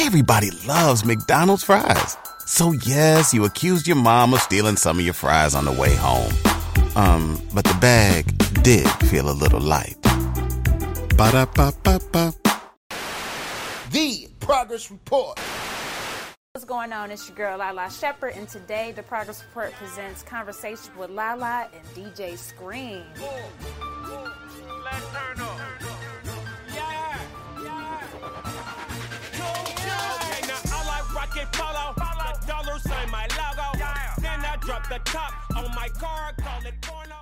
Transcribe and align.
Everybody 0.00 0.50
loves 0.66 1.04
McDonald's 1.04 1.62
fries. 1.62 2.16
So 2.46 2.72
yes, 2.72 3.34
you 3.34 3.44
accused 3.44 3.86
your 3.86 3.98
mom 3.98 4.32
of 4.32 4.40
stealing 4.40 4.76
some 4.76 4.98
of 4.98 5.04
your 5.04 5.12
fries 5.12 5.54
on 5.54 5.66
the 5.66 5.72
way 5.72 5.94
home. 5.94 6.32
Um, 6.96 7.38
but 7.52 7.64
the 7.64 7.76
bag 7.82 8.24
did 8.62 8.88
feel 9.10 9.28
a 9.28 9.36
little 9.36 9.60
light. 9.60 9.98
Ba-da-ba-ba-ba. 11.18 12.32
The 13.90 14.26
Progress 14.40 14.90
Report. 14.90 15.38
What's 16.54 16.64
going 16.64 16.94
on? 16.94 17.10
It's 17.10 17.28
your 17.28 17.36
girl 17.36 17.58
Lalaa 17.58 17.90
Shepard, 18.00 18.32
and 18.36 18.48
today 18.48 18.92
the 18.92 19.02
Progress 19.02 19.44
Report 19.44 19.70
presents 19.74 20.22
conversation 20.22 20.96
with 20.96 21.10
Lala 21.10 21.68
and 21.74 21.84
DJ 21.94 22.38
Scream. 22.38 23.04
Let's 24.82 25.06
turn 25.12 25.39
I 31.40 31.44
like 31.44 31.58
rocket 31.58 31.96
polo. 31.96 32.36
The 32.40 32.46
dollar 32.46 32.78
sign 32.78 33.10
my 33.10 33.22
logo. 33.22 33.84
Oh. 33.84 34.20
Then 34.20 34.40
I 34.44 34.56
drop 34.60 34.88
the 34.88 34.98
top 35.10 35.32
on 35.56 35.74
my 35.74 35.88
car, 35.88 36.34
call 36.38 36.66
it 36.66 36.74
porno. 36.82 37.16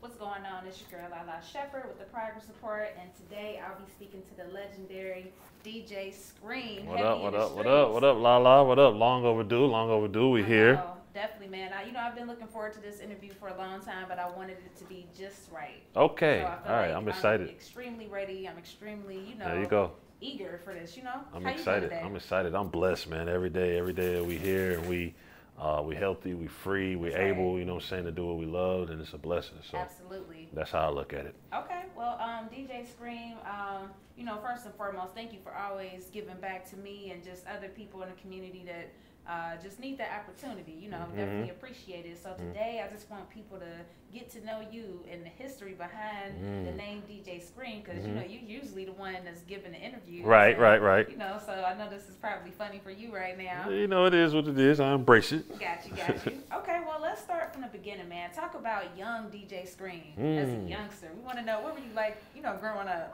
What's 0.00 0.16
going 0.16 0.44
on? 0.44 0.66
It's 0.66 0.80
your 0.90 1.00
girl 1.00 1.10
Lalaa 1.10 1.40
Shepard 1.50 1.84
with 1.88 1.98
the 1.98 2.04
Progress 2.04 2.44
Report, 2.46 2.94
and 3.00 3.10
today 3.16 3.60
I'll 3.64 3.78
be 3.78 3.90
speaking 3.90 4.22
to 4.22 4.36
the 4.36 4.52
legendary 4.52 5.32
DJ 5.64 6.12
Scream. 6.14 6.86
What 6.86 6.98
Heavy 6.98 7.08
up? 7.08 7.20
What 7.22 7.34
up? 7.34 7.52
What 7.56 7.66
up? 7.66 7.92
What 7.92 8.04
up, 8.04 8.16
La 8.18 8.36
La? 8.36 8.62
What 8.62 8.78
up? 8.78 8.94
Long 8.94 9.24
overdue. 9.24 9.64
Long 9.66 9.90
overdue. 9.90 10.30
We 10.30 10.42
I 10.42 10.46
here. 10.46 10.74
know, 10.74 10.92
definitely, 11.14 11.48
man. 11.48 11.72
I, 11.72 11.84
you 11.84 11.92
know, 11.92 12.00
I've 12.00 12.14
been 12.14 12.26
looking 12.28 12.46
forward 12.48 12.74
to 12.74 12.80
this 12.80 13.00
interview 13.00 13.32
for 13.32 13.48
a 13.48 13.56
long 13.56 13.80
time, 13.80 14.06
but 14.08 14.18
I 14.18 14.28
wanted 14.28 14.58
it 14.58 14.76
to 14.76 14.84
be 14.84 15.06
just 15.18 15.50
right. 15.50 15.82
Okay. 15.96 16.40
So 16.42 16.46
I 16.46 16.50
All 16.50 16.62
feel 16.64 16.72
right. 16.72 16.88
like 16.88 16.96
I'm 16.96 17.08
excited. 17.08 17.48
extremely 17.48 18.06
ready. 18.08 18.46
I'm 18.48 18.58
extremely, 18.58 19.18
you 19.18 19.36
know, 19.36 19.46
There 19.46 19.60
you 19.60 19.66
go. 19.66 19.92
Eager 20.20 20.60
for 20.64 20.74
this. 20.74 20.96
You 20.96 21.04
know, 21.04 21.20
I'm 21.34 21.44
How 21.44 21.50
excited. 21.50 21.92
I'm 21.92 22.16
excited. 22.16 22.54
I'm 22.54 22.68
blessed, 22.68 23.08
man. 23.08 23.28
Every 23.28 23.50
day, 23.50 23.78
every 23.78 23.92
day 23.92 24.14
that 24.14 24.24
we 24.24 24.38
here 24.38 24.78
and 24.78 24.88
we, 24.88 25.14
uh, 25.58 25.82
we 25.84 25.94
healthy, 25.94 26.34
we 26.34 26.46
free, 26.46 26.96
we 26.96 27.12
right. 27.12 27.28
able. 27.28 27.58
You 27.58 27.64
know, 27.64 27.74
what 27.74 27.82
I'm 27.84 27.88
saying 27.88 28.04
to 28.04 28.12
do 28.12 28.26
what 28.26 28.38
we 28.38 28.46
love, 28.46 28.90
and 28.90 29.00
it's 29.00 29.12
a 29.12 29.18
blessing. 29.18 29.58
So 29.70 29.78
Absolutely. 29.78 30.48
that's 30.52 30.70
how 30.70 30.88
I 30.88 30.90
look 30.90 31.12
at 31.12 31.26
it. 31.26 31.34
Okay, 31.54 31.82
well, 31.96 32.18
um, 32.20 32.48
DJ 32.48 32.88
Scream, 32.88 33.34
um, 33.44 33.90
you 34.16 34.24
know, 34.24 34.38
first 34.42 34.66
and 34.66 34.74
foremost, 34.74 35.14
thank 35.14 35.32
you 35.32 35.38
for 35.42 35.54
always 35.54 36.10
giving 36.12 36.36
back 36.36 36.68
to 36.70 36.76
me 36.76 37.10
and 37.12 37.22
just 37.24 37.44
other 37.46 37.68
people 37.68 38.02
in 38.02 38.08
the 38.08 38.14
community 38.16 38.64
that 38.66 38.90
uh, 39.28 39.56
just 39.62 39.78
need 39.78 39.98
that 39.98 40.10
opportunity. 40.24 40.72
You 40.80 40.88
know, 40.90 40.96
Mm-hmm. 40.98 41.16
definitely 41.16 41.50
appreciate 41.50 42.06
it. 42.06 42.18
So 42.22 42.32
today, 42.38 42.82
I 42.84 42.90
just 42.92 43.10
want 43.10 43.28
people 43.28 43.58
to 43.58 43.66
get 44.12 44.30
to 44.32 44.44
know 44.44 44.60
you 44.72 45.04
and 45.12 45.22
the 45.24 45.28
history 45.28 45.74
behind 45.74 46.34
Mm. 46.42 46.64
the 46.64 46.72
name 46.72 47.02
DJ 47.08 47.38
Scream 47.40 47.82
because 47.84 48.06
you 48.06 48.12
know 48.14 48.22
you're 48.22 48.42
usually 48.42 48.84
the 48.86 48.92
one 48.92 49.14
that's 49.24 49.42
giving 49.42 49.72
the 49.72 49.78
interview. 49.78 50.20
Mm-hmm. 50.20 50.28
Right, 50.30 50.58
right, 50.58 50.80
right. 50.80 51.10
You 51.10 51.18
know, 51.18 51.38
so 51.44 51.52
I 51.52 51.76
know 51.76 51.88
this 51.90 52.08
is 52.08 52.16
probably 52.16 52.50
funny 52.52 52.78
for 52.82 52.90
you 52.90 53.14
right 53.14 53.36
now. 53.36 53.68
You 53.68 53.86
know, 53.86 54.06
it 54.06 54.14
is 54.14 54.34
what 54.34 54.48
it 54.48 54.58
is. 54.58 54.80
I 54.80 54.94
embrace 54.94 55.32
it. 55.32 55.46
Got 55.58 55.84
you, 55.86 55.92
got 55.96 56.26
you. 56.26 56.32
Okay, 56.58 56.80
well, 56.86 57.00
let's 57.00 57.20
start 57.22 57.52
from 57.52 57.62
the 57.62 57.68
beginning, 57.68 58.08
man. 58.08 58.30
Talk 58.32 58.54
about 58.54 58.96
young 58.96 59.28
DJ 59.30 59.66
Scream 59.68 60.14
as 60.16 60.48
a 60.48 60.52
Mm. 60.52 60.70
youngster. 60.70 61.10
We 61.14 61.22
want 61.22 61.38
to 61.38 61.44
know 61.44 61.60
what 61.60 61.74
were 61.74 61.80
you 61.80 61.92
like, 61.94 62.16
you 62.34 62.42
know, 62.42 62.56
growing 62.60 62.88
up? 62.88 63.12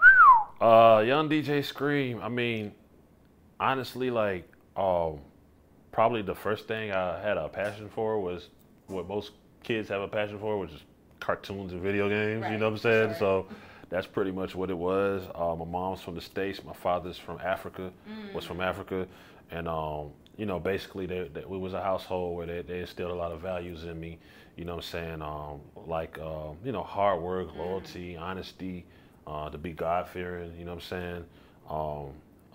Uh, 0.60 1.00
young 1.02 1.28
DJ 1.28 1.62
Scream. 1.64 2.20
I 2.22 2.28
mean, 2.28 2.72
honestly, 3.60 4.10
like, 4.10 4.48
um, 4.76 5.20
probably 5.94 6.22
the 6.22 6.34
first 6.34 6.66
thing 6.68 6.90
I 6.90 7.20
had 7.20 7.36
a 7.36 7.48
passion 7.48 7.88
for 7.88 8.18
was 8.20 8.48
what 8.88 9.08
most 9.08 9.30
kids 9.62 9.88
have 9.88 10.02
a 10.02 10.08
passion 10.08 10.38
for, 10.38 10.58
which 10.58 10.72
is 10.72 10.80
cartoons 11.20 11.72
and 11.72 11.80
video 11.80 12.08
games. 12.08 12.44
you 12.50 12.58
know 12.58 12.66
what 12.66 12.72
I'm 12.72 12.78
saying? 12.78 13.08
sure. 13.10 13.18
So 13.18 13.46
that's 13.90 14.06
pretty 14.06 14.32
much 14.32 14.54
what 14.56 14.70
it 14.70 14.76
was. 14.76 15.22
Uh, 15.34 15.54
my 15.54 15.64
mom's 15.64 16.00
from 16.02 16.16
the 16.16 16.20
states. 16.20 16.62
My 16.64 16.72
father's 16.74 17.16
from 17.16 17.38
Africa. 17.38 17.90
Was 18.34 18.44
Mm. 18.44 18.48
from 18.48 18.60
Africa, 18.60 19.06
and 19.52 19.68
um, 19.68 20.10
you 20.36 20.46
know, 20.46 20.58
basically, 20.58 21.06
they, 21.06 21.28
they, 21.32 21.44
we 21.46 21.56
was 21.56 21.74
a 21.74 21.80
household 21.80 22.36
where 22.36 22.46
they, 22.46 22.62
they 22.62 22.80
instilled 22.80 23.12
a 23.12 23.14
lot 23.14 23.30
of 23.30 23.40
values 23.40 23.84
in 23.84 23.98
me. 24.00 24.18
You 24.56 24.64
know 24.64 24.74
what 24.74 24.84
I'm 24.84 24.90
saying? 24.90 25.22
Um, 25.22 25.60
like, 25.86 26.18
um, 26.18 26.56
you 26.64 26.72
know, 26.72 26.82
hard 26.82 27.22
work, 27.22 27.54
loyalty, 27.56 28.16
honesty, 28.16 28.84
uh, 29.28 29.48
to 29.50 29.58
be 29.58 29.70
God 29.72 30.08
fearing. 30.08 30.52
You 30.58 30.64
know 30.64 30.74
what 30.74 30.82
I'm 30.82 30.88
saying? 30.88 31.24
Um, 31.70 32.06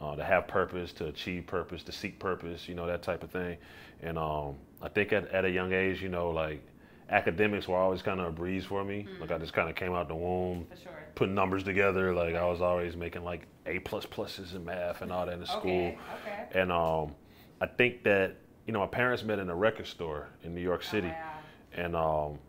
uh, 0.01 0.15
to 0.15 0.23
have 0.23 0.47
purpose, 0.47 0.93
to 0.93 1.07
achieve 1.07 1.45
purpose, 1.47 1.83
to 1.83 1.91
seek 1.91 2.19
purpose. 2.19 2.67
You 2.67 2.75
know 2.75 2.87
that 2.87 3.03
type 3.03 3.23
of 3.23 3.31
thing. 3.31 3.57
And 4.01 4.17
um, 4.17 4.55
I 4.81 4.89
think 4.89 5.11
at, 5.13 5.27
at 5.29 5.45
a 5.45 5.49
young 5.49 5.73
age, 5.73 6.01
you 6.01 6.09
know, 6.09 6.29
like 6.29 6.61
academics 7.09 7.67
were 7.67 7.77
always 7.77 8.01
kind 8.01 8.19
of 8.19 8.27
a 8.27 8.31
breeze 8.31 8.65
for 8.65 8.83
me. 8.83 9.07
Like 9.19 9.31
I 9.31 9.37
just 9.37 9.53
kind 9.53 9.69
of 9.69 9.75
came 9.75 9.93
out 9.93 10.07
the 10.07 10.15
womb, 10.15 10.67
sure. 10.81 10.91
putting 11.15 11.35
numbers 11.35 11.63
together. 11.63 12.13
Like 12.13 12.35
I 12.35 12.45
was 12.45 12.61
always 12.61 12.95
making 12.95 13.23
like 13.23 13.47
A 13.65 13.79
plus 13.79 14.05
pluses 14.05 14.55
in 14.55 14.63
math 14.63 15.01
and 15.01 15.11
all 15.11 15.25
that 15.25 15.37
in 15.37 15.45
school. 15.45 15.87
Okay, 15.87 15.97
okay. 16.23 16.59
And 16.59 16.71
um, 16.71 17.13
I 17.61 17.67
think 17.67 18.03
that 18.03 18.35
you 18.65 18.73
know 18.73 18.79
my 18.79 18.87
parents 18.87 19.23
met 19.23 19.39
in 19.39 19.49
a 19.49 19.55
record 19.55 19.87
store 19.87 20.27
in 20.43 20.53
New 20.53 20.61
York 20.61 20.83
City, 20.83 21.07
wow. 21.07 21.33
and 21.73 21.95
um, 21.95 22.39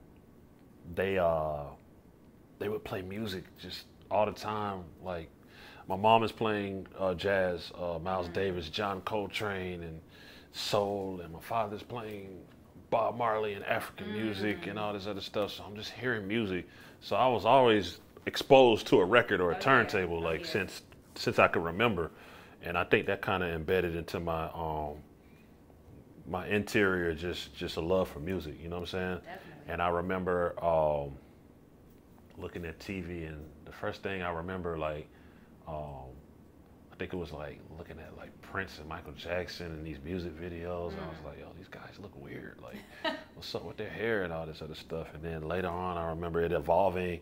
they 0.94 1.19
uh, 1.19 1.65
they 2.59 2.69
would 2.69 2.84
play 2.84 3.03
music 3.03 3.44
just 3.59 3.87
all 4.10 4.27
the 4.27 4.33
time. 4.33 4.84
Like 5.03 5.31
my 5.91 5.97
mom 5.97 6.23
is 6.23 6.31
playing 6.31 6.87
uh, 6.97 7.15
jazz, 7.15 7.73
uh, 7.77 7.99
Miles 7.99 8.28
Davis, 8.28 8.69
John 8.69 9.01
Coltrane, 9.01 9.83
and 9.83 10.01
soul, 10.53 11.21
and 11.21 11.33
my 11.33 11.41
father's 11.41 11.83
playing 11.83 12.39
Bob 12.91 13.19
Marley 13.19 13.55
and 13.55 13.65
African 13.65 14.12
music 14.12 14.69
and 14.69 14.78
all 14.78 14.93
this 14.93 15.09
other 15.09 15.21
stuff. 15.21 15.51
So 15.51 15.65
I'm 15.65 15.75
just 15.75 15.91
hearing 15.91 16.28
music. 16.28 16.69
So 17.01 17.17
I 17.17 17.27
was 17.27 17.45
always 17.45 17.99
exposed 18.25 18.87
to 18.87 19.01
a 19.01 19.05
record 19.05 19.41
or 19.41 19.51
a 19.51 19.55
yeah. 19.55 19.61
turntable 19.61 20.19
Oh, 20.19 20.21
like 20.21 20.45
since 20.45 20.83
since 21.17 21.41
I 21.41 21.49
could 21.49 21.65
remember, 21.65 22.12
and 22.62 22.78
I 22.78 22.84
think 22.84 23.07
that 23.07 23.21
kind 23.21 23.43
of 23.43 23.51
embedded 23.51 23.97
into 23.97 24.21
my 24.21 24.45
um 24.55 24.95
my 26.28 26.47
interior 26.47 27.12
just 27.15 27.53
just 27.57 27.78
a 27.78 27.81
love 27.81 28.09
for 28.09 28.21
music. 28.21 28.55
You 28.62 28.69
know 28.69 28.77
what 28.77 28.83
I'm 28.83 28.87
saying? 28.87 29.21
Definitely. 29.25 29.72
And 29.72 29.83
I 29.83 29.89
remember 29.89 30.65
um, 30.65 31.17
looking 32.39 32.65
at 32.65 32.78
TV, 32.78 33.27
and 33.27 33.45
the 33.65 33.72
first 33.72 34.05
thing 34.05 34.22
I 34.22 34.31
remember, 34.31 34.78
like, 34.78 35.09
um, 35.70 36.10
I 36.92 36.97
think 36.97 37.12
it 37.12 37.16
was 37.16 37.32
like 37.32 37.58
looking 37.78 37.98
at 37.98 38.16
like 38.16 38.31
Prince 38.42 38.78
and 38.78 38.88
Michael 38.88 39.12
Jackson 39.12 39.66
and 39.66 39.86
these 39.86 39.98
music 40.04 40.32
videos. 40.38 40.91
And 40.92 41.00
I 41.00 41.08
was 41.08 41.19
like, 41.25 41.38
yo, 41.38 41.47
these 41.56 41.69
guys 41.69 41.94
look 42.00 42.12
weird. 42.20 42.58
Like, 42.62 43.14
what's 43.34 43.54
up 43.54 43.64
with 43.64 43.76
their 43.76 43.88
hair 43.91 44.25
and 44.25 44.32
all 44.32 44.44
this 44.47 44.60
other 44.62 44.75
stuff? 44.75 45.09
And 45.14 45.22
then 45.22 45.42
later 45.48 45.69
on, 45.69 45.97
I 45.97 46.09
remember 46.10 46.42
it 46.42 46.53
evolving, 46.53 47.20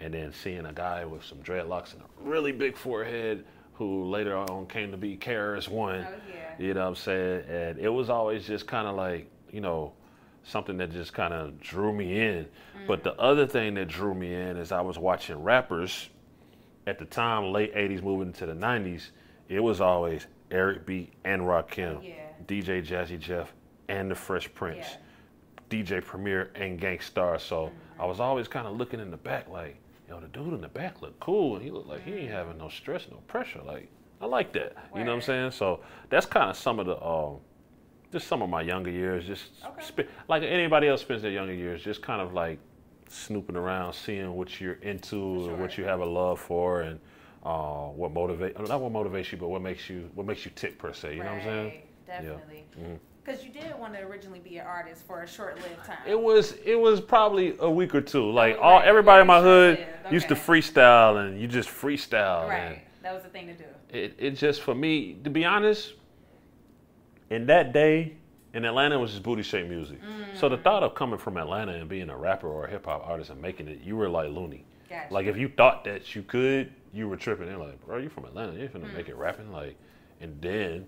and 0.00 0.12
then 0.14 0.32
seeing 0.32 0.66
a 0.66 0.72
guy 0.72 1.04
with 1.04 1.24
some 1.24 1.38
dreadlocks 1.38 1.92
and 1.94 2.02
a 2.02 2.06
really 2.28 2.52
big 2.52 2.76
forehead. 2.76 3.44
Who 3.74 4.04
later 4.04 4.34
on 4.34 4.66
came 4.68 4.90
to 4.92 4.96
be 4.96 5.18
KRS 5.18 5.68
One, 5.68 6.06
Oh, 6.08 6.14
yeah. 6.32 6.54
you 6.58 6.72
know 6.72 6.80
what 6.80 6.86
I'm 6.88 6.94
saying? 6.94 7.44
And 7.46 7.78
it 7.78 7.90
was 7.90 8.08
always 8.08 8.46
just 8.46 8.66
kind 8.66 8.86
of 8.88 8.96
like, 8.96 9.30
you 9.52 9.60
know, 9.60 9.92
something 10.44 10.78
that 10.78 10.92
just 10.92 11.12
kind 11.12 11.34
of 11.34 11.60
drew 11.60 11.92
me 11.92 12.18
in. 12.18 12.46
But 12.86 13.04
the 13.04 13.12
other 13.20 13.46
thing 13.46 13.74
that 13.74 13.88
drew 13.88 14.14
me 14.14 14.32
in 14.32 14.56
is 14.56 14.72
I 14.72 14.80
was 14.80 14.96
watching 14.98 15.42
rappers 15.42 16.08
at 16.86 16.98
the 16.98 17.04
time, 17.04 17.52
late 17.52 17.74
80s, 17.74 18.02
moving 18.02 18.28
into 18.28 18.46
the 18.46 18.54
90s. 18.54 19.10
It 19.48 19.60
was 19.60 19.80
always 19.80 20.26
Eric 20.50 20.86
B. 20.86 21.10
and 21.24 21.42
Rakim, 21.42 22.02
Yeah. 22.02 22.14
DJ 22.46 22.80
Jazzy 22.82 23.18
Jeff, 23.18 23.52
and 23.88 24.10
the 24.10 24.14
Fresh 24.14 24.52
Prince, 24.54 24.86
Yeah. 24.90 24.96
DJ 25.68 26.00
Premier, 26.04 26.50
and 26.54 26.80
Gang 26.80 27.00
Starr. 27.00 27.38
So 27.38 27.72
I 27.98 28.06
was 28.06 28.20
always 28.20 28.46
kind 28.48 28.66
of 28.66 28.76
looking 28.76 29.00
in 29.00 29.10
the 29.10 29.16
back 29.16 29.48
like, 29.48 29.76
yo, 30.08 30.20
the 30.20 30.28
dude 30.28 30.54
in 30.54 30.60
the 30.60 30.68
back 30.68 31.02
looked 31.02 31.18
cool, 31.20 31.56
and 31.56 31.64
he 31.64 31.70
looked 31.70 31.88
like 31.88 32.04
he 32.04 32.14
ain't 32.14 32.30
having 32.30 32.58
no 32.58 32.68
stress, 32.68 33.06
no 33.10 33.18
pressure. 33.26 33.60
Like, 33.64 33.88
I 34.20 34.26
like 34.26 34.52
that. 34.52 34.74
You 34.94 35.00
know 35.04 35.10
what 35.10 35.16
I'm 35.16 35.22
saying? 35.22 35.50
So 35.50 35.80
that's 36.08 36.26
kind 36.26 36.48
of 36.50 36.56
some 36.56 36.78
of 36.78 36.86
the, 36.86 37.02
um, 37.04 37.38
just 38.12 38.28
some 38.28 38.40
of 38.42 38.48
my 38.48 38.62
younger 38.62 38.90
years. 38.90 39.26
Just 39.26 39.50
Okay. 39.64 39.82
sp- 39.82 40.08
like 40.28 40.42
anybody 40.44 40.86
else 40.88 41.00
spends 41.02 41.22
their 41.22 41.32
younger 41.32 41.52
years, 41.52 41.82
just 41.82 42.00
kind 42.02 42.22
of 42.22 42.32
like 42.32 42.58
snooping 43.08 43.56
around, 43.56 43.92
seeing 43.92 44.34
what 44.34 44.60
you're 44.60 44.74
into, 44.82 45.44
For 45.44 45.50
or 45.52 45.56
what 45.56 45.78
you 45.78 45.84
have 45.84 46.00
a 46.00 46.04
love 46.06 46.40
for, 46.40 46.82
and 46.82 47.00
uh, 47.44 47.86
what 47.88 48.12
motivate 48.12 48.58
not 48.68 48.80
what 48.80 48.92
motivates 48.92 49.30
you, 49.32 49.38
but 49.38 49.48
what 49.48 49.62
makes 49.62 49.88
you 49.88 50.10
what 50.14 50.26
makes 50.26 50.44
you 50.44 50.50
tick 50.54 50.78
per 50.78 50.92
se. 50.92 51.16
You 51.16 51.22
know 51.22 51.30
what 51.34 51.38
I'm 51.38 51.42
saying? 51.44 51.64
Right, 51.66 51.82
Definitely. 52.06 52.64
Because 53.24 53.42
you 53.44 53.50
did 53.50 53.76
want 53.78 53.92
to 53.94 54.00
originally 54.02 54.38
be 54.38 54.58
an 54.58 54.66
artist 54.66 55.02
for 55.04 55.22
a 55.22 55.26
short-lived 55.28 55.84
time. 55.84 55.98
It 56.06 56.20
was 56.20 56.52
it 56.64 56.78
was 56.78 57.00
probably 57.00 57.56
a 57.58 57.70
week 57.70 57.94
or 57.94 58.00
two. 58.00 58.30
Like 58.30 58.56
Oh, 58.58 58.62
all 58.62 58.78
right. 58.78 58.86
everybody 58.86 59.20
in 59.22 59.26
my 59.26 59.40
hood 59.40 59.78
short-lived. 59.78 60.12
used 60.12 60.28
to 60.28 60.34
freestyle, 60.36 61.26
and 61.26 61.40
you 61.40 61.48
just 61.48 61.68
freestyle. 61.68 62.48
right. 62.48 62.58
And 62.58 62.80
That 63.02 63.14
was 63.14 63.24
the 63.24 63.28
thing 63.28 63.46
to 63.48 63.54
do. 63.54 63.64
it, 63.90 64.14
it 64.18 64.30
just 64.32 64.60
for 64.62 64.74
me, 64.74 65.14
to 65.24 65.30
be 65.30 65.44
honest, 65.44 65.94
in 67.30 67.46
that 67.46 67.72
day 67.72 68.14
in 68.56 68.64
Atlanta 68.64 68.98
was 68.98 69.10
just 69.10 69.22
booty 69.22 69.42
shaped 69.42 69.68
music. 69.68 69.98
So 70.34 70.46
Mm. 70.46 70.50
the 70.50 70.56
thought 70.58 70.82
of 70.82 70.94
coming 70.94 71.18
from 71.18 71.36
Atlanta 71.36 71.72
and 71.72 71.88
being 71.90 72.08
a 72.08 72.16
rapper 72.16 72.48
or 72.48 72.64
a 72.64 72.70
hip 72.70 72.86
hop 72.86 73.06
artist 73.06 73.28
and 73.30 73.40
making 73.42 73.68
it, 73.68 73.80
you 73.82 73.96
were 73.96 74.08
like 74.08 74.30
loony. 74.30 74.64
Gotcha. 74.88 75.12
Like 75.12 75.26
if 75.26 75.36
you 75.36 75.48
thought 75.48 75.84
that 75.84 76.14
you 76.14 76.22
could, 76.22 76.72
you 76.94 77.06
were 77.06 77.18
tripping. 77.18 77.46
They're 77.46 77.58
like, 77.58 77.84
bro, 77.84 77.98
you 77.98 78.08
from 78.08 78.24
Atlanta, 78.24 78.54
you 78.54 78.62
ain't 78.62 78.72
finna 78.72 78.88
Mm. 78.90 78.94
make 78.94 79.08
it 79.10 79.16
rapping. 79.16 79.52
Like, 79.52 79.76
and 80.22 80.40
then 80.40 80.86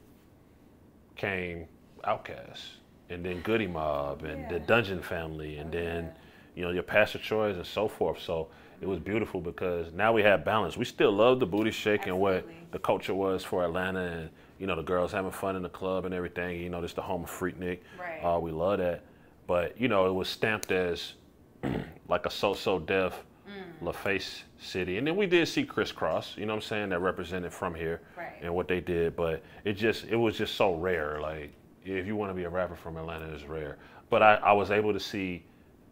came 1.16 1.66
Outkast, 2.04 2.64
and 3.10 3.22
then 3.24 3.40
Goodie 3.42 3.66
Mob, 3.66 4.22
and 4.24 4.48
the 4.48 4.60
Dungeon 4.60 5.02
Family, 5.02 5.58
and 5.58 5.70
then 5.70 6.10
you 6.54 6.62
know 6.64 6.70
your 6.70 6.82
Pastor 6.84 7.18
Troy's 7.18 7.56
and 7.56 7.66
so 7.66 7.86
forth. 7.88 8.20
So 8.22 8.48
it 8.80 8.86
was 8.88 8.98
beautiful 8.98 9.40
because 9.42 9.92
now 9.92 10.12
we 10.14 10.22
had 10.22 10.44
balance. 10.44 10.76
We 10.76 10.84
still 10.86 11.12
love 11.12 11.38
the 11.40 11.46
booty 11.46 11.70
shake 11.72 12.06
and 12.06 12.18
what 12.18 12.46
the 12.70 12.78
culture 12.78 13.14
was 13.14 13.44
for 13.44 13.62
Atlanta 13.64 14.00
and 14.00 14.30
you 14.58 14.66
know 14.66 14.76
the 14.76 14.82
girls 14.82 15.12
having 15.12 15.30
fun 15.30 15.56
in 15.56 15.62
the 15.62 15.68
club 15.68 16.04
and 16.04 16.14
everything. 16.14 16.60
You 16.60 16.68
know, 16.70 16.80
this 16.80 16.92
the 16.94 17.02
home 17.02 17.24
of 17.24 17.30
Freaknik. 17.30 17.80
Right. 17.98 18.20
Uh, 18.22 18.38
we 18.38 18.50
love 18.50 18.78
that, 18.78 19.02
but 19.46 19.80
you 19.80 19.88
know 19.88 20.06
it 20.08 20.12
was 20.12 20.28
stamped 20.28 20.70
as 20.72 21.14
like 22.08 22.26
a 22.26 22.30
So 22.30 22.54
So 22.54 22.78
Def 22.78 23.24
Mm. 23.48 23.86
LaFace 23.92 24.42
city, 24.58 24.98
and 24.98 25.06
then 25.06 25.16
we 25.16 25.24
did 25.24 25.48
see 25.48 25.64
Kris 25.64 25.90
Kross. 25.90 26.36
You 26.36 26.44
know 26.44 26.52
what 26.52 26.62
I'm 26.64 26.68
saying? 26.68 26.88
That 26.90 26.98
represented 27.00 27.50
from 27.50 27.74
here 27.74 28.02
Right. 28.14 28.34
and 28.42 28.54
what 28.54 28.68
they 28.68 28.80
did, 28.82 29.16
but 29.16 29.42
it 29.64 29.72
just 29.72 30.04
it 30.04 30.16
was 30.16 30.36
just 30.36 30.54
so 30.56 30.74
rare. 30.74 31.18
Like 31.18 31.54
if 31.82 32.06
you 32.06 32.14
want 32.14 32.28
to 32.30 32.34
be 32.34 32.44
a 32.44 32.50
rapper 32.50 32.76
from 32.76 32.98
Atlanta, 32.98 33.24
it's 33.32 33.44
rare. 33.44 33.78
But 34.10 34.22
I, 34.22 34.34
I 34.34 34.52
was 34.52 34.70
able 34.70 34.92
to 34.92 35.00
see 35.00 35.44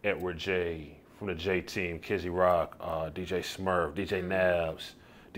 Edward 0.03 0.37
J 0.37 0.97
from 1.17 1.27
the 1.29 1.33
J 1.33 1.61
Team, 1.61 1.97
Kizzy 1.97 2.29
Rock, 2.29 2.75
uh, 2.79 3.09
DJ 3.09 3.39
Smurf, 3.39 3.93
DJ 3.95 4.23
Nabs, 4.23 4.91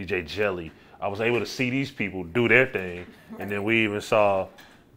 DJ 0.06 0.26
Jelly. 0.26 0.72
I 1.02 1.08
was 1.08 1.22
able 1.22 1.40
to 1.40 1.46
see 1.46 1.70
these 1.70 1.92
people 1.92 2.24
do 2.24 2.48
their 2.48 2.66
thing, 2.66 3.06
and 3.40 3.50
then 3.50 3.64
we 3.64 3.84
even 3.84 4.02
saw 4.02 4.48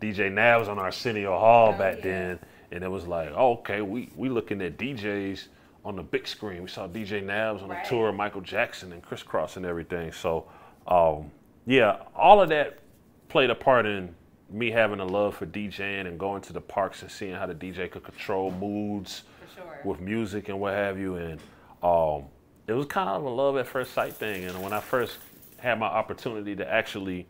DJ 0.00 0.32
Nabs 0.32 0.68
on 0.68 0.78
Arsenio 0.78 1.38
Hall 1.38 1.72
Oh, 1.74 1.78
back 1.78 1.96
yeah. 1.98 2.02
then, 2.02 2.38
and 2.72 2.84
it 2.84 2.88
was 2.88 3.06
like, 3.06 3.30
oh, 3.34 3.52
okay, 3.54 3.82
we 3.82 4.10
we 4.16 4.28
looking 4.28 4.60
at 4.62 4.76
DJs 4.78 5.46
on 5.84 5.96
the 5.96 6.02
big 6.02 6.26
screen. 6.26 6.62
We 6.62 6.68
saw 6.68 6.86
DJ 6.88 7.22
Nabs 7.22 7.62
on 7.62 7.68
Right. 7.68 7.82
the 7.84 7.88
tour 7.90 8.08
of 8.08 8.14
Michael 8.14 8.40
Jackson 8.40 8.92
and 8.92 9.02
Kris 9.02 9.22
Kross 9.22 9.56
and 9.56 9.66
everything. 9.66 10.12
So, 10.12 10.46
um, 10.86 11.30
yeah, 11.66 11.96
all 12.16 12.40
of 12.40 12.48
that 12.50 12.78
played 13.28 13.50
a 13.50 13.54
part 13.54 13.86
in 13.86 14.14
me 14.50 14.70
having 14.70 15.00
a 15.00 15.04
love 15.04 15.34
for 15.36 15.46
DJing 15.46 16.06
and 16.06 16.18
going 16.18 16.42
to 16.42 16.52
the 16.52 16.60
parks 16.60 17.02
and 17.02 17.10
seeing 17.10 17.34
how 17.34 17.46
the 17.46 17.54
DJ 17.54 17.90
could 17.90 18.04
control 18.04 18.50
moods 18.50 19.22
For 19.48 19.60
sure. 19.60 19.80
with 19.84 20.00
music 20.00 20.48
and 20.50 20.60
what 20.60 20.74
have 20.74 20.98
you. 20.98 21.14
And 21.16 21.40
um, 21.82 22.24
it 22.66 22.72
was 22.72 22.86
kind 22.86 23.08
of 23.08 23.24
a 23.24 23.28
love 23.28 23.56
at 23.56 23.66
first 23.66 23.92
sight 23.92 24.14
thing. 24.14 24.44
And 24.44 24.62
when 24.62 24.72
I 24.72 24.80
first 24.80 25.18
had 25.58 25.78
my 25.78 25.86
opportunity 25.86 26.56
to 26.56 26.70
actually 26.70 27.26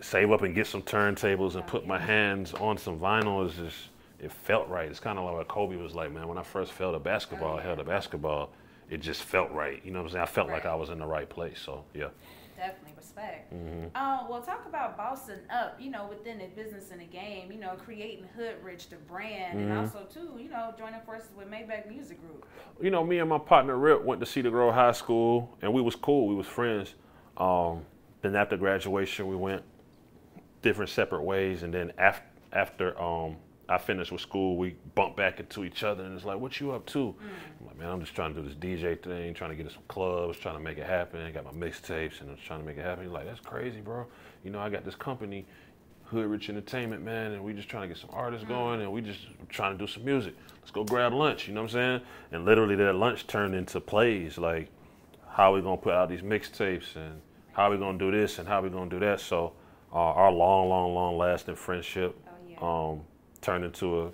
save 0.00 0.30
up 0.30 0.42
and 0.42 0.54
get 0.54 0.66
some 0.66 0.82
turntables 0.82 1.54
and 1.54 1.62
oh, 1.62 1.66
put 1.66 1.86
my 1.86 1.98
hands 1.98 2.54
on 2.54 2.78
some 2.78 2.98
vinyl, 2.98 3.46
it's 3.46 3.56
just 3.56 3.76
it 4.18 4.32
felt 4.32 4.68
right. 4.68 4.88
It's 4.88 5.00
kind 5.00 5.18
of 5.18 5.24
like 5.24 5.34
what 5.34 5.48
Kobe 5.48 5.76
was 5.76 5.94
like, 5.94 6.12
man. 6.12 6.28
When 6.28 6.38
I 6.38 6.42
first 6.42 6.72
felt 6.72 6.94
a 6.94 7.00
basketball, 7.00 7.58
held 7.58 7.80
a 7.80 7.84
basketball, 7.84 8.50
it 8.88 9.00
just 9.00 9.22
felt 9.22 9.50
right. 9.50 9.80
You 9.84 9.90
know 9.90 10.00
what 10.00 10.06
I'm 10.06 10.12
saying? 10.12 10.22
I 10.22 10.26
felt 10.26 10.48
like 10.48 10.66
I 10.66 10.74
was 10.74 10.90
in 10.90 10.98
the 10.98 11.06
right 11.06 11.28
place. 11.28 11.60
So 11.64 11.84
yeah. 11.94 12.08
Definitely 12.62 12.92
respect. 12.96 13.52
Mm-hmm. 13.52 13.96
Um, 13.96 14.28
well, 14.30 14.40
talk 14.40 14.64
about 14.68 14.96
bossing 14.96 15.40
up, 15.50 15.76
you 15.80 15.90
know, 15.90 16.06
within 16.08 16.38
the 16.38 16.46
business 16.46 16.92
and 16.92 17.00
the 17.00 17.04
game, 17.06 17.50
you 17.50 17.58
know, 17.58 17.74
creating 17.76 18.24
Hood 18.36 18.54
Rich, 18.62 18.88
the 18.90 18.96
brand, 18.96 19.58
and 19.58 19.68
Mm-hmm. 19.68 19.78
also, 19.78 20.06
too, 20.12 20.40
you 20.40 20.48
know, 20.48 20.72
joining 20.78 21.00
forces 21.00 21.30
with 21.36 21.50
Maybach 21.50 21.88
Music 21.88 22.20
Group. 22.20 22.46
you 22.80 22.90
know, 22.90 23.04
me 23.04 23.18
and 23.18 23.28
my 23.28 23.38
partner 23.38 23.76
Rip 23.76 24.04
went 24.04 24.20
to 24.20 24.26
Cedar 24.26 24.50
Grove 24.50 24.74
High 24.74 24.92
School, 24.92 25.56
and 25.60 25.72
we 25.74 25.82
was 25.82 25.96
cool. 25.96 26.28
We 26.28 26.36
was 26.36 26.46
friends. 26.46 26.94
Um, 27.36 27.82
then 28.20 28.36
after 28.36 28.56
graduation, 28.56 29.26
we 29.26 29.34
went 29.34 29.62
different 30.62 30.90
separate 30.90 31.22
ways, 31.22 31.64
and 31.64 31.74
then 31.74 31.92
after 31.98 32.24
after 32.52 33.02
um, 33.02 33.36
I 33.72 33.78
finished 33.78 34.12
with 34.12 34.20
school, 34.20 34.56
we 34.56 34.76
bumped 34.94 35.16
back 35.16 35.40
into 35.40 35.64
each 35.64 35.82
other, 35.82 36.04
and 36.04 36.14
it's 36.14 36.24
like, 36.24 36.38
"What 36.38 36.60
you 36.60 36.72
up 36.72 36.84
to?" 36.86 37.14
I'm 37.60 37.66
like, 37.66 37.78
"Man, 37.78 37.88
I'm 37.88 38.00
just 38.00 38.14
trying 38.14 38.34
to 38.34 38.42
do 38.42 38.46
this 38.48 38.56
DJ 38.56 38.94
thing, 38.94 39.32
trying 39.34 39.50
to 39.50 39.56
get 39.56 39.66
to 39.66 39.72
some 39.72 39.82
clubs, 39.88 40.38
trying 40.38 40.56
to 40.56 40.60
make 40.62 40.78
it 40.78 40.86
happen. 40.86 41.22
I 41.22 41.30
got 41.30 41.44
my 41.44 41.52
mixtapes, 41.52 42.20
and 42.20 42.28
I 42.28 42.32
was 42.34 42.42
trying 42.42 42.60
to 42.60 42.66
make 42.66 42.76
it 42.76 42.84
happen." 42.84 43.04
He's 43.04 43.12
like, 43.12 43.26
"That's 43.26 43.40
crazy, 43.40 43.80
bro. 43.80 44.06
You 44.44 44.50
know, 44.50 44.60
I 44.60 44.68
got 44.68 44.84
this 44.84 44.94
company." 44.94 45.46
Hood 46.04 46.26
Rich 46.26 46.50
Entertainment, 46.50 47.02
man, 47.02 47.32
and 47.32 47.42
we 47.42 47.54
just 47.54 47.70
trying 47.70 47.84
to 47.84 47.88
get 47.88 47.96
some 47.96 48.10
artists 48.12 48.46
going, 48.46 48.82
and 48.82 48.92
we 48.92 49.00
just 49.00 49.20
trying 49.48 49.72
to 49.72 49.78
do 49.78 49.86
some 49.86 50.04
music. 50.04 50.34
Let's 50.60 50.70
go 50.70 50.84
grab 50.84 51.14
lunch, 51.14 51.48
you 51.48 51.54
know 51.54 51.62
what 51.62 51.70
I'm 51.70 51.72
saying? 51.72 52.00
And 52.32 52.44
literally, 52.44 52.74
that 52.76 52.92
lunch 52.92 53.26
turned 53.26 53.54
into 53.54 53.80
plays, 53.80 54.36
like 54.36 54.68
how 55.26 55.54
we 55.54 55.62
gonna 55.62 55.78
put 55.78 55.94
out 55.94 56.10
these 56.10 56.20
mixtapes, 56.20 56.96
and 56.96 57.22
how 57.52 57.70
we 57.70 57.78
gonna 57.78 57.96
do 57.96 58.10
this, 58.10 58.38
and 58.38 58.46
how 58.46 58.60
we 58.60 58.68
gonna 58.68 58.90
do 58.90 58.98
that. 58.98 59.20
So, 59.20 59.54
uh, 59.90 59.96
our 59.96 60.30
long, 60.30 60.68
long, 60.68 60.94
long 60.94 61.16
lasting 61.16 61.54
friendship 61.54 62.14
Oh, 62.28 62.30
yeah. 62.46 62.58
um, 62.60 63.04
turned 63.42 63.64
into 63.64 64.02
a 64.02 64.10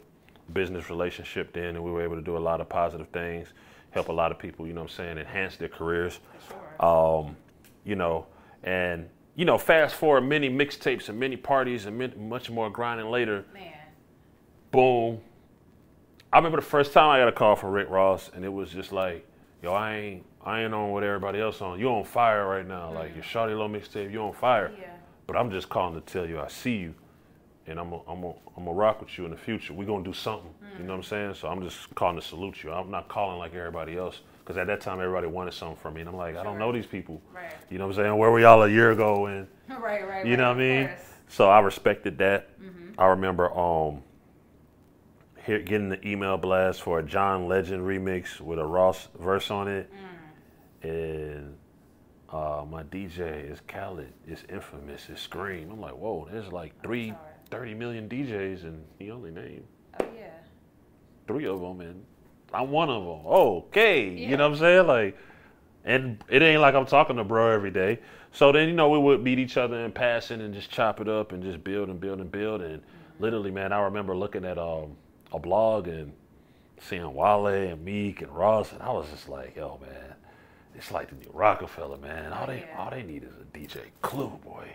business 0.53 0.91
relationship 0.91 1.53
then, 1.53 1.77
and 1.77 1.85
we 1.85 1.91
were 1.91 2.03
able 2.03 2.17
to 2.17 2.23
do 2.23 2.37
a 2.37 2.39
lot 2.39 2.61
of 2.61 2.69
positive 2.69 3.09
things, 3.09 3.49
help 3.91 4.09
a 4.09 4.13
lot 4.13 4.33
of 4.33 4.39
people, 4.39 4.67
you 4.67 4.73
know 4.73 4.83
what 4.83 4.91
I'm 4.91 4.97
saying, 4.97 5.19
enhance 5.19 5.57
their 5.57 5.69
careers 5.69 6.19
sure. 6.49 6.87
um, 6.87 7.37
you 7.85 7.95
know, 7.95 8.27
and 8.65 9.09
you 9.37 9.45
know, 9.45 9.57
fast 9.57 9.95
forward 9.95 10.23
many 10.23 10.51
mixtapes 10.51 11.09
and 11.09 11.19
many 11.21 11.37
parties 11.37 11.87
and 11.87 11.97
many, 11.97 12.13
much 12.17 12.51
more 12.51 12.69
grinding 12.71 13.09
later. 13.09 13.45
Man. 13.55 13.73
Boom. 14.73 15.21
I 16.33 16.39
remember 16.39 16.59
the 16.59 16.67
first 16.67 16.93
time 16.93 17.09
I 17.09 17.21
got 17.21 17.29
a 17.29 17.33
call 17.33 17.55
from 17.55 17.71
Rick 17.71 17.89
Ross, 17.89 18.33
and 18.35 18.45
it 18.45 18.53
was 18.53 18.71
just 18.71 18.93
like, 18.93 19.25
"Yo, 19.63 19.73
I 19.73 19.95
ain't, 19.95 20.27
I 20.45 20.63
ain't 20.63 20.75
on 20.75 20.91
what 20.91 21.05
everybody 21.05 21.41
else 21.41 21.63
on. 21.63 21.79
You 21.79 21.89
on 21.89 22.05
fire 22.05 22.47
right 22.49 22.67
now. 22.67 22.93
Like 22.93 23.15
your 23.15 23.23
Shawty 23.23 23.57
Lo 23.57 23.69
mixtape, 23.69 24.11
you 24.11 24.21
on 24.21 24.33
fire. 24.33 24.73
Yeah. 24.79 24.91
But 25.27 25.37
I'm 25.37 25.51
just 25.51 25.69
calling 25.69 25.95
to 25.95 26.01
tell 26.01 26.27
you 26.27 26.41
I 26.41 26.49
see 26.49 26.77
you, 26.77 26.95
and 27.69 27.79
I'm, 27.79 27.93
i 27.93 27.99
I'm, 28.09 28.25
i 28.25 28.32
I'm 28.56 28.65
gonna 28.65 28.73
rock 28.73 29.00
with 29.00 29.17
you 29.19 29.25
in 29.25 29.31
the 29.31 29.37
future. 29.37 29.73
We 29.73 29.85
gonna 29.85 30.05
do 30.05 30.12
something. 30.12 30.50
You 30.79 30.85
know 30.85 30.93
what 30.93 30.99
I'm 30.99 31.03
saying? 31.05 31.35
So 31.35 31.49
I'm 31.49 31.62
just 31.62 31.93
calling 31.94 32.17
to 32.17 32.23
salute 32.25 32.62
you. 32.62 32.73
I'm 32.73 32.91
not 32.91 33.09
calling 33.09 33.38
like 33.38 33.55
everybody 33.55 33.97
else, 33.97 34.20
because 34.41 34.56
at 34.56 34.67
that 34.69 34.81
time 34.81 35.00
everybody 35.00 35.26
wanted 35.26 35.55
something 35.55 35.76
from 35.76 35.94
me, 35.94 36.00
and 36.00 36.09
I'm 36.09 36.17
like, 36.17 36.37
I 36.37 36.44
don't 36.44 36.59
know 36.59 36.73
these 36.73 36.87
people. 36.87 37.20
Right. 37.35 37.53
You 37.69 37.79
know 37.79 37.87
what 37.87 37.97
I'm 37.99 38.05
saying? 38.05 38.17
Where 38.17 38.31
were 38.31 38.41
y'all 38.41 38.62
a 38.62 38.69
year 38.69 38.93
ago? 38.93 39.26
And 39.26 39.47
right, 39.69 40.09
right, 40.09 40.25
you 40.25 40.37
know 40.37 40.44
right, 40.44 40.56
what 40.56 40.65
I 40.65 40.69
mean? 40.69 40.88
course. 40.88 41.00
So 41.29 41.50
I 41.50 41.61
respected 41.61 42.19
that. 42.19 42.50
I 42.97 43.06
remember 43.06 43.56
um 43.56 44.03
hear, 45.44 45.61
getting 45.61 45.88
the 45.88 46.06
email 46.06 46.37
blast 46.37 46.82
for 46.82 47.00
a 47.00 47.03
John 47.03 47.49
Legend 47.49 47.82
remix 47.82 48.41
with 48.41 48.59
a 48.59 48.65
Ross 48.65 49.09
verse 49.19 49.50
on 49.50 49.67
it, 49.69 49.91
and 50.82 51.56
uh, 52.31 52.65
my 52.70 52.82
DJ 52.85 53.50
is 53.50 53.61
Khaled. 53.67 54.12
It's 54.26 54.44
infamous. 54.49 55.09
It's 55.09 55.23
Scream. 55.23 55.70
I'm 55.70 55.81
like, 55.81 55.94
whoa, 55.94 56.29
there's 56.31 56.53
like 56.53 56.81
three. 56.82 57.15
30 57.50 57.75
million 57.75 58.09
DJs, 58.09 58.65
and 58.65 58.85
he 58.99 59.11
only 59.11 59.31
named 59.31 59.65
Oh, 60.00 60.06
yeah. 60.17 60.29
three 61.27 61.47
of 61.47 61.61
them, 61.61 61.81
and 61.81 62.05
I'm 62.53 62.71
one 62.71 62.91
of 62.91 63.03
them. 63.05 63.27
Okay, 63.27 64.09
Yeah. 64.11 64.29
you 64.29 64.37
know 64.37 64.45
what 64.49 64.55
I'm 64.55 64.59
saying? 64.59 64.87
Like, 64.87 65.19
and 65.85 66.23
it 66.29 66.43
ain't 66.43 66.61
like 66.61 66.75
I'm 66.75 66.87
talking 66.87 67.17
to 67.17 67.25
bro 67.25 67.50
every 67.50 67.71
day. 67.71 67.99
So 68.33 68.53
then, 68.53 68.69
you 68.69 68.75
know, 68.75 68.91
we 68.91 68.99
would 68.99 69.23
meet 69.23 69.39
each 69.39 69.56
other 69.56 69.79
in 69.81 69.93
passing 69.93 70.41
and 70.43 70.53
just 70.53 70.71
chop 70.71 71.00
it 71.00 71.09
up 71.09 71.33
and 71.33 71.43
just 71.43 71.65
build 71.65 71.89
and 71.89 71.99
build 71.99 72.21
and 72.21 72.31
build. 72.31 72.61
And 72.61 72.83
literally, 73.19 73.51
man, 73.51 73.73
I 73.73 73.81
remember 73.81 74.15
looking 74.15 74.44
at 74.44 74.59
um, 74.59 74.97
a 75.33 75.39
blog 75.39 75.89
and 75.89 76.12
seeing 76.81 77.15
Wale 77.15 77.47
and 77.47 77.83
Meek 77.85 78.21
and 78.23 78.31
Ross, 78.31 78.73
and 78.73 78.83
I 78.83 78.91
was 78.93 79.09
just 79.11 79.29
like, 79.31 79.56
yo, 79.56 79.79
man, 79.81 80.15
it's 80.75 80.93
like 80.93 81.09
the 81.09 81.17
new 81.17 81.31
Rockefeller, 81.33 81.97
man. 81.97 82.33
All 82.33 82.44
Oh, 82.44 82.47
they 82.47 82.59
yeah. 82.69 82.79
all 82.79 82.91
they 82.91 83.03
need 83.03 83.25
is 83.25 83.33
a 83.33 83.59
DJ 83.59 83.79
Clue, 84.03 84.29
boy. 84.44 84.69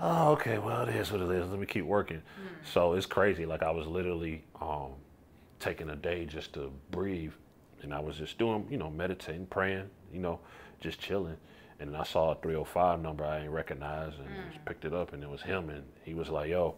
Oh, 0.00 0.32
okay, 0.32 0.58
well, 0.58 0.82
it 0.88 0.94
is 0.94 1.12
what 1.12 1.20
it 1.20 1.30
is. 1.30 1.48
Let 1.48 1.58
me 1.58 1.66
keep 1.66 1.84
working. 1.84 2.22
So 2.72 2.94
it's 2.94 3.06
crazy. 3.06 3.46
Like 3.46 3.62
I 3.62 3.70
was 3.70 3.86
literally 3.86 4.44
um, 4.60 4.92
taking 5.60 5.90
a 5.90 5.96
day 5.96 6.24
just 6.24 6.52
to 6.54 6.72
breathe, 6.90 7.32
and 7.82 7.94
I 7.94 8.00
was 8.00 8.16
just 8.16 8.38
doing, 8.38 8.66
you 8.70 8.78
know, 8.78 8.90
meditating, 8.90 9.46
praying, 9.46 9.88
you 10.12 10.20
know, 10.20 10.40
just 10.80 10.98
chilling. 10.98 11.36
And 11.78 11.96
I 11.96 12.04
saw 12.04 12.32
a 12.32 12.34
305 12.36 13.00
number 13.00 13.24
I 13.24 13.40
ain't 13.40 13.50
recognized, 13.50 14.18
and 14.18 14.28
just 14.52 14.64
picked 14.64 14.84
it 14.84 14.94
up, 14.94 15.12
and 15.12 15.22
it 15.22 15.28
was 15.28 15.42
him. 15.42 15.68
And 15.68 15.82
he 16.04 16.14
was 16.14 16.28
like, 16.28 16.48
"Yo, 16.48 16.74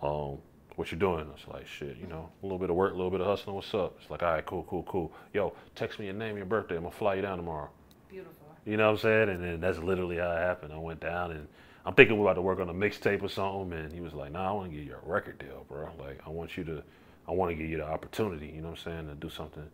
um, 0.00 0.38
what 0.76 0.90
you 0.90 0.98
doing?" 0.98 1.26
I 1.28 1.32
was 1.32 1.46
like, 1.52 1.66
"Shit, 1.66 1.96
you 1.98 2.06
know, 2.08 2.28
a 2.42 2.46
little 2.46 2.58
bit 2.58 2.68
of 2.70 2.76
work, 2.76 2.92
a 2.92 2.96
little 2.96 3.10
bit 3.10 3.20
of 3.20 3.26
hustling. 3.26 3.56
What's 3.56 3.72
up?" 3.74 3.96
It's 4.00 4.10
like, 4.10 4.22
"All 4.22 4.32
right, 4.32 4.44
cool, 4.44 4.64
cool, 4.68 4.82
cool. 4.84 5.12
Yo, 5.32 5.54
text 5.74 5.98
me 5.98 6.06
your 6.06 6.14
name, 6.14 6.36
your 6.36 6.46
birthday. 6.46 6.76
I'm 6.76 6.82
gonna 6.82 6.94
fly 6.94 7.14
you 7.14 7.22
down 7.22 7.36
tomorrow." 7.38 7.70
Beautiful. 8.08 8.46
You 8.64 8.76
know 8.76 8.86
what 8.86 8.92
I'm 8.92 8.98
saying? 8.98 9.28
And 9.28 9.42
then 9.42 9.60
that's 9.60 9.78
literally 9.78 10.16
how 10.18 10.32
it 10.32 10.38
happened. 10.38 10.72
I 10.72 10.78
went 10.78 11.00
down 11.00 11.30
and 11.32 11.48
I'm 11.84 11.94
thinking 11.94 12.16
we're 12.16 12.26
about 12.26 12.34
to 12.34 12.42
work 12.42 12.60
on 12.60 12.68
a 12.68 12.74
mixtape 12.74 13.22
or 13.22 13.28
something. 13.28 13.72
And 13.72 13.92
he 13.92 14.00
was 14.00 14.14
like, 14.14 14.32
nah, 14.32 14.48
I 14.48 14.52
want 14.52 14.70
to 14.70 14.76
give 14.76 14.86
you 14.86 14.94
a 14.94 15.08
record 15.08 15.38
deal, 15.38 15.64
bro. 15.68 15.88
Like, 15.98 16.20
I 16.26 16.30
want 16.30 16.56
you 16.56 16.64
to, 16.64 16.82
I 17.28 17.32
want 17.32 17.50
to 17.50 17.56
give 17.56 17.68
you 17.68 17.78
the 17.78 17.86
opportunity, 17.86 18.46
you 18.46 18.60
know 18.60 18.70
what 18.70 18.78
I'm 18.78 18.84
saying, 18.84 19.08
to 19.08 19.14
do 19.14 19.28
something 19.30 19.64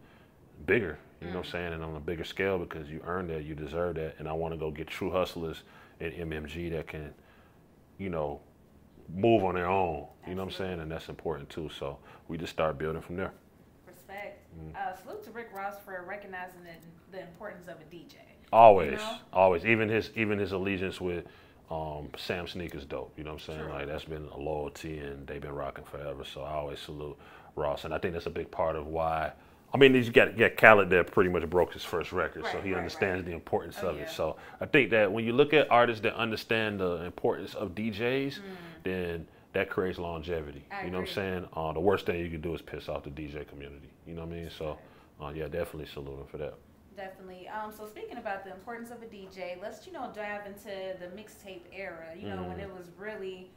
bigger, 0.67 0.99
you 1.21 1.29
know 1.29 1.39
what 1.39 1.47
I'm 1.47 1.53
saying, 1.53 1.73
and 1.75 1.85
on 1.85 1.95
a 1.95 2.01
bigger 2.01 2.25
scale 2.25 2.59
because 2.59 2.89
you 2.89 3.01
earned 3.05 3.31
that, 3.31 3.45
you 3.45 3.55
deserve 3.55 3.97
that. 3.97 4.17
And 4.19 4.29
I 4.29 4.33
want 4.33 4.55
to 4.55 4.59
go 4.59 4.71
get 4.71 4.89
true 4.89 5.11
hustlers 5.11 5.63
in 6.01 6.13
MMG 6.13 6.73
that 6.73 6.87
can, 6.87 7.13
you 7.99 8.09
know, 8.09 8.41
move 9.15 9.45
on 9.45 9.55
their 9.55 9.69
own, 9.69 10.07
you 10.27 10.35
know 10.35 10.45
what 10.45 10.53
I'm 10.53 10.59
saying? 10.59 10.81
And 10.81 10.91
that's 10.91 11.09
important 11.09 11.49
too. 11.51 11.71
So 11.79 11.99
we 12.29 12.37
just 12.37 12.53
start 12.53 12.79
building 12.79 13.03
from 13.03 13.17
there. 13.17 13.33
Respect. 13.87 14.47
Mm. 14.59 14.77
Uh, 14.77 14.97
salute 14.97 15.23
to 15.25 15.31
Rick 15.31 15.51
Ross 15.55 15.77
for 15.85 16.05
recognizing 16.07 16.61
the, 16.65 17.17
the 17.17 17.23
importance 17.23 17.69
of 17.69 17.77
a 17.77 17.95
DJ. 17.95 18.17
Always, 18.53 18.99
know? 18.99 19.17
always. 19.33 19.67
Even 19.67 19.89
his 19.89 20.11
even 20.17 20.39
his 20.39 20.53
allegiance 20.53 21.01
with 21.01 21.25
um, 21.71 22.09
Sam 22.17 22.47
Sneakers 22.47 22.85
dope. 22.85 23.13
You 23.17 23.25
know 23.25 23.35
what 23.35 23.43
I'm 23.43 23.47
saying? 23.47 23.61
True. 23.61 23.73
Like 23.73 23.87
that's 23.87 24.05
been 24.05 24.29
a 24.33 24.39
loyalty, 24.39 24.99
and 24.99 25.27
they've 25.27 25.41
been 25.41 25.55
rocking 25.55 25.85
forever. 25.85 26.25
So 26.25 26.43
I 26.43 26.53
always 26.53 26.79
salute 26.79 27.17
Ross, 27.57 27.85
and 27.85 27.93
I 27.93 27.99
think 27.99 28.15
that's 28.15 28.27
a 28.27 28.31
big 28.31 28.51
part 28.51 28.77
of 28.77 28.87
why. 28.87 29.33
I 29.73 29.77
mean, 29.77 29.95
you 29.95 30.11
got 30.11 30.37
got 30.37 30.57
Khaled 30.57 30.89
that 30.91 31.13
pretty 31.13 31.29
much 31.29 31.49
broke 31.51 31.75
his 31.75 31.85
first 31.85 32.13
record, 32.13 32.45
so 32.51 32.61
he 32.61 32.73
right, 32.73 32.79
understands 32.79 33.19
right. 33.19 33.27
the 33.27 33.33
importance 33.33 33.77
Oh, 33.83 33.89
of 33.89 33.97
yeah. 33.97 34.03
it. 34.03 34.11
So 34.11 34.37
I 34.61 34.67
think 34.67 34.91
that 34.91 35.13
when 35.13 35.25
you 35.27 35.33
look 35.35 35.53
at 35.53 35.71
artists 35.71 36.03
that 36.03 36.17
understand 36.17 36.81
the 36.81 37.05
importance 37.05 37.55
of 37.55 37.75
DJs, 37.75 38.39
then 38.83 39.27
that 39.53 39.69
creates 39.69 39.99
longevity. 39.99 40.65
Mm. 40.71 40.75
I 40.75 40.85
you 40.85 40.91
know 40.91 41.01
what 41.01 41.09
I'm 41.09 41.15
saying? 41.15 41.49
Uh, 41.55 41.73
the 41.73 41.81
worst 41.81 42.07
thing 42.07 42.21
you 42.21 42.31
can 42.31 42.41
do 42.41 42.55
is 42.55 42.63
piss 42.63 42.89
off 42.89 43.03
the 43.05 43.11
DJ 43.11 43.47
community. 43.47 43.91
You 44.07 44.15
know 44.15 44.25
what 44.25 44.35
I 44.35 44.37
mean? 44.41 44.51
So 44.57 44.79
uh, 45.21 45.33
yeah, 45.35 45.45
definitely 45.45 45.87
salute 45.87 46.19
him 46.19 46.27
for 46.31 46.39
that. 46.39 46.55
Definitely. 47.03 47.47
Um, 47.49 47.71
so 47.71 47.87
speaking 47.87 48.17
about 48.19 48.43
the 48.45 48.51
importance 48.51 48.91
of 48.91 49.01
a 49.03 49.07
DJ, 49.07 49.57
let's 49.63 49.87
you 49.87 49.93
know 49.93 50.11
dive 50.13 50.47
into 50.47 50.97
the 50.99 51.07
mixtape 51.17 51.61
era. 51.73 52.09
You 52.19 52.29
know 52.29 52.43
when 52.43 52.59
Mhm. 52.59 52.65
it 52.65 52.75
was 52.75 52.91
really 52.99 53.51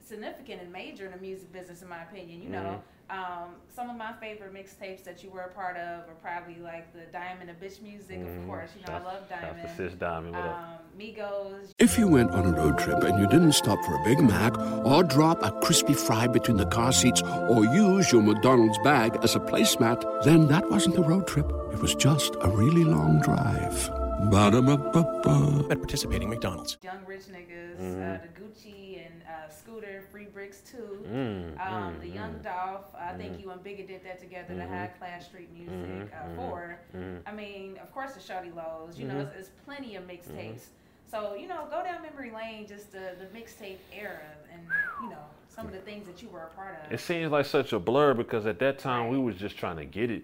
significant 0.00 0.62
and 0.62 0.72
major 0.72 1.06
in 1.06 1.10
the 1.10 1.18
music 1.18 1.52
business, 1.52 1.82
in 1.82 1.88
my 1.88 2.04
opinion. 2.04 2.40
You 2.40 2.50
know, 2.50 2.80
um, 3.10 3.54
some 3.74 3.88
of 3.90 3.96
my 3.96 4.12
favorite 4.20 4.52
mixtapes 4.52 5.02
that 5.04 5.22
you 5.24 5.30
were 5.30 5.40
a 5.42 5.48
part 5.50 5.76
of 5.76 6.00
are 6.08 6.16
probably 6.22 6.56
like 6.62 6.92
the 6.92 7.00
Diamond 7.12 7.48
and 7.48 7.58
Bitch 7.60 7.80
music, 7.80 8.18
Mhm. 8.18 8.42
of 8.42 8.46
course. 8.46 8.70
You 8.76 8.82
know, 8.86 8.98
I 8.98 9.02
love 9.02 9.28
Shouts 9.28 9.42
Diamond. 9.42 9.62
to 9.62 9.74
Sis 9.76 9.94
Diamond. 9.94 10.34
What 10.36 10.44
up? 10.44 10.56
Um, 10.58 10.98
Migos. 10.98 11.72
If 11.78 11.98
you 11.98 12.08
went 12.08 12.32
on 12.32 12.46
a 12.46 12.52
road 12.56 12.76
trip 12.78 13.02
and 13.04 13.18
you 13.18 13.26
didn't 13.28 13.52
stop 13.52 13.82
for 13.84 13.94
a 13.94 14.04
Big 14.04 14.20
Mac 14.20 14.58
or 14.84 15.02
drop 15.04 15.42
a 15.44 15.52
crispy 15.60 15.94
fry 15.94 16.26
between 16.26 16.56
the 16.56 16.66
car 16.66 16.92
seats 16.92 17.22
or 17.22 17.64
use 17.64 18.10
your 18.12 18.22
McDonald's 18.22 18.78
bag 18.84 19.16
as 19.22 19.36
a 19.36 19.40
placemat, 19.40 20.04
then 20.24 20.48
that 20.48 20.68
wasn't 20.70 20.96
a 20.98 21.02
road 21.02 21.26
trip. 21.26 21.46
It 21.72 21.80
was 21.80 21.94
just 21.94 22.34
a 22.40 22.48
really 22.50 22.84
long 22.84 23.20
drive. 23.20 23.90
Ba-da-ba-ba-ba. 24.18 25.66
At 25.70 25.78
participating 25.78 26.28
McDonald's. 26.28 26.76
Young 26.82 27.04
Rich 27.06 27.26
Niggas, 27.26 27.78
Mm-hmm. 27.78 28.02
uh, 28.02 28.18
the 28.18 28.40
Gucci 28.40 29.06
and 29.06 29.22
uh, 29.22 29.48
Scooter, 29.48 30.02
Free 30.10 30.24
Bricks 30.24 30.60
too. 30.60 31.04
Mm, 31.06 31.60
um, 31.60 31.94
mm, 31.94 32.00
the 32.00 32.08
Young 32.08 32.34
mm. 32.34 32.42
Dolph, 32.42 32.86
I 32.98 33.12
think 33.12 33.40
you 33.40 33.50
and 33.52 33.62
Biggie 33.62 33.86
did 33.86 34.04
that 34.04 34.18
together. 34.18 34.56
The 34.56 34.66
High 34.66 34.90
Class 34.98 35.26
Street 35.26 35.48
Music 35.52 36.12
uh, 36.12 36.34
4 36.36 36.78
I 37.26 37.32
mean, 37.32 37.78
of 37.80 37.92
course, 37.92 38.14
the 38.14 38.20
Shawty 38.20 38.54
Lows. 38.54 38.98
You 38.98 39.06
know, 39.06 39.20
it's, 39.20 39.36
it's 39.38 39.50
plenty 39.64 39.94
of 39.94 40.04
mixtapes. 40.08 40.66
So 41.08 41.34
you 41.34 41.46
know, 41.46 41.66
go 41.70 41.84
down 41.84 42.02
memory 42.02 42.32
lane, 42.32 42.66
just 42.66 42.90
the 42.92 43.14
the 43.18 43.26
mixtape 43.38 43.78
era, 43.96 44.20
and 44.52 44.62
you 45.02 45.08
know 45.10 45.24
some 45.48 45.66
of 45.66 45.72
the 45.72 45.78
things 45.78 46.06
that 46.06 46.20
you 46.20 46.28
were 46.28 46.42
a 46.42 46.48
part 46.48 46.80
of. 46.84 46.92
It 46.92 47.00
seems 47.00 47.30
like 47.30 47.46
such 47.46 47.72
a 47.72 47.78
blur 47.78 48.14
because 48.14 48.44
at 48.46 48.58
that 48.58 48.78
time 48.78 49.08
we 49.08 49.18
was 49.18 49.36
just 49.36 49.56
trying 49.56 49.76
to 49.76 49.84
get 49.86 50.10
it, 50.10 50.22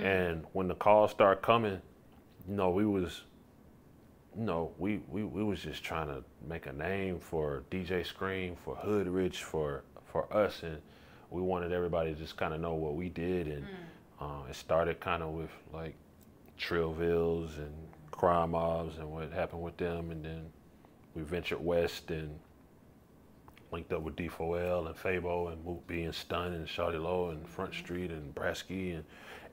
and 0.00 0.44
when 0.52 0.68
the 0.68 0.74
calls 0.74 1.10
start 1.10 1.42
coming, 1.42 1.80
you 2.48 2.54
know, 2.54 2.70
we 2.70 2.86
was, 2.86 3.22
you 4.36 4.44
know, 4.44 4.72
we, 4.78 5.00
we, 5.08 5.24
we 5.24 5.44
was 5.44 5.60
just 5.60 5.84
trying 5.84 6.08
to 6.08 6.24
make 6.48 6.66
a 6.66 6.72
name 6.72 7.18
for 7.20 7.64
DJ 7.70 8.06
Scream, 8.06 8.56
for 8.56 8.74
Hood 8.74 9.06
Rich, 9.08 9.42
for 9.44 9.84
for 10.04 10.32
us, 10.34 10.62
and 10.62 10.78
we 11.30 11.40
wanted 11.40 11.72
everybody 11.72 12.12
to 12.12 12.18
just 12.18 12.36
kind 12.36 12.52
of 12.52 12.60
know 12.60 12.74
what 12.74 12.94
we 12.96 13.08
did, 13.08 13.46
and 13.46 13.66
uh, 14.20 14.42
it 14.48 14.54
started 14.54 15.00
kind 15.00 15.22
of 15.22 15.30
with 15.30 15.50
like 15.72 15.94
Trillvilles 16.58 17.56
and 17.56 17.72
crime 18.10 18.50
mobs 18.50 18.98
and 18.98 19.10
what 19.10 19.32
happened 19.32 19.62
with 19.62 19.76
them, 19.78 20.10
and 20.10 20.24
then 20.24 20.44
we 21.14 21.22
ventured 21.22 21.64
west 21.64 22.10
and 22.10 22.38
linked 23.70 23.92
up 23.92 24.02
with 24.02 24.16
D4L 24.16 24.86
and 24.86 24.94
Fabo 24.94 25.50
and 25.50 25.64
Mook 25.64 25.86
B 25.86 26.02
and 26.02 26.14
Stun 26.14 26.52
and 26.52 26.66
Shawty 26.66 27.02
Lo 27.02 27.30
and 27.30 27.48
Front 27.48 27.74
Street 27.74 28.10
and 28.10 28.34
Brasky 28.34 28.94
and 28.94 29.04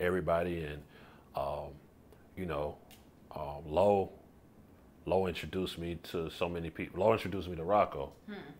everybody 0.01 0.65
and 0.65 0.81
um, 1.38 1.69
you 2.36 2.45
know 2.45 2.77
um, 3.33 3.63
Low 3.65 4.12
Low 5.09 5.25
introduced 5.27 5.79
me 5.79 5.95
to 6.11 6.29
so 6.29 6.47
many 6.47 6.69
people. 6.69 7.03
Low 7.03 7.13
introduced 7.13 7.47
me 7.49 7.55
to 7.55 7.63
Rocko. 7.63 8.09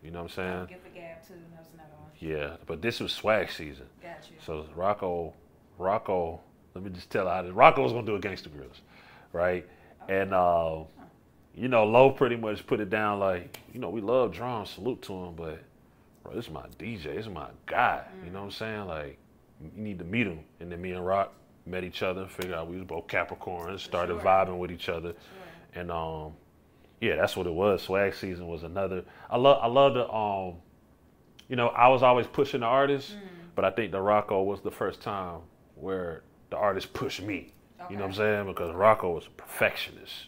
You 0.02 0.10
know 0.10 0.22
what 0.22 0.30
I'm 0.32 0.34
saying? 0.34 0.66
Get 0.66 0.82
the 0.82 0.90
gab 0.90 1.26
too. 1.26 1.34
That 1.52 1.60
was 1.60 1.68
another 1.74 1.90
one. 1.98 2.10
Yeah, 2.18 2.56
but 2.66 2.82
this 2.82 2.98
was 3.00 3.12
swag 3.12 3.50
season. 3.52 3.86
Got 4.02 4.28
you. 4.28 4.36
So 4.44 4.66
Rocko, 4.76 5.32
Rocko, 5.78 6.40
let 6.74 6.82
me 6.84 6.90
just 6.90 7.08
tell 7.10 7.28
how 7.28 7.42
this. 7.42 7.52
Rocko 7.52 7.78
was 7.84 7.92
gonna 7.92 8.06
do 8.06 8.16
a 8.16 8.20
Gangsta 8.20 8.48
Grillz, 8.48 8.80
right? 9.32 9.64
And 10.08 10.34
uh, 10.34 10.80
you 11.54 11.68
know, 11.68 11.84
Low 11.84 12.10
pretty 12.10 12.36
much 12.36 12.66
put 12.66 12.80
it 12.80 12.90
down 12.90 13.20
like, 13.20 13.60
you 13.72 13.78
know, 13.80 13.90
we 13.90 14.00
love 14.00 14.32
Drum, 14.32 14.66
salute 14.66 15.02
to 15.02 15.12
him, 15.12 15.34
but 15.36 15.62
bro, 16.24 16.34
this 16.34 16.46
is 16.46 16.50
my 16.50 16.64
DJ, 16.78 17.04
this 17.14 17.26
is 17.26 17.28
my 17.28 17.48
guy. 17.66 18.02
You 18.24 18.30
know 18.30 18.40
what 18.40 18.44
I'm 18.46 18.50
saying? 18.50 18.86
Like, 18.86 19.18
you 19.62 19.70
need 19.82 19.98
to 19.98 20.04
meet 20.04 20.26
him. 20.26 20.40
And 20.58 20.70
then 20.72 20.80
me 20.82 20.92
and 20.92 21.06
Rock 21.06 21.32
met 21.66 21.84
each 21.84 22.02
other, 22.02 22.22
and 22.22 22.30
figured 22.30 22.54
out 22.54 22.68
we 22.68 22.76
was 22.76 22.86
both 22.86 23.06
Capricorns, 23.06 23.80
started 23.80 24.14
Sure. 24.14 24.22
vibing 24.24 24.58
with 24.58 24.70
each 24.72 24.88
other, 24.88 25.14
and 25.74 25.90
um, 25.90 26.32
yeah, 27.00 27.16
that's 27.16 27.36
what 27.36 27.46
it 27.46 27.52
was. 27.52 27.82
Swag 27.82 28.14
season 28.14 28.46
was 28.46 28.62
another. 28.62 29.04
I 29.30 29.36
love, 29.36 29.58
I 29.62 29.66
love 29.66 29.94
the 29.94 30.10
um, 30.12 30.56
you 31.48 31.56
know, 31.56 31.68
I 31.68 31.88
was 31.88 32.02
always 32.02 32.26
pushing 32.26 32.60
the 32.60 32.66
artist, 32.66 33.16
but 33.56 33.64
I 33.64 33.70
think 33.70 33.92
the 33.92 33.98
Rocko 33.98 34.44
was 34.44 34.60
the 34.60 34.70
first 34.70 35.00
time 35.02 35.40
where 35.74 36.22
the 36.50 36.56
artist 36.56 36.92
pushed 36.92 37.22
me. 37.22 37.52
You 37.88 37.96
know 37.96 38.02
what 38.02 38.10
I'm 38.10 38.14
saying? 38.14 38.46
Because 38.46 38.74
Rocko 38.74 39.14
was 39.14 39.26
a 39.26 39.30
perfectionist, 39.30 40.26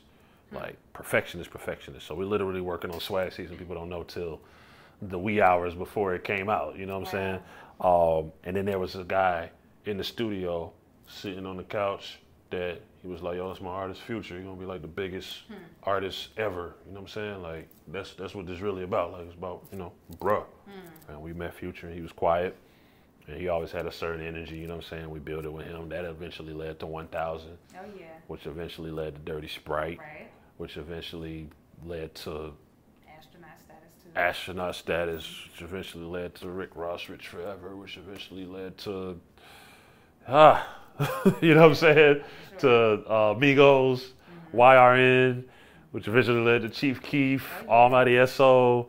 like 0.52 0.76
perfectionist, 0.94 1.50
perfectionist. 1.50 2.06
So 2.06 2.14
we're 2.14 2.24
literally 2.24 2.60
working 2.60 2.90
on 2.90 2.98
swag 2.98 3.32
season. 3.32 3.56
People 3.56 3.74
don't 3.76 3.88
know 3.88 4.02
till 4.02 4.40
the 5.02 5.18
wee 5.18 5.40
hours 5.40 5.74
before 5.74 6.14
it 6.14 6.24
came 6.24 6.48
out. 6.48 6.76
You 6.76 6.86
know 6.86 6.98
what 6.98 7.08
I'm 7.08 7.12
saying? 7.12 7.40
Um, 7.80 8.32
and 8.44 8.56
then 8.56 8.64
there 8.64 8.78
was 8.78 8.94
a 8.96 9.04
guy 9.04 9.50
in 9.84 9.96
the 9.96 10.04
studio 10.04 10.72
sitting 11.06 11.44
on 11.46 11.56
the 11.56 11.64
couch 11.64 12.18
that 12.52 12.80
he 13.02 13.08
was 13.08 13.20
like, 13.22 13.36
"Yo, 13.36 13.48
that's 13.48 13.60
my 13.60 13.70
artist 13.70 14.00
future. 14.02 14.34
You're 14.34 14.44
gonna 14.44 14.56
be 14.60 14.64
like 14.64 14.80
the 14.82 14.88
biggest 14.88 15.42
artist 15.82 16.28
ever." 16.36 16.76
You 16.86 16.92
know 16.94 17.00
what 17.00 17.08
I'm 17.08 17.08
saying? 17.08 17.42
Like 17.42 17.68
that's 17.88 18.14
that's 18.14 18.34
what 18.34 18.46
this 18.46 18.60
really 18.60 18.84
about. 18.84 19.12
Like 19.12 19.22
it's 19.26 19.34
about 19.34 19.64
you 19.72 19.78
know, 19.78 19.92
bruh. 20.18 20.44
And 21.08 21.20
we 21.20 21.32
met 21.32 21.52
Future, 21.54 21.88
and 21.88 21.96
he 21.96 22.00
was 22.00 22.12
quiet, 22.12 22.56
and 23.26 23.36
he 23.36 23.48
always 23.48 23.72
had 23.72 23.86
a 23.86 23.92
certain 23.92 24.24
energy. 24.24 24.56
You 24.56 24.68
know 24.68 24.76
what 24.76 24.84
I'm 24.84 24.88
saying? 24.98 25.10
We 25.10 25.18
built 25.18 25.44
it 25.44 25.52
with 25.52 25.66
him. 25.66 25.88
That 25.88 26.04
eventually 26.04 26.52
led 26.54 26.78
to 26.80 26.86
1,000, 26.86 27.58
Oh 27.74 27.78
yeah. 27.98 28.04
which 28.28 28.46
eventually 28.46 28.90
led 28.92 29.16
to 29.16 29.20
Dirty 29.20 29.48
Sprite, 29.48 29.98
Right. 29.98 30.30
which 30.58 30.76
eventually 30.76 31.50
led 31.84 32.14
to 32.14 32.54
Astronaut 33.12 33.58
status 33.58 33.90
too. 34.02 34.10
astronaut 34.14 34.74
status, 34.76 35.48
which 35.50 35.62
eventually 35.62 36.04
led 36.04 36.34
to 36.36 36.48
Rick 36.48 36.76
Ross, 36.76 37.08
Rich 37.08 37.26
Forever, 37.28 37.74
which 37.76 37.96
eventually 37.96 38.46
led 38.46 38.78
to 38.78 39.20
ah, 40.28 40.66
you 41.40 41.54
know 41.54 41.62
what 41.62 41.70
I'm 41.70 41.74
saying? 41.74 42.24
To 42.58 42.70
uh, 42.70 43.34
Migos, 43.34 44.10
YRN, 44.54 45.44
which 45.92 46.08
originally 46.08 46.42
led 46.42 46.62
to 46.62 46.68
Chief 46.68 47.02
Keef, 47.02 47.48
Almighty 47.68 48.24
SO, 48.26 48.88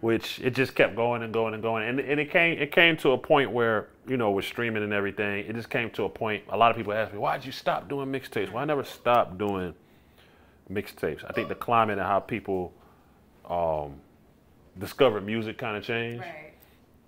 which 0.00 0.40
it 0.40 0.54
just 0.54 0.74
kept 0.74 0.96
going 0.96 1.22
and 1.22 1.32
going 1.32 1.54
and 1.54 1.62
going, 1.62 1.88
and 1.88 2.00
and 2.00 2.18
it 2.18 2.30
came 2.30 2.58
it 2.58 2.72
came 2.72 2.96
to 2.98 3.12
a 3.12 3.18
point 3.18 3.50
where 3.50 3.88
you 4.06 4.16
know 4.16 4.30
with 4.30 4.44
streaming 4.44 4.82
and 4.82 4.92
everything, 4.92 5.46
it 5.46 5.54
just 5.54 5.70
came 5.70 5.90
to 5.90 6.04
a 6.04 6.08
point. 6.08 6.42
A 6.50 6.56
lot 6.56 6.70
of 6.70 6.76
people 6.76 6.92
ask 6.92 7.12
me, 7.12 7.18
why 7.18 7.36
did 7.36 7.46
you 7.46 7.52
stop 7.52 7.88
doing 7.88 8.10
mixtapes? 8.10 8.50
Well, 8.50 8.62
I 8.62 8.64
never 8.64 8.84
stopped 8.84 9.38
doing 9.38 9.74
mixtapes. 10.70 11.24
I 11.28 11.32
think 11.32 11.48
the 11.48 11.54
climate 11.54 11.98
and 11.98 12.06
how 12.06 12.20
people 12.20 12.72
um, 13.48 13.94
discovered 14.78 15.24
music 15.24 15.58
kind 15.58 15.76
of 15.76 15.84
changed. 15.84 16.20
Right. 16.20 16.54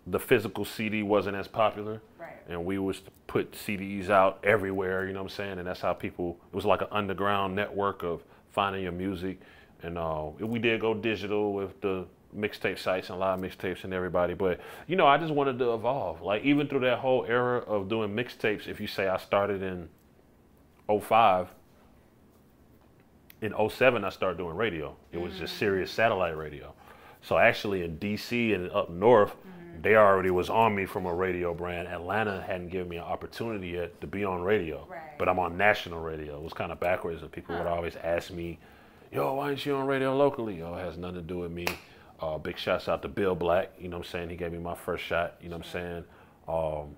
The 0.06 0.20
physical 0.20 0.64
CD 0.64 1.02
wasn't 1.02 1.36
as 1.36 1.48
popular. 1.48 2.02
And 2.48 2.64
we 2.64 2.78
was 2.78 3.00
to 3.00 3.10
put 3.26 3.52
CDs 3.52 4.10
out 4.10 4.38
everywhere. 4.44 5.06
You 5.06 5.12
know 5.12 5.22
what 5.22 5.32
I'm 5.32 5.36
saying? 5.36 5.58
And 5.58 5.66
that's 5.66 5.80
how 5.80 5.92
people. 5.92 6.38
It 6.52 6.56
was 6.56 6.64
like 6.64 6.82
an 6.82 6.88
underground 6.90 7.54
network 7.54 8.02
of 8.02 8.22
finding 8.50 8.82
your 8.82 8.92
music, 8.92 9.40
and 9.82 9.98
uh, 9.98 10.26
we 10.38 10.58
did 10.58 10.80
go 10.80 10.94
digital 10.94 11.52
with 11.52 11.80
the 11.80 12.06
mixtape 12.36 12.78
sites 12.78 13.10
and 13.10 13.18
live 13.18 13.38
mixtapes 13.38 13.84
and 13.84 13.92
everybody. 13.92 14.34
But 14.34 14.60
you 14.86 14.96
know, 14.96 15.06
I 15.06 15.18
just 15.18 15.32
wanted 15.32 15.58
to 15.60 15.74
evolve. 15.74 16.22
Like 16.22 16.44
even 16.44 16.68
through 16.68 16.80
that 16.80 16.98
whole 16.98 17.24
era 17.26 17.58
of 17.58 17.88
doing 17.88 18.14
mixtapes. 18.14 18.68
If 18.68 18.80
you 18.80 18.86
say 18.86 19.08
I 19.08 19.16
started 19.16 19.62
in 19.62 19.88
05 21.00 21.48
in 23.44 23.52
07 23.68 24.04
I 24.04 24.10
started 24.10 24.38
doing 24.38 24.56
radio. 24.56 24.96
It 25.12 25.18
was 25.18 25.34
just 25.34 25.56
Sirius 25.58 25.90
satellite 25.90 26.36
radio. 26.36 26.72
So 27.22 27.38
actually 27.38 27.82
in 27.82 27.98
DC 27.98 28.54
and 28.54 28.70
up 28.70 28.90
north, 28.90 29.34
they 29.82 29.96
already 29.96 30.30
was 30.30 30.50
on 30.50 30.74
me 30.74 30.86
from 30.86 31.06
a 31.06 31.14
radio 31.14 31.54
brand. 31.54 31.88
Atlanta 31.88 32.42
hadn't 32.46 32.68
given 32.68 32.88
me 32.88 32.96
an 32.96 33.02
opportunity 33.04 33.68
yet 33.68 34.00
to 34.00 34.06
be 34.06 34.24
on 34.24 34.42
radio. 34.42 34.86
Right. 34.88 35.18
But 35.18 35.28
I'm 35.28 35.38
on 35.38 35.56
national 35.56 36.00
radio. 36.00 36.36
It 36.36 36.42
was 36.42 36.52
kind 36.52 36.72
of 36.72 36.80
backwards 36.80 37.22
and 37.22 37.30
people 37.30 37.56
would 37.56 37.66
always 37.66 37.96
ask 37.96 38.30
me, 38.30 38.58
yo, 39.12 39.34
why 39.34 39.50
ain't 39.50 39.64
you 39.64 39.74
on 39.76 39.86
radio 39.86 40.16
locally? 40.16 40.58
Yo, 40.58 40.74
it 40.74 40.80
has 40.80 40.96
nothing 40.96 41.16
to 41.16 41.22
do 41.22 41.38
with 41.38 41.50
me. 41.52 41.66
Uh, 42.20 42.38
big 42.38 42.56
shouts 42.56 42.88
out 42.88 43.02
to 43.02 43.08
Bill 43.08 43.34
Black. 43.34 43.70
You 43.78 43.88
know 43.88 43.98
what 43.98 44.06
I'm 44.06 44.10
saying? 44.12 44.30
He 44.30 44.36
gave 44.36 44.52
me 44.52 44.58
my 44.58 44.74
first 44.74 45.04
shot. 45.04 45.34
You 45.40 45.48
know 45.48 45.56
what 45.58 45.66
I'm 45.66 45.72
saying? 45.72 46.04
Um, 46.48 46.96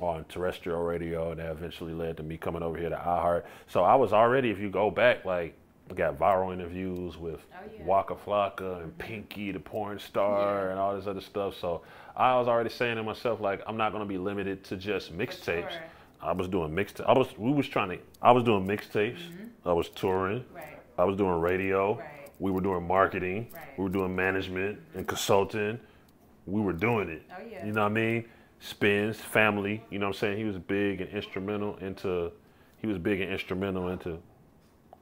on 0.00 0.24
terrestrial 0.28 0.82
radio, 0.82 1.30
and 1.32 1.40
that 1.40 1.50
eventually 1.50 1.92
led 1.92 2.16
to 2.18 2.22
me 2.22 2.36
coming 2.36 2.62
over 2.62 2.78
here 2.78 2.88
to 2.90 2.96
iHeart. 2.96 3.44
So 3.66 3.82
I 3.82 3.94
was 3.96 4.12
already, 4.12 4.50
if 4.50 4.58
you 4.58 4.70
go 4.70 4.90
back, 4.90 5.24
like 5.24 5.54
I 5.90 5.94
got 5.94 6.18
viral 6.18 6.52
interviews 6.52 7.16
with 7.16 7.40
Oh, 7.52 7.70
yeah. 7.76 7.84
Waka 7.84 8.14
Flocka 8.14 8.82
and 8.82 8.96
Pinky, 8.98 9.50
the 9.50 9.58
porn 9.58 9.98
star, 9.98 10.70
and 10.70 10.78
all 10.78 10.94
this 10.94 11.06
other 11.08 11.20
stuff. 11.20 11.56
So 11.60 11.82
I 12.18 12.36
was 12.36 12.48
already 12.48 12.70
saying 12.70 12.96
to 12.96 13.02
myself, 13.04 13.40
like, 13.40 13.62
I'm 13.66 13.76
not 13.76 13.92
gonna 13.92 14.04
be 14.04 14.18
limited 14.18 14.64
to 14.64 14.76
just 14.76 15.16
mixtapes. 15.16 15.70
sure. 15.70 15.82
I 16.20 16.32
was 16.32 16.48
doing 16.48 16.72
mixtapes. 16.72 17.06
I 17.06 17.16
was, 17.16 17.28
we 17.38 17.52
was 17.52 17.68
trying 17.68 17.90
to, 17.90 17.98
I 18.20 18.32
was 18.32 18.42
doing 18.42 18.66
mixtapes. 18.66 19.20
I 19.64 19.72
was 19.72 19.88
touring. 19.90 20.40
Mm-hmm. 20.40 20.56
Right. 20.56 20.78
I 20.98 21.04
was 21.04 21.16
doing 21.16 21.40
radio. 21.40 21.96
Right. 21.96 22.30
We 22.40 22.50
were 22.50 22.60
doing 22.60 22.86
marketing. 22.86 23.48
Right. 23.54 23.78
We 23.78 23.84
were 23.84 23.90
doing 23.90 24.16
management 24.16 24.80
and 24.94 25.06
consulting. 25.06 25.78
We 26.46 26.60
were 26.60 26.72
doing 26.72 27.08
it. 27.08 27.22
Oh, 27.30 27.42
yeah. 27.48 27.64
You 27.64 27.72
know 27.72 27.82
what 27.82 27.92
I 27.92 27.94
mean? 27.94 28.24
Spins, 28.58 29.18
family. 29.18 29.84
You 29.90 30.00
know 30.00 30.06
what 30.06 30.16
I'm 30.16 30.18
saying? 30.18 30.38
He 30.38 30.44
was 30.44 30.58
big 30.58 31.00
and 31.00 31.10
instrumental 31.10 31.76
into. 31.76 32.32
He 32.78 32.88
was 32.88 32.98
big 32.98 33.20
and 33.20 33.30
instrumental 33.30 33.88
into 33.88 34.18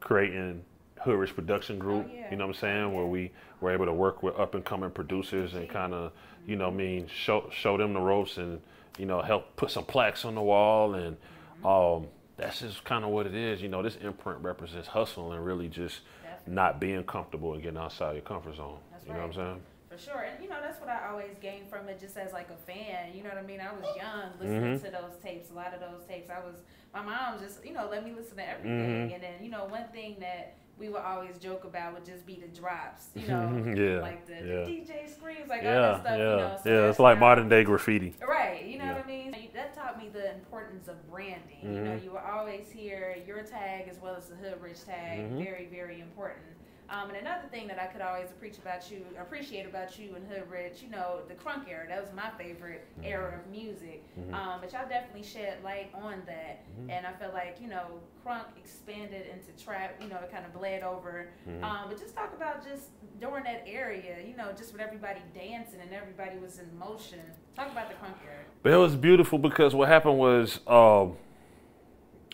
creating 0.00 0.62
Hood 1.00 1.18
Rich 1.18 1.34
Production 1.34 1.78
Group. 1.78 2.06
Oh, 2.10 2.14
yeah. 2.14 2.30
You 2.30 2.36
know 2.36 2.46
what 2.46 2.56
I'm 2.56 2.60
saying? 2.60 2.92
Where 2.92 3.06
we 3.06 3.30
were 3.60 3.70
able 3.70 3.86
to 3.86 3.92
work 3.92 4.22
with 4.22 4.38
up 4.38 4.54
and 4.54 4.64
coming 4.64 4.90
producers 4.90 5.54
and 5.54 5.68
kind 5.68 5.94
of, 5.94 6.12
you 6.46 6.56
know, 6.56 6.68
I 6.68 6.70
mean, 6.70 7.08
show 7.08 7.50
show 7.52 7.76
them 7.76 7.92
the 7.92 8.00
ropes 8.00 8.36
and 8.38 8.60
you 8.98 9.06
know 9.06 9.20
help 9.22 9.56
put 9.56 9.70
some 9.70 9.84
plaques 9.84 10.24
on 10.24 10.34
the 10.34 10.42
wall 10.42 10.94
and. 10.94 11.16
Um, 11.64 12.08
that's 12.36 12.60
just 12.60 12.84
kind 12.84 13.04
of 13.04 13.10
what 13.10 13.26
it 13.26 13.34
is. 13.34 13.62
You 13.62 13.68
know, 13.68 13.82
this 13.82 13.96
imprint 13.96 14.42
represents 14.42 14.88
hustle 14.88 15.32
and 15.32 15.44
really 15.44 15.68
just 15.68 16.00
Definitely. 16.22 16.54
not 16.54 16.80
being 16.80 17.02
comfortable 17.04 17.54
and 17.54 17.62
getting 17.62 17.78
outside 17.78 18.12
your 18.12 18.22
comfort 18.22 18.56
zone. 18.56 18.78
That's 18.92 19.06
you 19.06 19.12
know 19.12 19.20
what 19.20 19.26
I'm 19.28 19.32
saying? 19.32 19.60
For 19.96 20.10
sure. 20.10 20.20
And 20.22 20.42
you 20.42 20.48
know, 20.48 20.56
that's 20.60 20.80
what 20.80 20.88
I 20.90 21.08
always 21.10 21.36
gained 21.40 21.68
from 21.68 21.88
it 21.88 21.98
just 22.00 22.16
as 22.16 22.32
like 22.32 22.48
a 22.50 22.56
fan. 22.70 23.14
You 23.14 23.22
know 23.22 23.30
what 23.30 23.38
I 23.38 23.42
mean? 23.42 23.60
I 23.60 23.72
was 23.72 23.84
young 23.96 24.30
listening 24.40 24.76
Mm-hmm. 24.76 24.84
to 24.84 24.90
those 24.92 25.16
tapes, 25.22 25.50
a 25.50 25.54
lot 25.54 25.72
of 25.74 25.80
those 25.80 26.06
tapes. 26.08 26.30
I 26.30 26.40
was 26.40 26.56
my 26.94 27.02
mom 27.02 27.38
just, 27.40 27.64
you 27.64 27.72
know, 27.72 27.88
let 27.90 28.04
me 28.04 28.12
listen 28.12 28.36
to 28.36 28.42
Mm-hmm. 28.42 28.52
everything. 28.66 29.14
And 29.14 29.22
then, 29.22 29.34
you 29.42 29.50
know, 29.50 29.64
one 29.66 29.86
thing 29.92 30.16
that 30.20 30.54
we 30.78 30.88
would 30.90 31.00
always 31.02 31.38
joke 31.38 31.64
about 31.64 31.94
would 31.94 32.04
just 32.04 32.26
be 32.26 32.34
the 32.36 32.48
drops, 32.48 33.06
you 33.16 33.26
know, 33.28 33.48
Yeah, 33.76 34.00
like 34.00 34.26
the, 34.26 34.34
yeah. 34.34 34.64
the 34.64 34.70
DJ 34.70 35.08
screams, 35.10 35.48
like 35.48 35.60
all 35.60 35.66
Yeah, 35.68 35.80
that 35.80 36.00
stuff, 36.02 36.18
yeah, 36.18 36.30
you 36.32 36.36
know. 36.36 36.56
So 36.62 36.70
yeah. 36.70 36.90
It's 36.90 36.98
like 36.98 37.18
modern 37.18 37.48
day 37.48 37.64
graffiti. 37.64 38.14
Right, 38.20 38.66
you 38.66 38.78
know 38.78 38.84
Yeah. 38.84 38.92
what 38.94 39.04
I 39.04 39.08
mean? 39.08 39.34
That 39.54 39.74
taught 39.74 39.98
me 39.98 40.10
the 40.12 40.34
importance 40.34 40.88
of 40.88 40.96
branding. 41.10 41.40
You 41.62 41.68
Mm-hmm. 41.68 41.84
know, 41.84 42.00
you 42.04 42.10
will 42.10 42.18
always 42.30 42.70
hear 42.70 43.16
your 43.26 43.42
tag 43.42 43.88
as 43.90 43.98
well 44.02 44.14
as 44.16 44.26
the 44.28 44.36
Hood 44.36 44.60
Rich 44.60 44.84
tag. 44.84 45.16
Mm-hmm. 45.18 45.38
Very, 45.38 45.66
very 45.72 46.00
important. 46.00 46.44
Um, 46.88 47.08
and 47.10 47.18
another 47.18 47.48
thing 47.50 47.66
that 47.68 47.80
I 47.80 47.86
could 47.86 48.00
always 48.00 48.30
appreciate 48.30 48.62
about 48.62 48.90
you, 48.90 49.02
appreciate 49.20 49.66
about 49.66 49.98
you 49.98 50.14
and 50.14 50.24
Hood 50.28 50.48
Rich, 50.50 50.82
you 50.82 50.90
know, 50.90 51.20
the 51.28 51.34
crunk 51.34 51.68
era. 51.68 51.86
That 51.88 52.00
was 52.00 52.12
my 52.14 52.30
favorite 52.38 52.86
Mm-hmm. 52.96 53.04
era 53.08 53.40
of 53.44 53.50
music. 53.50 54.04
Um, 54.32 54.60
but 54.60 54.72
y'all 54.72 54.88
definitely 54.88 55.22
shed 55.22 55.58
light 55.64 55.90
on 55.94 56.22
that. 56.26 56.64
Mm-hmm. 56.80 56.90
And 56.90 57.06
I 57.06 57.12
feel 57.12 57.30
like 57.32 57.58
you 57.60 57.68
know, 57.68 58.00
crunk 58.24 58.44
expanded 58.56 59.26
into 59.32 59.52
trap. 59.62 59.96
You 60.00 60.08
know, 60.08 60.16
it 60.16 60.30
kind 60.32 60.44
of 60.46 60.52
bled 60.54 60.82
over. 60.82 61.28
Mm-hmm. 61.48 61.64
Um, 61.64 61.88
but 61.88 61.98
just 61.98 62.14
talk 62.14 62.32
about 62.34 62.64
just 62.64 62.90
during 63.20 63.44
that 63.44 63.64
area. 63.66 64.16
You 64.26 64.36
know, 64.36 64.52
just 64.56 64.72
with 64.72 64.80
everybody 64.80 65.20
dancing 65.34 65.80
and 65.80 65.92
everybody 65.92 66.38
was 66.38 66.58
in 66.58 66.78
motion. 66.78 67.20
Talk 67.56 67.70
about 67.72 67.88
the 67.88 67.94
crunk 67.94 68.14
era. 68.24 68.44
But 68.62 68.72
it 68.72 68.76
was 68.76 68.94
beautiful 68.96 69.38
because 69.38 69.74
what 69.74 69.88
happened 69.88 70.18
was, 70.18 70.60
um, 70.66 71.16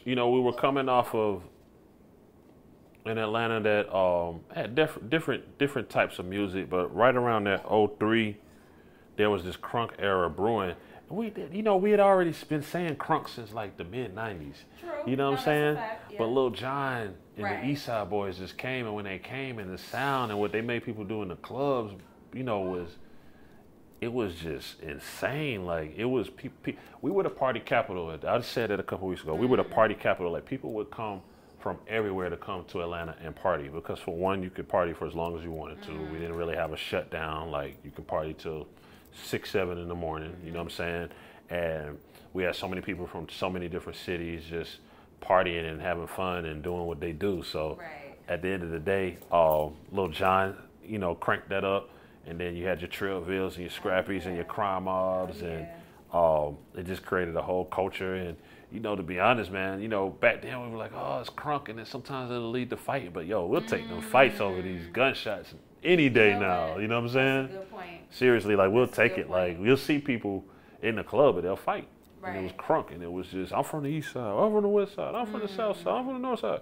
you 0.05 0.15
know, 0.15 0.31
we 0.31 0.41
were 0.41 0.53
coming 0.53 0.89
off 0.89 1.15
of 1.15 1.43
in 3.05 3.19
Atlanta 3.19 3.61
that 3.61 3.95
um, 3.95 4.41
had 4.55 4.75
different 4.75 5.11
different 5.11 5.59
different 5.59 5.89
types 5.91 6.19
of 6.19 6.25
music, 6.27 6.71
but 6.71 6.95
right 6.95 7.15
around 7.15 7.45
that 7.45 7.65
03, 7.99 8.37
there 9.17 9.31
was 9.31 9.45
this 9.45 9.57
crunk 9.57 9.91
era 9.99 10.31
brewing. 10.31 10.75
And 11.09 11.19
we 11.19 11.31
did, 11.31 11.53
you 11.53 11.63
know, 11.63 11.77
we 11.77 11.91
had 11.91 12.01
already 12.01 12.33
been 12.49 12.63
saying 12.63 12.97
crunk 12.97 13.29
since 13.29 13.53
like 13.53 13.77
the 13.77 13.85
mid 13.85 14.15
90s. 14.15 14.55
True. 14.81 14.91
You 15.07 15.17
know 15.17 15.25
No, 15.25 15.31
what 15.33 15.39
I'm 15.41 15.45
saying? 15.45 15.75
fact, 15.77 16.13
yeah. 16.13 16.19
But 16.19 16.27
Lil 16.27 16.51
Jon 16.51 17.15
and 17.37 17.45
Right. 17.45 17.63
the 17.63 17.69
East 17.69 17.87
Side 17.87 18.09
Boyz 18.09 18.39
just 18.39 18.57
came, 18.57 18.87
and 18.87 18.95
when 18.95 19.05
they 19.05 19.19
came, 19.19 19.59
and 19.59 19.73
the 19.73 19.79
sound 19.79 20.31
and 20.31 20.39
what 20.41 20.53
they 20.53 20.61
made 20.61 20.85
people 20.85 21.03
do 21.05 21.23
in 21.23 21.29
the 21.29 21.37
clubs, 21.37 21.95
you 22.33 22.45
know, 22.45 22.61
was 22.61 22.89
it 24.01 24.13
was 24.13 24.35
just 24.37 24.81
insane. 24.81 25.65
Like 25.65 25.95
it 25.97 26.05
was, 26.05 26.29
pe- 26.31 26.49
pe- 26.63 26.77
we 27.03 27.11
were 27.11 27.23
the 27.25 27.31
party 27.31 27.61
capital. 27.61 28.11
I 28.11 28.17
just 28.39 28.53
said 28.53 28.71
that 28.71 28.79
a 28.81 28.83
couple 28.85 29.09
weeks 29.09 29.23
ago. 29.23 29.35
We 29.35 29.47
were 29.47 29.57
the 29.57 29.65
party 29.65 29.95
capital. 29.95 30.33
Like 30.33 30.45
people 30.45 30.73
would 30.73 30.91
come 30.91 31.23
from 31.63 31.79
everywhere 31.87 32.29
to 32.29 32.37
come 32.37 32.65
to 32.67 32.83
Atlanta 32.83 33.15
and 33.23 33.35
party 33.35 33.69
because 33.69 33.99
for 34.01 34.17
one, 34.17 34.43
you 34.43 34.51
could 34.51 34.69
party 34.69 34.93
for 34.93 35.07
as 35.07 35.15
long 35.15 35.39
as 35.39 35.45
you 35.45 35.53
wanted 35.53 35.81
to. 35.85 35.93
We 36.13 36.19
didn't 36.19 36.35
really 36.35 36.57
have 36.57 36.73
a 36.73 36.77
shutdown. 36.77 37.51
Like 37.51 37.77
you 37.85 37.91
could 37.91 38.07
party 38.07 38.35
till 38.37 38.67
six, 39.15 39.51
seven 39.51 39.79
in 39.79 39.89
the 39.89 39.95
morning. 39.95 40.35
You 40.45 40.51
know 40.51 40.59
what 40.59 40.65
I'm 40.65 40.71
saying? 40.71 41.09
And 41.51 41.99
we 42.33 42.43
had 42.43 42.57
so 42.57 42.67
many 42.69 42.81
people 42.81 43.07
from 43.07 43.29
so 43.29 43.49
many 43.49 43.69
different 43.69 43.99
cities 43.99 44.43
just 44.49 44.79
partying 45.23 45.71
and 45.71 45.81
having 45.81 46.07
fun 46.09 46.47
and 46.47 46.63
doing 46.63 46.85
what 46.87 46.99
they 47.01 47.13
do. 47.13 47.43
So 47.45 47.79
Right. 47.81 48.17
at 48.29 48.43
the 48.43 48.49
end 48.49 48.65
of 48.65 48.71
the 48.71 48.81
day, 48.81 49.19
uh, 49.31 49.69
Lil 49.93 50.09
Jon, 50.09 50.57
you 50.85 50.99
know, 50.99 51.15
cranked 51.15 51.49
that 51.51 51.65
up, 51.65 51.91
and 52.27 52.41
then 52.41 52.57
you 52.57 52.67
had 52.67 52.81
your 52.81 52.89
Trillvilles 52.89 53.55
and 53.57 53.59
your 53.59 53.71
Scrappies 53.71 54.27
and 54.27 54.35
your 54.35 54.45
crime 54.45 54.85
mobs, 54.85 55.43
and 55.43 55.67
um, 56.13 56.57
it 56.77 56.87
just 56.87 57.05
created 57.05 57.37
a 57.37 57.43
whole 57.43 57.67
culture. 57.67 58.15
And 58.15 58.37
you 58.73 58.81
know, 58.81 58.97
to 58.97 59.03
be 59.03 59.21
honest, 59.21 59.51
man, 59.51 59.81
you 59.83 59.89
know, 59.89 60.09
back 60.11 60.43
then 60.43 60.61
we 60.63 60.69
were 60.69 60.79
like, 60.79 60.93
oh, 60.95 61.21
it's 61.21 61.31
crunk, 61.31 61.69
and 61.69 61.79
then 61.79 61.87
sometimes 61.87 62.31
it'll 62.31 62.51
lead 62.51 62.71
to 62.71 62.77
fighting. 62.77 63.11
But 63.13 63.27
yo, 63.27 63.47
we'll 63.47 63.61
take 63.61 63.89
them 63.89 64.01
fights 64.01 64.41
over 64.41 64.63
these 64.63 64.87
gunshots 64.93 65.55
any 65.85 66.09
day 66.09 66.39
now. 66.39 66.79
You 66.79 66.89
know 66.89 66.97
what 67.01 67.07
I'm 67.07 67.13
saying? 67.13 67.47
good 67.49 67.71
point. 67.71 67.89
Seriously, 68.11 68.57
like 68.57 68.71
we'll 68.73 68.87
That's 68.87 68.97
take 68.97 69.19
it. 69.19 69.29
Like 69.31 69.57
point. 69.57 69.67
you'll 69.67 69.77
see 69.77 69.99
people 69.99 70.45
in 70.83 70.97
the 70.97 71.05
club, 71.05 71.37
and 71.37 71.45
they'll 71.45 71.57
fight. 71.57 71.87
And 72.25 72.37
it 72.37 72.41
was 72.43 72.53
crunk, 72.53 72.93
and 72.93 73.03
it 73.03 73.11
was 73.11 73.27
just 73.27 73.53
I'm 73.53 73.65
from 73.65 73.83
the 73.83 73.89
east 73.89 74.13
side, 74.13 74.21
I'm 74.23 74.53
from 74.53 74.63
the 74.63 74.69
west 74.69 74.95
side, 74.95 75.13
I'm 75.15 75.27
from 75.27 75.41
the 75.41 75.49
south 75.49 75.79
Mm. 75.79 75.83
side, 75.85 75.91
I'm 75.99 76.05
from 76.05 76.15
the 76.15 76.21
north 76.21 76.39
side, 76.41 76.61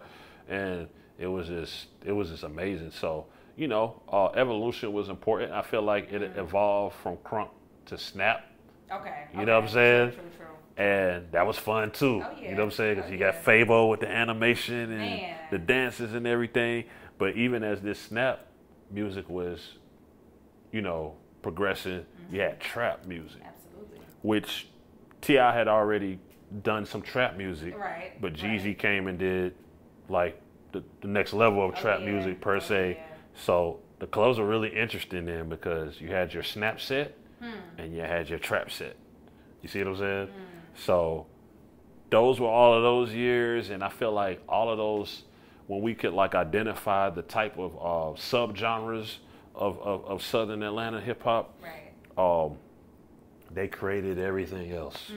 and 0.49 0.89
it 1.19 1.27
was 1.27 1.49
just 1.49 1.89
it 2.05 2.13
was 2.13 2.31
just 2.31 2.45
amazing. 2.45 2.93
So 2.93 3.27
you 3.57 3.69
know, 3.69 4.01
uh, 4.11 4.29
evolution 4.29 4.91
was 4.95 5.11
important. 5.11 5.53
I 5.53 5.61
feel 5.61 5.83
like 5.83 6.11
it 6.13 6.23
Mm. 6.23 6.39
evolved 6.39 6.97
from 6.97 7.19
crunk 7.19 7.51
to 7.87 7.99
snap, 7.99 8.47
Okay. 8.91 9.27
You 9.39 9.45
know 9.45 9.55
what 9.57 9.65
I'm 9.65 9.69
saying? 9.69 10.13
True, 10.13 10.23
true, 10.23 10.31
true. 10.39 10.47
And 10.81 11.31
that 11.33 11.47
was 11.47 11.59
fun 11.59 11.91
too. 11.91 12.25
Oh, 12.27 12.31
yeah. 12.41 12.49
You 12.49 12.55
know 12.55 12.63
what 12.63 12.73
I'm 12.73 12.77
saying? 12.77 12.95
Because 12.97 13.11
Oh, 13.11 13.13
you 13.13 13.19
got 13.19 13.35
yeah. 13.35 13.43
Fabo 13.43 13.91
with 13.91 14.01
the 14.01 14.09
animation 14.11 14.91
and 14.91 14.91
Man. 15.17 15.37
the 15.51 15.59
dances 15.59 16.15
and 16.15 16.27
everything. 16.27 16.85
But 17.19 17.37
even 17.37 17.63
as 17.63 17.83
this 17.83 17.99
snap 18.01 18.47
music 18.91 19.29
was, 19.29 19.75
you 20.73 20.81
know, 20.81 21.17
progressing, 21.43 22.07
you 22.31 22.41
had 22.41 22.61
trap 22.61 23.05
music, 23.05 23.43
Absolutely. 23.45 23.99
which 24.23 24.69
T.I. 25.21 25.55
had 25.55 25.69
already 25.69 26.19
done 26.63 26.87
some 26.87 27.03
trap 27.03 27.37
music. 27.37 27.79
Right, 27.79 28.13
But 28.19 28.33
Jeezy 28.33 28.69
right. 28.69 28.79
came 28.79 29.07
and 29.07 29.19
did 29.19 29.55
like 30.09 30.41
the, 30.73 30.83
the 31.03 31.09
next 31.09 31.35
level 31.35 31.63
of 31.63 31.73
Oh, 31.77 31.81
trap 31.81 32.01
yeah. 32.01 32.07
music 32.07 32.41
per 32.41 32.57
Oh, 32.57 32.61
se. 32.61 32.97
So 33.35 33.81
the 33.99 34.07
clothes 34.07 34.39
were 34.39 34.47
really 34.47 34.75
interesting 34.75 35.27
then 35.27 35.51
because 35.51 36.01
you 36.01 36.09
had 36.09 36.33
your 36.33 36.43
snap 36.43 36.81
set 36.81 37.19
Hmm. 37.39 37.53
and 37.79 37.95
you 37.95 38.01
had 38.01 38.31
your 38.31 38.39
trap 38.39 38.71
set. 38.71 38.97
You 39.63 39.69
see 39.69 39.81
what 39.81 39.89
I'm 39.89 39.97
saying? 39.99 40.27
Hmm. 40.29 40.33
So 40.75 41.27
those 42.11 42.41
were 42.41 42.49
all 42.49 42.75
of 42.75 42.83
those 42.83 43.13
years, 43.15 43.71
and 43.71 43.83
I 43.85 43.89
feel 43.89 44.13
like 44.13 44.43
all 44.49 44.71
of 44.71 44.79
those 44.79 45.25
when 45.67 45.83
we 45.83 45.95
could 45.95 46.13
like 46.13 46.35
identify 46.35 47.11
the 47.11 47.23
type 47.23 47.57
of 47.57 47.77
uh, 47.77 48.19
subgenres 48.21 49.19
of, 49.55 49.79
of, 49.81 50.05
of 50.05 50.23
Southern 50.23 50.63
Atlanta 50.65 51.01
hip 51.01 51.23
hop, 51.23 51.55
Right. 51.63 51.93
um, 52.19 52.57
they 53.53 53.69
created 53.69 54.19
everything 54.19 54.73
else. 54.73 55.11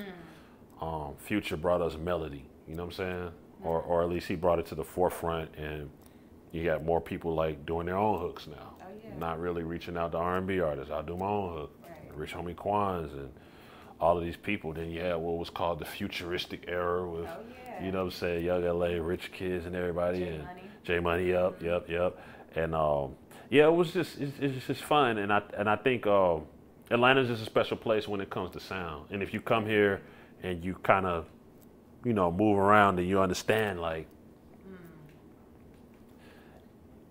Hmm. 0.80 0.84
Um, 0.86 1.14
Future 1.18 1.58
brought 1.58 1.82
us 1.82 1.96
melody, 1.98 2.46
you 2.68 2.76
know 2.76 2.84
what 2.86 2.94
I'm 3.00 3.06
saying? 3.06 3.32
Hmm. 3.62 3.68
Or, 3.68 3.82
or 3.82 4.04
at 4.04 4.10
least 4.10 4.28
he 4.28 4.36
brought 4.36 4.60
it 4.60 4.68
to 4.68 4.76
the 4.76 4.84
forefront, 4.84 5.50
and 5.56 5.90
you 6.52 6.64
got 6.64 6.84
more 6.86 7.02
people 7.02 7.34
like 7.34 7.66
doing 7.66 7.88
their 7.88 7.98
own 7.98 8.20
hooks 8.20 8.46
now. 8.46 8.76
Oh, 8.82 8.86
yeah. 9.04 9.18
Not 9.18 9.40
really 9.40 9.64
reaching 9.64 9.98
out 9.98 10.12
to 10.12 10.18
R&B 10.20 10.60
artists. 10.60 10.92
I'll 10.92 11.02
do 11.02 11.18
my 11.18 11.26
own 11.26 11.54
hook. 11.58 11.76
Right. 11.82 12.16
Rich 12.16 12.36
Homie 12.36 12.56
Quans 12.56 13.12
and 13.14 13.32
all 14.04 14.18
of 14.18 14.24
these 14.24 14.36
people. 14.38 14.74
Then 14.74 14.92
you 14.92 15.02
had 15.02 15.16
what 15.16 15.38
was 15.38 15.50
called 15.50 15.80
the 15.80 15.86
futuristic 15.86 16.66
era 16.68 17.08
with, 17.10 17.26
Oh, 17.28 17.40
yeah. 17.80 17.86
you 17.86 17.92
know 17.92 18.00
what 18.00 18.14
I'm 18.14 18.20
saying, 18.20 18.46
Young 18.46 18.64
LA, 18.64 18.88
Rich 19.02 19.32
Kidz 19.32 19.66
and 19.66 19.76
everybody. 19.76 20.20
J 20.20 20.28
and 20.28 20.44
Money. 20.44 20.62
J 20.84 21.00
Money, 21.00 21.26
yep, 21.30 21.62
yep, 21.62 21.90
yep. 21.90 22.20
And 22.56 22.76
um, 22.76 23.16
yeah, 23.50 23.66
it 23.68 23.74
was 23.74 23.92
just 23.94 24.20
it's, 24.20 24.38
it's 24.40 24.68
just 24.68 24.84
fun, 24.84 25.18
and 25.18 25.32
I 25.32 25.42
and 25.58 25.70
I 25.70 25.76
think 25.78 26.06
um, 26.06 26.44
Atlanta's 26.92 27.30
just 27.30 27.42
a 27.42 27.46
special 27.46 27.78
place 27.78 28.08
when 28.08 28.20
it 28.22 28.30
comes 28.30 28.52
to 28.52 28.60
sound. 28.60 29.06
And 29.12 29.24
if 29.24 29.34
you 29.34 29.42
come 29.42 29.66
here 29.66 30.02
and 30.44 30.64
you 30.64 30.76
kind 30.84 31.06
of, 31.06 31.26
you 32.04 32.12
know, 32.14 32.30
move 32.32 32.58
around 32.60 33.00
and 33.00 33.08
you 33.08 33.20
understand 33.22 33.80
like. 33.80 34.08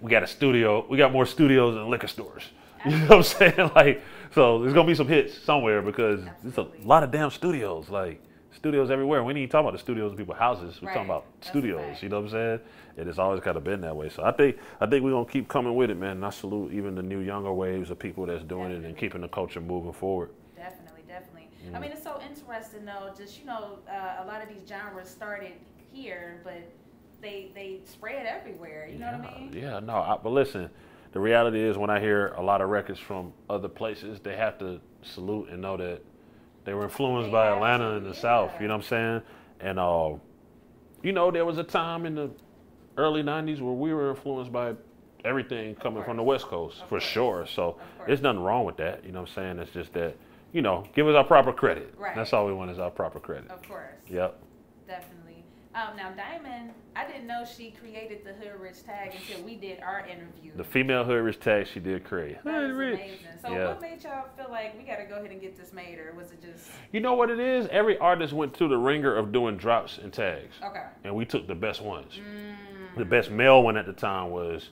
We 0.01 0.11
got 0.11 0.25
a 0.25 0.27
studio. 0.27 0.85
We 0.91 0.97
got 0.99 1.13
more 1.13 1.27
studios 1.27 1.75
than 1.75 1.89
liquor 1.89 2.09
stores. 2.09 2.45
You 2.85 2.99
know 2.99 3.07
what 3.07 3.17
I'm 3.19 3.23
saying? 3.23 3.71
Like, 3.77 4.03
so 4.35 4.61
there's 4.61 4.75
gonna 4.75 4.87
be 4.87 4.95
some 4.95 5.09
hits 5.09 5.39
somewhere 5.39 5.83
because 5.83 6.25
it's 6.45 6.59
a 6.59 6.67
lot 6.85 7.03
of 7.03 7.11
damn 7.11 7.31
studios. 7.31 7.89
Like, 7.89 8.23
studios 8.63 8.91
everywhere. 8.91 9.23
We 9.25 9.33
ain't 9.33 9.39
even 9.39 9.51
talking 9.51 9.67
about 9.67 9.73
the 9.73 9.83
studios 9.83 10.13
in 10.13 10.19
people's 10.19 10.39
houses. 10.39 10.81
We're 10.81 10.89
talking 10.89 11.07
about 11.07 11.25
That's 11.41 11.49
studios. 11.49 11.81
fact. 11.81 12.03
You 12.03 12.09
know 12.11 12.21
what 12.21 12.27
I'm 12.27 12.31
saying? 12.31 12.61
And 12.97 13.09
it's 13.09 13.19
always 13.19 13.41
kind 13.41 13.57
of 13.57 13.65
been 13.65 13.81
that 13.81 13.97
way. 13.97 14.09
So 14.09 14.23
I 14.23 14.33
think 14.33 14.59
I 14.81 14.87
think 14.87 15.03
we're 15.03 15.11
gonna 15.11 15.25
keep 15.25 15.49
coming 15.49 15.75
with 15.75 15.91
it, 15.91 15.97
man. 15.97 16.13
And 16.13 16.25
I 16.25 16.31
salute 16.31 16.73
even 16.73 16.95
the 16.95 17.03
new 17.03 17.21
younger 17.21 17.53
waves 17.53 17.91
of 17.91 17.99
people 17.99 18.27
that's 18.27 18.45
doing 18.45 18.71
it 18.71 18.85
and 18.85 18.97
keeping 18.97 19.23
the 19.23 19.29
culture 19.29 19.61
moving 19.61 19.93
forward. 19.93 20.31
Definitely, 20.57 21.03
definitely. 21.09 21.49
Mm. 21.69 21.77
I 21.77 21.81
mean, 21.81 21.93
it's 21.93 22.03
so 22.03 22.21
interesting 22.29 22.85
though. 22.85 23.13
Just 23.17 23.41
you 23.41 23.47
know, 23.47 23.79
uh, 23.91 24.23
a 24.23 24.27
lot 24.27 24.43
of 24.43 24.49
these 24.49 24.69
genres 24.69 25.09
started 25.09 25.53
here, 25.93 26.41
but 26.45 26.63
they 27.21 27.51
they 27.55 27.81
spread 27.85 28.27
everywhere. 28.27 28.89
You 28.93 28.99
know 28.99 29.07
what 29.07 29.33
I 29.33 29.41
mean? 29.41 29.53
yeah, 29.55 29.81
no. 29.81 29.95
I, 29.95 30.19
but 30.23 30.31
listen, 30.31 30.69
the 31.13 31.21
reality 31.21 31.61
is 31.63 31.77
when 31.79 31.91
I 31.91 32.01
hear 32.01 32.29
a 32.37 32.43
lot 32.43 32.61
of 32.61 32.69
records 32.71 32.99
from 32.99 33.33
other 33.51 33.69
places, 33.69 34.21
they 34.21 34.37
have 34.37 34.59
to 34.59 34.81
salute 35.03 35.49
and 35.51 35.61
know 35.61 35.77
that 35.77 36.03
they 36.65 36.75
were 36.75 36.85
influenced 36.85 37.31
by 37.31 37.49
Atlanta 37.49 37.97
and 37.97 38.07
the 38.07 38.15
South. 38.15 38.53
You 38.61 38.69
know 38.69 38.75
what 38.77 38.85
I'm 38.85 38.89
saying? 38.89 39.23
And 39.61 39.79
uh, 39.79 40.15
you 41.03 41.13
know, 41.13 41.31
there 41.31 41.45
was 41.45 41.59
a 41.59 41.65
time 41.65 42.07
in 42.07 42.15
the 42.15 42.31
early 42.97 43.23
'90s 43.23 43.61
where 43.61 43.75
we 43.75 43.93
were 43.93 44.11
influenced 44.11 44.53
by 44.53 44.75
everything 45.25 45.75
coming 45.77 46.03
from 46.05 46.17
the 46.17 46.23
West 46.23 46.47
Coast 46.47 46.77
Of 46.79 46.85
for 46.85 46.89
course. 46.91 47.05
sure. 47.05 47.47
So 47.47 47.79
there's 48.07 48.23
nothing 48.23 48.43
wrong 48.43 48.65
with 48.65 48.77
that. 48.79 49.05
You 49.05 49.13
know 49.13 49.21
what 49.21 49.29
I'm 49.31 49.35
saying? 49.35 49.59
It's 49.59 49.73
just 49.73 49.93
that 49.95 50.17
you 50.53 50.61
know, 50.61 50.85
give 50.95 51.09
us 51.09 51.15
our 51.15 51.25
proper 51.25 51.53
credit. 51.53 51.95
Right. 51.97 52.15
That's 52.15 52.33
all 52.33 52.47
we 52.47 52.53
want 52.53 52.71
is 52.71 52.79
our 52.79 52.91
proper 52.91 53.19
credit. 53.19 53.51
Of 53.51 53.67
course. 53.67 53.87
Yep. 54.09 54.39
Definitely. 54.87 55.22
Um, 55.75 55.97
now 55.97 56.11
Diamond, 56.11 56.71
I 56.95 57.07
didn't 57.07 57.27
know 57.27 57.45
she 57.47 57.71
created 57.71 58.25
the 58.27 58.35
Hood 58.35 58.61
Rich 58.61 58.85
tag 58.85 59.15
until 59.15 59.43
we 59.43 59.57
did 59.57 59.81
our 59.81 60.01
interview. 60.07 60.53
The 60.55 60.65
female 60.65 61.03
Hood 61.03 61.23
Rich 61.25 61.41
tag 61.41 61.67
she 61.67 61.81
did 61.81 62.05
create. 62.05 62.43
that 62.45 62.53
Hood 62.55 62.71
is 62.73 62.77
Rich. 62.77 62.95
amazing. 63.01 63.17
So 63.41 63.49
Yeah. 63.53 63.69
what 63.69 63.81
made 63.81 64.03
y'all 64.05 64.27
feel 64.37 64.51
like 64.51 64.77
we 64.77 64.85
got 64.85 64.97
to 64.97 65.05
go 65.07 65.17
ahead 65.17 65.31
and 65.31 65.41
get 65.41 65.57
this 65.57 65.73
made, 65.73 65.99
or 65.99 66.13
was 66.15 66.31
it 66.31 66.43
just 66.43 66.71
You 66.93 67.01
know 67.01 67.15
what 67.15 67.31
it 67.31 67.41
is? 67.41 67.67
Every 67.69 67.97
artist 67.99 68.35
went 68.35 68.55
through 68.55 68.69
the 68.69 68.77
ringer 68.77 69.17
of 69.17 69.33
doing 69.33 69.57
drops 69.57 69.97
and 69.97 70.13
tags. 70.13 70.55
okay? 70.63 70.85
And 71.05 71.15
we 71.15 71.25
took 71.25 71.47
the 71.47 71.55
best 71.55 71.81
ones. 71.81 72.21
Mm. 72.21 72.99
The 72.99 73.05
best 73.07 73.31
male 73.31 73.63
one 73.63 73.79
at 73.79 73.87
the 73.87 73.95
time 73.95 74.31
was 74.31 74.69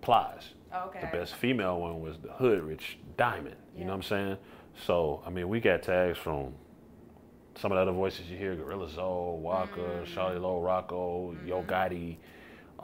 Plies. 0.00 0.54
Okay. 0.74 1.00
The 1.00 1.16
best 1.16 1.34
female 1.36 1.78
one 1.80 2.00
was 2.00 2.18
the 2.18 2.32
Hood 2.32 2.62
Rich 2.64 2.98
Diamond. 3.16 3.54
Yeah. 3.74 3.80
You 3.80 3.84
know 3.84 3.90
what 3.92 3.96
I'm 3.98 4.02
saying? 4.02 4.36
So, 4.84 5.22
I 5.24 5.30
mean, 5.30 5.48
we 5.48 5.60
got 5.60 5.82
tags 5.82 6.18
from 6.18 6.54
some 7.56 7.72
of 7.72 7.76
the 7.76 7.82
other 7.82 7.92
voices 7.92 8.26
you 8.30 8.36
hear 8.36 8.54
Gorilla 8.54 8.88
Zoe, 8.88 9.38
Waka, 9.40 9.80
Mm. 9.80 10.06
Shawty 10.06 10.40
Lo, 10.40 10.60
Rocko, 10.64 11.36
Yo 11.46 11.62
Mm-hmm. 11.62 11.70
Gotti, 11.70 12.16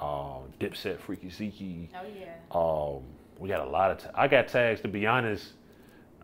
um, 0.01 0.53
Dipset, 0.61 0.99
Freaky 1.01 1.31
Zeke. 1.31 1.89
Oh 1.95 2.01
yeah. 2.19 2.35
Um, 2.51 3.03
we 3.39 3.49
got 3.49 3.67
a 3.67 3.71
lot 3.71 3.91
of. 3.93 3.99
Ta- 3.99 4.11
I 4.15 4.29
got 4.29 4.49
tags. 4.49 4.81
To 4.83 4.89
be 4.89 5.07
honest, 5.07 5.53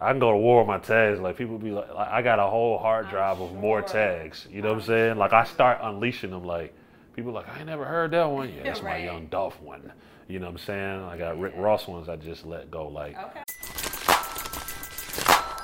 I 0.00 0.11
can 0.11 0.18
go 0.18 0.31
to 0.33 0.37
war 0.37 0.59
with 0.61 0.68
my 0.68 0.78
tags. 0.78 1.20
Like 1.20 1.37
people 1.38 1.59
be 1.59 1.70
like, 1.70 1.92
like, 1.94 2.09
I 2.09 2.20
got 2.22 2.38
a 2.38 2.46
whole 2.46 2.78
hard 2.78 3.07
I'm 3.07 3.11
drive 3.11 3.40
of 3.40 3.55
more 3.55 3.81
tags. 3.83 4.46
You 4.50 4.61
know 4.62 4.68
what 4.68 4.74
I'm 4.74 4.81
I'm 4.81 4.87
saying? 4.87 5.16
Like 5.18 5.33
I 5.33 5.44
start 5.44 5.78
unleashing 5.83 6.31
them. 6.31 6.44
Like 6.44 6.74
people 7.16 7.33
like 7.33 7.48
I 7.48 7.59
ain't 7.59 7.66
never 7.66 7.85
heard 7.85 8.11
that 8.11 8.24
one. 8.31 8.52
Yeah, 8.52 8.62
that's 8.64 8.83
my 8.83 8.98
Young 8.98 9.26
Dolph 9.26 9.61
one. 9.62 9.92
You 10.28 10.38
know 10.38 10.46
what 10.46 10.52
I'm 10.52 10.59
saying? 10.59 11.00
I 11.05 11.16
got 11.18 11.38
Rick 11.38 11.55
Ross 11.57 11.87
ones. 11.87 12.09
I 12.09 12.16
just 12.16 12.44
let 12.46 12.70
go. 12.70 12.88
Like 12.88 13.16
Okay. 13.16 13.42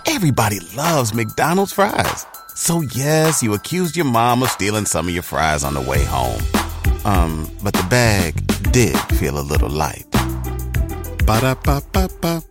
Everybody 0.07 0.59
loves 0.75 1.14
McDonald's 1.14 1.73
fries. 1.73 2.25
So 2.61 2.81
yes, 2.81 3.40
you 3.40 3.55
accused 3.55 3.97
your 3.97 4.05
mom 4.05 4.42
of 4.42 4.51
stealing 4.51 4.85
some 4.85 5.07
of 5.07 5.14
your 5.14 5.23
fries 5.23 5.62
on 5.62 5.75
the 5.75 5.81
way 5.81 6.05
home. 6.05 6.42
Um, 7.05 7.49
but 7.62 7.73
the 7.73 7.87
bag 7.88 8.35
did 8.73 8.99
feel 9.16 9.38
a 9.38 9.47
little 9.47 9.71
light. 9.71 10.05
Ba-da-ba-ba-ba. 11.25 12.42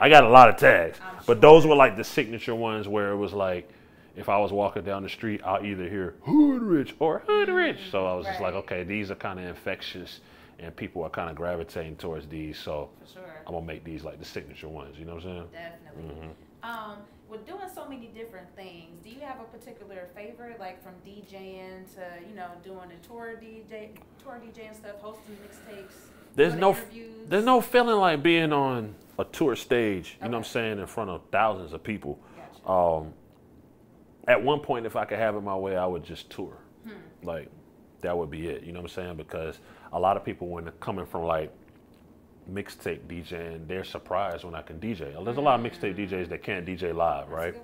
I 0.00 0.08
got 0.08 0.24
a 0.24 0.28
lot 0.28 0.48
of 0.48 0.56
tags, 0.56 0.98
but 1.26 1.40
those 1.40 1.64
were 1.64 1.76
like 1.76 1.96
the 1.96 2.02
signature 2.02 2.56
ones 2.56 2.88
where 2.88 3.12
it 3.12 3.16
was 3.16 3.32
like. 3.32 3.70
If 4.16 4.28
I 4.28 4.36
was 4.36 4.52
walking 4.52 4.82
down 4.82 5.04
the 5.04 5.08
street, 5.08 5.40
I'll 5.42 5.64
either 5.64 5.88
hear 5.88 6.16
Hood 6.22 6.60
Rich 6.60 6.96
or 6.98 7.20
Hood 7.20 7.48
Rich. 7.48 7.78
So 7.90 8.04
I 8.04 8.14
was 8.14 8.26
just 8.26 8.40
like, 8.40 8.54
okay, 8.54 8.82
these 8.82 9.10
are 9.10 9.14
kind 9.14 9.38
of 9.38 9.46
infectious, 9.46 10.20
and 10.58 10.74
people 10.74 11.04
are 11.04 11.08
kind 11.08 11.30
of 11.30 11.36
gravitating 11.36 11.96
towards 11.96 12.26
these. 12.26 12.58
So 12.58 12.90
For 13.06 13.12
sure. 13.12 13.22
I'm 13.46 13.54
gonna 13.54 13.64
make 13.64 13.84
these 13.84 14.02
like 14.02 14.18
the 14.18 14.26
signature 14.26 14.68
ones. 14.68 14.98
You 14.98 15.04
know 15.04 15.14
what 15.14 15.24
I'm 15.24 15.30
saying? 15.30 15.48
Definitely. 15.52 16.14
Mm-hmm. 16.14 16.68
Um, 16.68 16.98
with 17.32 17.46
doing 17.46 17.68
so 17.74 17.88
many 17.88 18.08
different 18.08 18.54
things, 18.54 19.02
do 19.02 19.08
you 19.08 19.20
have 19.20 19.40
a 19.40 19.44
particular 19.44 20.06
favorite, 20.14 20.60
like 20.60 20.82
from 20.82 20.92
DJing 21.04 21.92
to 21.94 22.28
you 22.28 22.36
know 22.36 22.48
doing 22.62 22.90
the 22.90 23.08
tour 23.08 23.40
DJ, 23.42 23.88
tour 24.22 24.40
DJing 24.44 24.76
stuff, 24.76 25.00
hosting 25.00 25.36
mixtapes? 25.36 25.94
There's 26.36 26.54
no, 26.54 26.70
interviews? 26.70 27.28
there's 27.28 27.44
no 27.44 27.60
feeling 27.60 27.96
like 27.96 28.22
being 28.22 28.52
on 28.52 28.94
a 29.18 29.24
tour 29.24 29.56
stage. 29.56 30.18
You 30.20 30.28
know 30.28 30.32
what 30.32 30.38
I'm 30.38 30.44
saying 30.44 30.78
in 30.78 30.86
front 30.86 31.10
of 31.10 31.22
thousands 31.32 31.72
of 31.72 31.82
people. 31.82 32.18
Gotcha. 32.36 32.70
Um, 32.70 33.14
at 34.28 34.42
one 34.42 34.60
point, 34.60 34.86
if 34.86 34.94
I 34.94 35.04
could 35.06 35.18
have 35.18 35.34
it 35.34 35.40
my 35.40 35.56
way, 35.56 35.76
I 35.76 35.86
would 35.86 36.04
just 36.04 36.30
tour. 36.30 36.58
Hmm. 36.84 37.26
Like 37.26 37.48
that 38.02 38.16
would 38.16 38.30
be 38.30 38.48
it. 38.48 38.62
You 38.62 38.72
know 38.72 38.80
what 38.80 38.90
I'm 38.90 38.94
saying? 38.94 39.16
Because 39.16 39.58
a 39.92 39.98
lot 39.98 40.18
of 40.18 40.24
people 40.24 40.48
when 40.48 40.64
they're 40.64 40.72
coming 40.74 41.06
from 41.06 41.24
like 41.24 41.50
mixtape 42.50 43.00
DJing, 43.06 43.66
they're 43.66 43.84
surprised 43.84 44.44
when 44.44 44.54
I 44.54 44.62
can 44.62 44.78
DJ. 44.78 45.12
There's 45.24 45.36
a 45.36 45.40
lot 45.40 45.60
of 45.60 45.66
mixtape 45.66 45.96
DJs 45.96 46.28
that 46.30 46.42
can't 46.42 46.66
DJ 46.66 46.94
live, 46.94 47.28
right? 47.28 47.54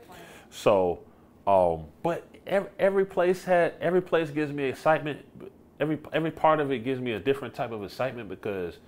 So, 0.50 1.00
um, 1.46 1.84
but 2.02 2.26
every, 2.46 2.70
every 2.78 3.04
place 3.04 3.44
had 3.44 3.74
every 3.80 4.02
place 4.02 4.30
gives 4.30 4.52
me 4.52 4.64
excitement. 4.64 5.24
Every 5.80 5.98
every 6.12 6.30
part 6.30 6.60
of 6.60 6.72
it 6.72 6.84
gives 6.84 7.00
me 7.00 7.12
a 7.12 7.20
different 7.20 7.54
type 7.54 7.72
of 7.72 7.82
excitement 7.84 8.28
because, 8.28 8.78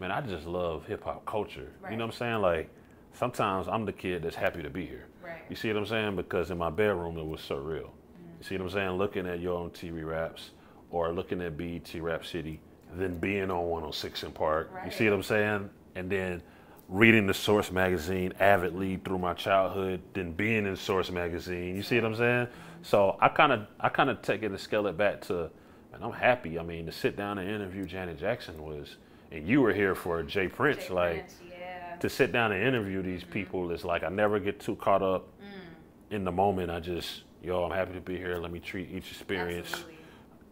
man, 0.00 0.10
I 0.10 0.20
just 0.20 0.46
love 0.46 0.86
hip 0.86 1.04
hop 1.04 1.24
culture. 1.24 1.70
You 1.90 1.96
know 1.96 2.06
what 2.06 2.14
I'm 2.14 2.18
saying? 2.18 2.40
Like 2.40 2.70
sometimes 3.12 3.68
I'm 3.68 3.84
the 3.84 3.92
kid 3.92 4.22
that's 4.22 4.36
happy 4.36 4.62
to 4.62 4.70
be 4.70 4.86
here. 4.86 5.06
Right. 5.22 5.42
You 5.48 5.56
see 5.56 5.68
what 5.68 5.76
I'm 5.76 5.86
saying? 5.86 6.16
Because 6.16 6.50
in 6.50 6.58
my 6.58 6.70
bedroom 6.70 7.18
it 7.18 7.26
was 7.26 7.40
surreal. 7.40 7.90
You 8.38 8.48
see 8.48 8.56
what 8.56 8.64
I'm 8.64 8.70
saying? 8.70 8.90
Looking 8.92 9.26
at 9.26 9.40
your 9.40 9.56
own 9.56 9.70
TV 9.70 10.04
raps 10.04 10.50
or 10.90 11.12
looking 11.12 11.40
at 11.42 11.56
BET 11.56 11.94
Rap 11.94 12.24
City, 12.26 12.60
then 12.96 13.18
being 13.18 13.50
on 13.50 13.64
106 13.68 14.22
in 14.22 14.32
Park. 14.32 14.70
You 14.84 14.90
see 14.90 15.04
what 15.04 15.14
I'm 15.14 15.22
saying? 15.22 15.70
And 15.94 16.10
then 16.10 16.42
reading 16.88 17.26
the 17.26 17.34
Source 17.34 17.70
magazine 17.70 18.32
avidly 18.40 18.96
through 19.04 19.18
my 19.18 19.34
childhood, 19.34 20.00
then 20.14 20.32
being 20.32 20.66
in 20.66 20.76
Source 20.76 21.10
magazine. 21.10 21.76
You 21.76 21.82
see 21.82 21.96
what 21.96 22.04
I'm 22.06 22.16
saying? 22.16 22.48
So 22.82 23.16
I 23.20 23.28
kind 23.28 23.52
of 23.52 23.66
I 23.80 23.88
kind 23.88 24.10
of 24.10 24.20
take 24.22 24.42
it 24.42 24.46
and 24.46 24.58
scale 24.60 24.86
it 24.88 24.96
back 24.96 25.20
to, 25.22 25.50
and 25.92 26.02
I'm 26.02 26.12
happy. 26.12 26.58
I 26.58 26.62
mean, 26.62 26.86
to 26.86 26.92
sit 26.92 27.16
down 27.16 27.38
and 27.38 27.48
interview 27.48 27.84
Janet 27.86 28.18
Jackson 28.18 28.60
was, 28.62 28.96
and 29.30 29.46
you 29.46 29.60
were 29.62 29.72
here 29.72 29.94
for 29.94 30.22
J. 30.22 30.48
Prince, 30.48 30.86
Jay 30.88 30.92
like 30.92 31.14
Prince, 31.18 31.36
yeah. 31.48 31.96
to 31.96 32.08
sit 32.10 32.32
down 32.32 32.52
and 32.52 32.62
interview 32.62 33.00
these 33.02 33.24
people 33.24 33.70
is 33.70 33.84
like 33.84 34.02
I 34.02 34.08
never 34.08 34.38
get 34.40 34.58
too 34.60 34.76
caught 34.76 35.02
up 35.02 35.28
Mm. 35.42 36.14
in 36.16 36.24
the 36.24 36.32
moment. 36.32 36.70
I 36.70 36.80
just, 36.80 37.22
yo, 37.42 37.64
I'm 37.64 37.70
happy 37.70 37.92
to 37.94 38.00
be 38.00 38.16
here. 38.16 38.36
Let 38.38 38.50
me 38.52 38.58
treat 38.60 38.90
each 38.90 39.10
experience 39.12 39.68
Absolutely. 39.72 39.96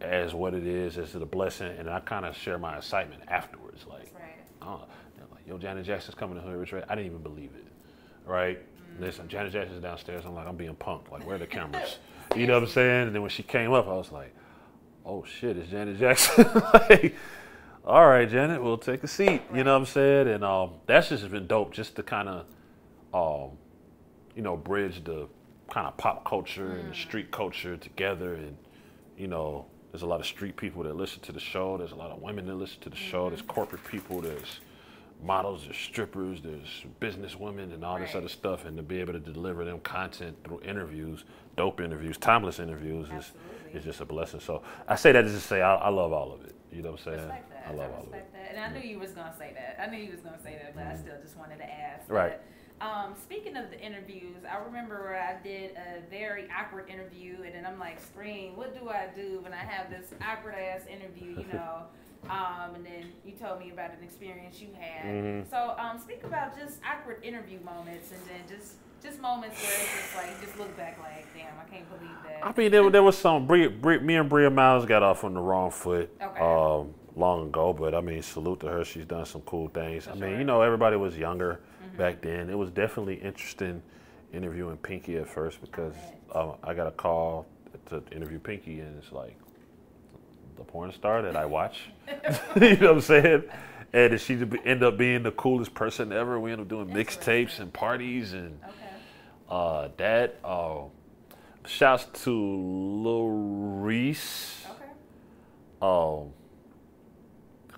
As 0.01 0.33
what 0.33 0.53
it 0.53 0.65
is, 0.65 0.97
as 0.97 1.15
a 1.15 1.19
blessing, 1.25 1.71
and 1.77 1.89
I 1.89 1.99
kind 1.99 2.25
of 2.25 2.35
share 2.35 2.57
my 2.57 2.77
excitement 2.77 3.23
afterwards. 3.27 3.85
Like, 3.87 4.11
right. 4.13 4.39
oh, 4.61 4.81
like, 5.31 5.47
yo, 5.47 5.57
Janet 5.57 5.85
Jackson's 5.85 6.15
coming 6.15 6.35
to 6.35 6.41
Hood 6.41 6.57
Rich. 6.57 6.73
I 6.73 6.95
didn't 6.95 7.05
even 7.05 7.21
believe 7.21 7.51
it, 7.55 7.67
right? 8.25 8.59
Mm. 8.59 9.01
Listen, 9.01 9.27
Janet 9.27 9.53
Jackson's 9.53 9.81
downstairs. 9.81 10.25
I'm 10.25 10.33
like, 10.33 10.47
I'm 10.47 10.57
being 10.57 10.75
punked. 10.75 11.11
Like, 11.11 11.25
where 11.25 11.35
are 11.35 11.39
the 11.39 11.47
cameras? 11.47 11.97
you 12.35 12.47
know 12.47 12.53
what 12.53 12.63
I'm 12.63 12.69
saying? 12.69 13.07
And 13.07 13.15
then 13.15 13.21
when 13.21 13.31
she 13.31 13.43
came 13.43 13.73
up, 13.73 13.87
I 13.87 13.93
was 13.93 14.11
like, 14.11 14.33
oh 15.05 15.23
shit, 15.23 15.57
it's 15.57 15.69
Janet 15.69 15.99
Jackson. 15.99 16.45
like, 16.73 17.15
all 17.85 18.07
right, 18.07 18.29
Janet, 18.29 18.61
we'll 18.61 18.77
take 18.77 19.03
a 19.03 19.07
seat. 19.07 19.41
You 19.53 19.63
know 19.63 19.73
what 19.73 19.79
I'm 19.81 19.85
saying? 19.85 20.27
And 20.27 20.43
um, 20.43 20.71
that's 20.85 21.09
just 21.09 21.29
been 21.31 21.47
dope, 21.47 21.73
just 21.73 21.95
to 21.95 22.03
kind 22.03 22.29
of, 22.29 22.45
um, 23.13 23.57
you 24.35 24.41
know, 24.41 24.55
bridge 24.55 25.03
the 25.03 25.27
kind 25.69 25.87
of 25.87 25.97
pop 25.97 26.25
culture 26.25 26.73
and 26.73 26.91
the 26.91 26.95
street 26.95 27.31
culture 27.31 27.77
together. 27.77 28.35
And 28.35 28.57
you 29.17 29.27
know, 29.27 29.65
there's 29.91 30.03
a 30.03 30.07
lot 30.07 30.19
of 30.19 30.25
street 30.25 30.55
people 30.55 30.83
that 30.83 30.95
listen 30.95 31.19
to 31.21 31.31
the 31.31 31.39
show. 31.39 31.77
There's 31.77 31.91
a 31.91 31.95
lot 31.95 32.11
of 32.11 32.21
women 32.21 32.45
that 32.47 32.55
listen 32.55 32.79
to 32.81 32.89
the 32.89 32.95
show. 32.95 33.29
There's 33.29 33.41
corporate 33.41 33.83
people. 33.85 34.21
There's 34.21 34.59
models. 35.23 35.63
There's 35.65 35.77
strippers. 35.77 36.41
There's 36.41 36.85
business 36.99 37.37
women 37.37 37.71
and 37.73 37.83
all 37.83 37.99
this 37.99 38.09
Right. 38.13 38.17
other 38.17 38.29
stuff. 38.29 38.65
And 38.65 38.77
to 38.77 38.83
be 38.83 38.99
able 39.01 39.13
to 39.13 39.19
deliver 39.19 39.65
them 39.65 39.79
content 39.81 40.37
through 40.43 40.61
interviews, 40.61 41.25
dope 41.57 41.81
interviews, 41.81 42.17
timeless 42.17 42.59
interviews, 42.59 43.07
is 43.17 43.31
is 43.73 43.83
just 43.85 44.01
a 44.01 44.05
blessing. 44.05 44.39
So 44.41 44.63
I 44.87 44.95
say 44.95 45.11
that 45.13 45.23
just 45.23 45.35
to 45.35 45.41
say 45.41 45.61
I, 45.61 45.75
I 45.75 45.89
love 45.89 46.11
all 46.11 46.33
of 46.33 46.43
it. 46.45 46.55
You 46.73 46.81
know 46.81 46.91
what 46.91 46.99
I'm 47.01 47.05
saying? 47.05 47.19
Respect 47.19 47.49
that. 47.51 47.67
I 47.69 47.73
love 47.73 47.91
all 47.91 48.03
of 48.03 48.13
it. 48.13 48.33
that. 48.33 48.49
And 48.49 48.59
I 48.59 48.67
knew 48.79 48.87
you 48.87 48.99
was 48.99 49.11
gonna 49.11 49.33
say 49.37 49.53
that. 49.53 49.81
I 49.81 49.89
knew 49.89 50.01
you 50.03 50.11
was 50.11 50.21
gonna 50.21 50.41
say 50.41 50.57
that, 50.61 50.75
but 50.75 50.85
I 50.85 50.95
still 50.97 51.15
just 51.21 51.37
wanted 51.37 51.57
to 51.57 51.65
ask. 51.69 52.03
Mm-hmm. 52.05 52.13
Right. 52.13 52.31
But, 52.31 52.43
um, 52.81 53.13
speaking 53.21 53.55
of 53.55 53.69
the 53.69 53.79
interviews, 53.79 54.37
I 54.49 54.57
remember 54.57 55.01
where 55.03 55.21
I 55.21 55.41
did 55.43 55.71
a 55.71 56.01
very 56.09 56.47
awkward 56.57 56.89
interview, 56.89 57.37
and 57.45 57.53
then 57.53 57.65
I'm 57.65 57.79
like, 57.79 57.99
"Scream, 57.99 58.55
what 58.55 58.73
do 58.73 58.89
I 58.89 59.07
do 59.15 59.39
when 59.41 59.53
I 59.53 59.57
have 59.63 59.89
this 59.89 60.13
awkward 60.27 60.55
ass 60.55 60.81
interview?" 60.87 61.39
You 61.41 61.45
know. 61.53 61.83
Um, 62.29 62.75
and 62.75 62.85
then 62.85 63.11
you 63.25 63.31
told 63.33 63.59
me 63.59 63.71
about 63.71 63.91
an 63.91 64.03
experience 64.03 64.61
you 64.61 64.69
had. 64.79 65.05
Mhm. 65.05 65.49
So, 65.49 65.75
um, 65.79 65.97
speak 65.97 66.23
about 66.23 66.57
just 66.57 66.79
awkward 66.85 67.23
interview 67.23 67.59
moments, 67.65 68.11
and 68.11 68.21
then 68.27 68.41
just 68.47 68.75
just 69.01 69.19
moments 69.19 69.59
where 69.61 69.71
it's 69.71 69.91
just 70.01 70.15
like, 70.15 70.41
just 70.45 70.59
look 70.59 70.75
back 70.77 70.99
like, 70.99 71.25
damn, 71.33 71.47
I 71.59 71.67
can't 71.67 71.89
believe 71.89 72.15
that. 72.23 72.45
I 72.45 72.53
mean, 72.55 72.71
there, 72.71 72.87
there 72.91 73.01
was 73.01 73.17
some. 73.17 73.47
Bria, 73.47 73.69
Bria, 73.69 73.99
me 73.99 74.15
and 74.15 74.29
Bria 74.29 74.51
Myles 74.51 74.85
got 74.85 75.01
off 75.01 75.23
on 75.23 75.33
the 75.33 75.39
wrong 75.41 75.71
foot 75.71 76.15
Okay. 76.21 76.39
um, 76.39 76.93
long 77.15 77.47
ago, 77.47 77.73
but 77.73 77.95
I 77.95 78.01
mean, 78.01 78.21
salute 78.21 78.59
to 78.59 78.67
her. 78.67 78.85
She's 78.85 79.05
done 79.05 79.25
some 79.25 79.41
cool 79.41 79.69
things. 79.69 80.07
I 80.07 80.11
mean, 80.11 80.19
sure. 80.19 80.29
Mm-hmm. 80.29 80.39
you 80.39 80.45
know, 80.45 80.61
everybody 80.61 80.97
was 80.97 81.17
younger 81.17 81.61
back 81.97 82.21
then. 82.21 82.49
It 82.49 82.57
was 82.57 82.69
definitely 82.69 83.15
interesting 83.15 83.81
interviewing 84.33 84.77
Pinky 84.77 85.17
at 85.17 85.27
first 85.27 85.61
because 85.61 85.95
uh, 86.33 86.53
I 86.63 86.73
got 86.73 86.87
a 86.87 86.91
call 86.91 87.45
to 87.87 88.01
interview 88.11 88.39
Pinky, 88.39 88.79
and 88.79 88.97
it's 88.97 89.11
like 89.11 89.37
the 90.57 90.63
porn 90.63 90.91
star 90.93 91.21
that 91.21 91.35
I 91.35 91.45
watch. 91.45 91.89
you 92.55 92.77
know 92.77 92.87
what 92.87 92.95
I'm 92.95 93.01
saying? 93.01 93.43
And 93.93 94.19
she 94.19 94.39
end 94.63 94.83
up 94.83 94.97
being 94.97 95.23
the 95.23 95.31
coolest 95.31 95.73
person 95.73 96.13
ever. 96.13 96.39
We 96.39 96.51
end 96.51 96.61
up 96.61 96.69
doing 96.69 96.87
mixtapes 96.87 97.59
and 97.59 97.73
parties 97.73 98.33
and 98.33 98.57
okay. 98.63 98.73
uh, 99.49 99.89
that. 99.97 100.39
Uh, 100.43 100.83
shouts 101.65 102.07
to 102.23 102.31
Lil 102.31 103.29
Reese. 103.29 104.65
Okay. 104.69 104.91
Um, 105.81 106.31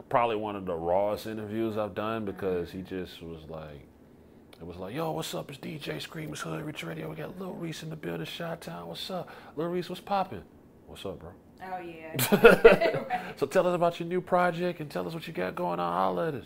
probably 0.10 0.36
one 0.36 0.56
of 0.56 0.66
the 0.66 0.76
rawest 0.76 1.28
interviews 1.28 1.78
I've 1.78 1.96
done 1.96 2.26
because 2.26 2.72
he 2.72 2.82
just 2.82 3.22
was 3.22 3.42
like, 3.50 3.88
it 4.64 4.68
was 4.68 4.78
like, 4.78 4.96
yo, 4.96 5.12
what's 5.12 5.36
up? 5.36 5.50
It's 5.50 5.60
DJ 5.60 6.02
Screamers 6.02 6.40
Hood 6.40 6.64
Rich 6.64 6.86
Radio. 6.86 7.10
We 7.10 7.18
got 7.18 7.38
Lil 7.38 7.52
Reese 7.52 7.84
in 7.84 7.90
the 7.90 7.98
building, 7.98 8.26
Shot 8.26 8.62
Town. 8.62 8.88
What's 8.88 9.12
up? 9.12 9.30
Lil 9.58 9.68
Reese, 9.68 9.90
what's 9.90 10.00
popping? 10.00 10.42
What's 10.88 11.06
up, 11.06 11.20
bro? 11.20 11.32
Oh 11.62 11.80
yeah. 11.80 12.16
right. 13.12 13.38
So 13.38 13.46
tell 13.46 13.68
us 13.68 13.76
about 13.76 14.00
your 14.00 14.08
new 14.08 14.22
project 14.22 14.80
and 14.80 14.90
tell 14.90 15.06
us 15.06 15.14
what 15.14 15.28
you 15.28 15.34
got 15.34 15.54
going 15.54 15.82
on. 15.82 15.92
Holla 15.92 16.30
at 16.30 16.36
us. 16.36 16.46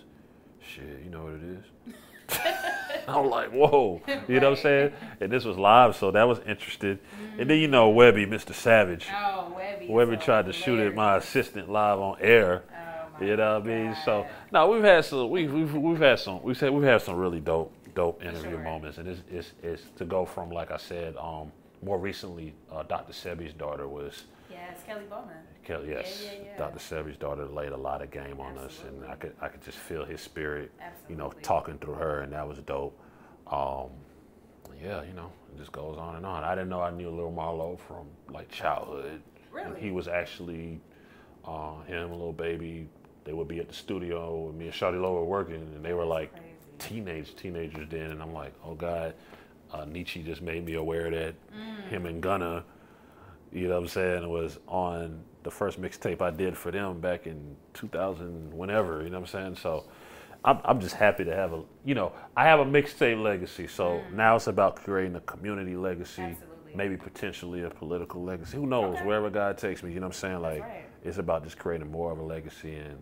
Shit, 0.60 1.04
you 1.04 1.12
know 1.12 1.26
what 1.26 1.34
it 1.34 2.40
is. 2.40 3.06
I'm 3.08 3.30
like, 3.30 3.52
whoa. 3.52 4.02
You 4.28 4.40
know 4.40 4.50
what 4.50 4.58
I'm 4.58 4.64
saying? 4.64 4.94
And 5.22 5.32
this 5.32 5.46
was 5.46 5.56
live, 5.58 5.96
so 5.96 6.10
that 6.10 6.28
was 6.28 6.40
interesting. 6.48 6.98
And 7.38 7.48
then 7.48 7.60
you 7.60 7.68
know 7.68 7.92
mm-hmm. 7.92 8.18
Webbie, 8.18 8.28
Mr. 8.28 8.52
Savage. 8.52 9.06
Oh, 9.14 9.54
Webbie. 9.56 9.86
Whoever 9.86 10.16
tried 10.16 10.48
to 10.48 10.54
shoot 10.54 10.80
at 10.80 10.96
my 10.96 11.18
assistant 11.18 11.70
live 11.70 12.00
on 12.00 12.18
air. 12.20 12.64
Oh, 12.68 13.20
my 13.20 13.26
You 13.28 13.38
know 13.38 13.60
what 13.60 13.70
I 13.70 13.74
mean? 13.74 13.96
So 14.04 14.24
God. 14.24 14.32
no, 14.52 14.72
we've 14.72 14.84
had 14.84 15.06
some 15.06 15.30
we've 15.30 15.54
we've, 15.54 15.74
we've 15.76 16.00
had 16.00 16.18
some 16.18 16.42
we've 16.42 16.58
said 16.58 16.72
we've 16.72 16.84
had 16.84 17.04
some 17.04 17.16
really 17.16 17.40
dope 17.40 17.72
dope 17.98 18.22
interview 18.24 18.52
Sure. 18.52 18.60
moments, 18.60 18.98
and 19.00 19.08
it's, 19.08 19.22
it's 19.30 19.52
it's 19.64 19.84
to 19.98 20.06
go 20.06 20.24
from 20.26 20.52
like 20.52 20.70
I 20.72 20.78
said, 20.78 21.16
um, 21.18 21.52
more 21.84 21.98
recently, 22.00 22.54
uh, 22.72 22.84
Dr. 22.84 23.12
Sebi's 23.14 23.54
daughter 23.54 23.88
was 23.88 24.26
Yes, 24.52 24.78
Kelly 24.86 25.06
Bowman. 25.10 25.36
Kelly. 25.64 25.90
Yes, 25.90 26.22
yeah, 26.24 26.32
yeah. 26.46 26.58
Dr. 26.58 26.80
Sebi's 26.80 27.18
daughter 27.18 27.46
laid 27.46 27.72
a 27.74 27.78
lot 27.78 28.02
of 28.02 28.10
game 28.12 28.40
on 28.40 28.58
us, 28.58 28.84
and 28.88 29.04
I 29.06 29.16
could 29.16 29.34
I 29.42 29.48
could 29.50 29.62
just 29.64 29.78
feel 29.80 30.06
his 30.06 30.22
spirit, 30.22 30.72
you 31.10 31.16
know, 31.16 31.30
talking 31.42 31.78
through 31.80 31.96
her, 31.96 32.22
and 32.22 32.32
that 32.34 32.48
was 32.48 32.60
dope. 32.60 32.98
Um, 33.52 33.90
yeah, 34.82 35.02
you 35.04 35.14
know, 35.14 35.32
it 35.54 35.58
just 35.60 35.72
goes 35.72 35.98
on 35.98 36.16
and 36.18 36.26
on. 36.26 36.44
I 36.44 36.54
didn't 36.56 36.70
know 36.70 36.82
I 36.82 36.92
knew 36.92 37.10
Lil 37.10 37.32
Marlo 37.32 37.80
from 37.80 38.06
like 38.30 38.50
childhood. 38.50 39.22
And 39.60 39.70
Really? 39.72 39.82
he 39.82 39.92
was 39.92 40.08
actually 40.08 40.80
uh, 41.46 41.82
him, 41.88 42.12
a 42.12 42.16
little 42.16 42.32
baby. 42.34 42.88
They 43.24 43.34
would 43.34 43.48
be 43.48 43.60
at 43.60 43.68
the 43.68 43.74
studio, 43.74 44.50
and 44.50 44.58
me 44.58 44.66
and 44.66 44.74
Shawty 44.74 45.02
Lo 45.02 45.14
were 45.14 45.26
working, 45.26 45.62
and 45.76 45.84
they 45.84 45.94
were 45.94 46.06
like. 46.06 46.32
Teenage 46.80 47.36
teenagers 47.36 47.88
then, 47.90 48.12
and 48.12 48.22
I'm 48.22 48.34
like, 48.34 48.54
oh 48.66 48.74
God, 48.76 49.14
uh, 49.74 49.86
Nietzsche 49.86 50.24
just 50.24 50.42
made 50.42 50.66
me 50.66 50.76
aware 50.76 51.10
that 51.10 51.36
Mm. 51.54 51.88
him 51.90 52.06
and 52.06 52.22
Gunna, 52.22 52.64
you 53.52 53.68
know 53.68 53.76
what 53.76 53.84
I'm 53.84 53.88
saying, 53.88 54.30
was 54.30 54.60
on 54.68 55.20
the 55.44 55.52
first 55.52 55.82
mixtape 55.82 56.22
I 56.22 56.32
did 56.32 56.58
for 56.58 56.72
them 56.72 57.00
back 57.00 57.26
in 57.28 57.56
2000, 57.74 58.54
whenever, 58.54 59.04
you 59.04 59.10
know 59.10 59.20
what 59.20 59.34
I'm 59.34 59.42
saying? 59.42 59.56
So 59.56 59.86
I'm, 60.44 60.60
I'm 60.66 60.80
just 60.80 60.96
happy 60.96 61.24
to 61.26 61.36
have 61.36 61.54
a, 61.54 61.64
you 61.86 61.96
know, 61.96 62.12
I 62.36 62.46
have 62.46 62.60
a 62.60 62.66
mixtape 62.66 63.22
legacy. 63.22 63.68
So 63.68 64.02
now 64.14 64.36
it's 64.36 64.48
about 64.48 64.76
creating 64.78 65.16
a 65.16 65.22
community 65.22 65.76
legacy, 65.76 66.22
Mm. 66.22 66.32
Absolutely. 66.32 66.74
maybe 66.76 66.98
potentially 66.98 67.64
a 67.64 67.70
political 67.70 68.24
legacy. 68.24 68.58
Who 68.58 68.68
knows? 68.68 68.96
Okay. 68.98 69.06
Wherever 69.06 69.30
God 69.30 69.58
takes 69.58 69.82
me, 69.84 69.92
you 69.94 70.00
know 70.00 70.08
what 70.08 70.16
I'm 70.16 70.20
saying? 70.22 70.42
Like, 70.42 70.62
right. 70.62 70.86
it's 71.04 71.18
about 71.18 71.44
just 71.44 71.58
creating 71.58 71.90
more 71.92 72.12
of 72.12 72.20
a 72.20 72.24
legacy 72.24 72.76
and, 72.76 73.02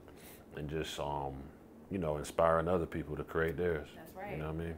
and 0.55 0.69
just, 0.69 0.99
um, 0.99 1.33
you 1.91 1.97
know, 1.97 2.17
inspiring 2.17 2.67
other 2.67 2.85
people 2.85 3.15
to 3.15 3.23
create 3.23 3.57
theirs. 3.57 3.87
That's 3.95 4.15
right. 4.15 4.31
You 4.31 4.37
know 4.37 4.47
what 4.47 4.55
I 4.55 4.65
mean? 4.65 4.75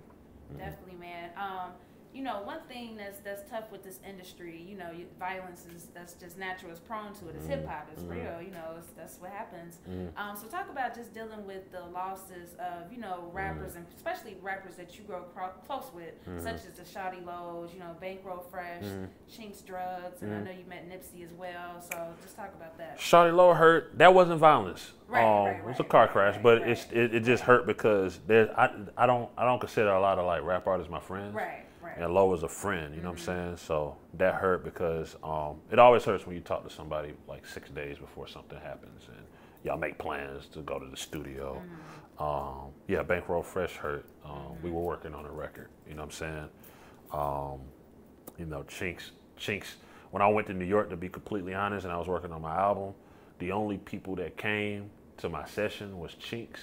Mm-hmm. 0.52 0.58
Definitely, 0.60 0.96
man. 1.00 1.30
Um, 1.38 1.72
you 2.18 2.24
know, 2.24 2.42
one 2.44 2.62
thing 2.68 2.96
that's 2.98 3.20
that's 3.20 3.48
tough 3.48 3.66
with 3.72 3.84
this 3.84 4.00
industry, 4.08 4.66
you 4.68 4.76
know, 4.76 4.90
violence 5.20 5.68
is 5.76 5.90
that's 5.94 6.14
just 6.14 6.36
natural. 6.36 6.72
It's 6.72 6.80
prone 6.80 7.14
to 7.16 7.30
it. 7.30 7.36
It's 7.38 7.46
hip 7.46 7.68
hop. 7.68 7.90
It's 7.94 8.02
mm-hmm. 8.02 8.14
real. 8.14 8.42
You 8.42 8.52
know, 8.52 8.74
it's, 8.78 8.88
that's 8.98 9.20
what 9.20 9.30
happens. 9.30 9.78
Mm-hmm. 9.88 10.18
Um, 10.18 10.36
so 10.36 10.48
talk 10.48 10.68
about 10.72 10.96
just 10.96 11.14
dealing 11.14 11.46
with 11.46 11.72
the 11.72 11.82
losses 11.82 12.56
of 12.60 12.92
you 12.92 12.98
know 12.98 13.30
rappers 13.34 13.76
and 13.76 13.86
especially 13.96 14.36
rappers 14.42 14.76
that 14.76 14.98
you 14.98 15.04
grow 15.04 15.22
cro- 15.36 15.54
close 15.68 15.92
with, 15.94 16.16
such 16.42 16.66
as 16.66 16.74
the 16.76 16.82
Shawty 16.82 17.24
Lows, 17.24 17.70
you 17.72 17.80
know, 17.80 17.96
Bankroll 18.02 18.44
Fresh, 18.50 18.86
Chinx 19.32 19.62
Drugz, 19.62 20.22
and 20.22 20.34
I 20.34 20.42
know 20.42 20.52
you 20.52 20.66
met 20.68 20.90
Nipsey 20.90 21.24
as 21.24 21.34
well. 21.34 21.82
So 21.82 22.14
just 22.24 22.36
talk 22.36 22.52
about 22.56 22.80
that. 22.80 22.98
Shawty 22.98 23.36
Lo 23.36 23.54
hurt. 23.54 23.96
That 23.98 24.16
wasn't 24.16 24.40
violence. 24.40 24.94
Right, 25.08 25.24
um, 25.24 25.46
right, 25.46 25.56
it 25.58 25.66
was 25.66 25.80
a 25.80 25.84
car 25.86 26.08
crash, 26.08 26.36
right, 26.36 26.44
but 26.44 26.62
right. 26.62 26.72
it's 26.72 26.86
it, 26.92 27.16
it 27.16 27.24
just 27.24 27.44
hurt 27.44 27.66
because 27.66 28.20
there. 28.28 28.58
I 28.60 28.70
I 28.98 29.06
don't 29.06 29.30
I 29.38 29.46
don't 29.46 29.60
consider 29.60 29.90
a 29.92 30.02
lot 30.02 30.20
of 30.20 30.26
like 30.26 30.44
rap 30.44 30.68
artists 30.68 30.92
my 30.92 31.00
friends. 31.00 31.34
Right, 31.34 31.66
right. 31.82 31.98
And 31.98 32.14
Low 32.14 32.34
is 32.34 32.44
a 32.44 32.50
friend. 32.50 32.94
You 32.94 33.02
know 33.02 33.12
what 33.12 33.20
I'm 33.20 33.26
saying? 33.26 33.58
So 33.58 33.96
that 34.16 34.36
hurt 34.36 34.66
because 34.66 35.16
um, 35.24 35.62
it 35.72 35.80
always 35.80 36.04
hurts 36.04 36.26
when 36.26 36.36
you 36.36 36.42
talk 36.42 36.68
to 36.68 36.74
somebody 36.74 37.14
like 37.28 37.46
six 37.46 37.70
days 37.70 37.98
before 37.98 38.28
something 38.28 38.60
happens 38.60 39.04
and 39.08 39.26
y'all 39.64 39.78
make 39.78 39.98
plans 39.98 40.48
to 40.48 40.60
go 40.60 40.78
to 40.78 40.86
the 40.86 40.98
studio. 40.98 41.62
Um, 42.20 42.72
yeah, 42.88 43.04
Bankroll 43.04 43.44
Fresh 43.44 43.76
hurt. 43.76 44.06
Um, 44.26 44.58
We 44.62 44.72
were 44.72 44.82
working 44.82 45.14
on 45.14 45.26
a 45.26 45.32
record. 45.32 45.70
You 45.88 45.94
know 45.94 46.04
what 46.04 46.06
I'm 46.06 46.12
saying? 46.12 46.50
Um, 47.14 47.60
you 48.38 48.46
know, 48.46 48.64
Chinx, 48.64 49.12
Chinx. 49.40 49.66
When 50.12 50.22
I 50.22 50.28
went 50.28 50.48
to 50.48 50.54
New 50.54 50.66
York, 50.66 50.90
to 50.90 50.98
be 50.98 51.10
completely 51.10 51.54
honest, 51.54 51.86
and 51.86 51.94
I 51.94 51.98
was 51.98 52.08
working 52.08 52.32
on 52.32 52.42
my 52.42 52.56
album, 52.56 52.94
the 53.40 53.52
only 53.52 53.78
people 53.78 54.16
that 54.16 54.38
came 54.38 54.90
to 55.18 55.30
my 55.30 55.46
session 55.46 56.00
was 56.00 56.12
Chinx, 56.14 56.60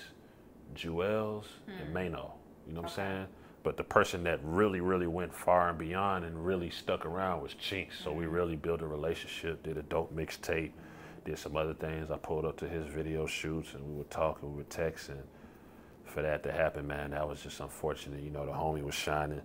Jewels, 0.74 1.46
and 1.80 1.92
Mano. 1.92 2.34
You 2.66 2.74
know 2.74 2.82
what 2.82 2.90
I'm 2.90 2.96
saying? 2.96 3.26
But 3.62 3.76
the 3.76 3.84
person 3.84 4.24
that 4.24 4.40
really, 4.42 4.80
really 4.80 5.06
went 5.06 5.34
far 5.34 5.70
and 5.70 5.78
beyond 5.78 6.24
and 6.24 6.44
really 6.44 6.70
stuck 6.70 7.06
around 7.06 7.42
was 7.42 7.54
Chinx. 7.54 8.02
So 8.02 8.12
we 8.12 8.26
really 8.26 8.56
built 8.56 8.82
a 8.82 8.86
relationship, 8.86 9.62
did 9.62 9.78
a 9.78 9.82
dope 9.82 10.14
mixtape, 10.14 10.72
did 11.24 11.38
some 11.38 11.56
other 11.56 11.74
things. 11.74 12.10
I 12.10 12.16
pulled 12.16 12.44
up 12.44 12.56
to 12.58 12.68
his 12.68 12.86
video 12.86 13.26
shoots 13.26 13.74
and 13.74 13.84
we 13.84 13.96
were 13.96 14.04
talking, 14.04 14.50
we 14.50 14.58
would 14.58 14.70
text. 14.70 15.08
And 15.08 15.22
for 16.04 16.22
that 16.22 16.42
to 16.44 16.52
happen, 16.52 16.86
man, 16.86 17.10
that 17.12 17.26
was 17.26 17.42
just 17.42 17.60
unfortunate. 17.60 18.22
You 18.22 18.30
know, 18.30 18.44
the 18.44 18.52
homie 18.52 18.82
was 18.82 18.94
shining. 18.94 19.40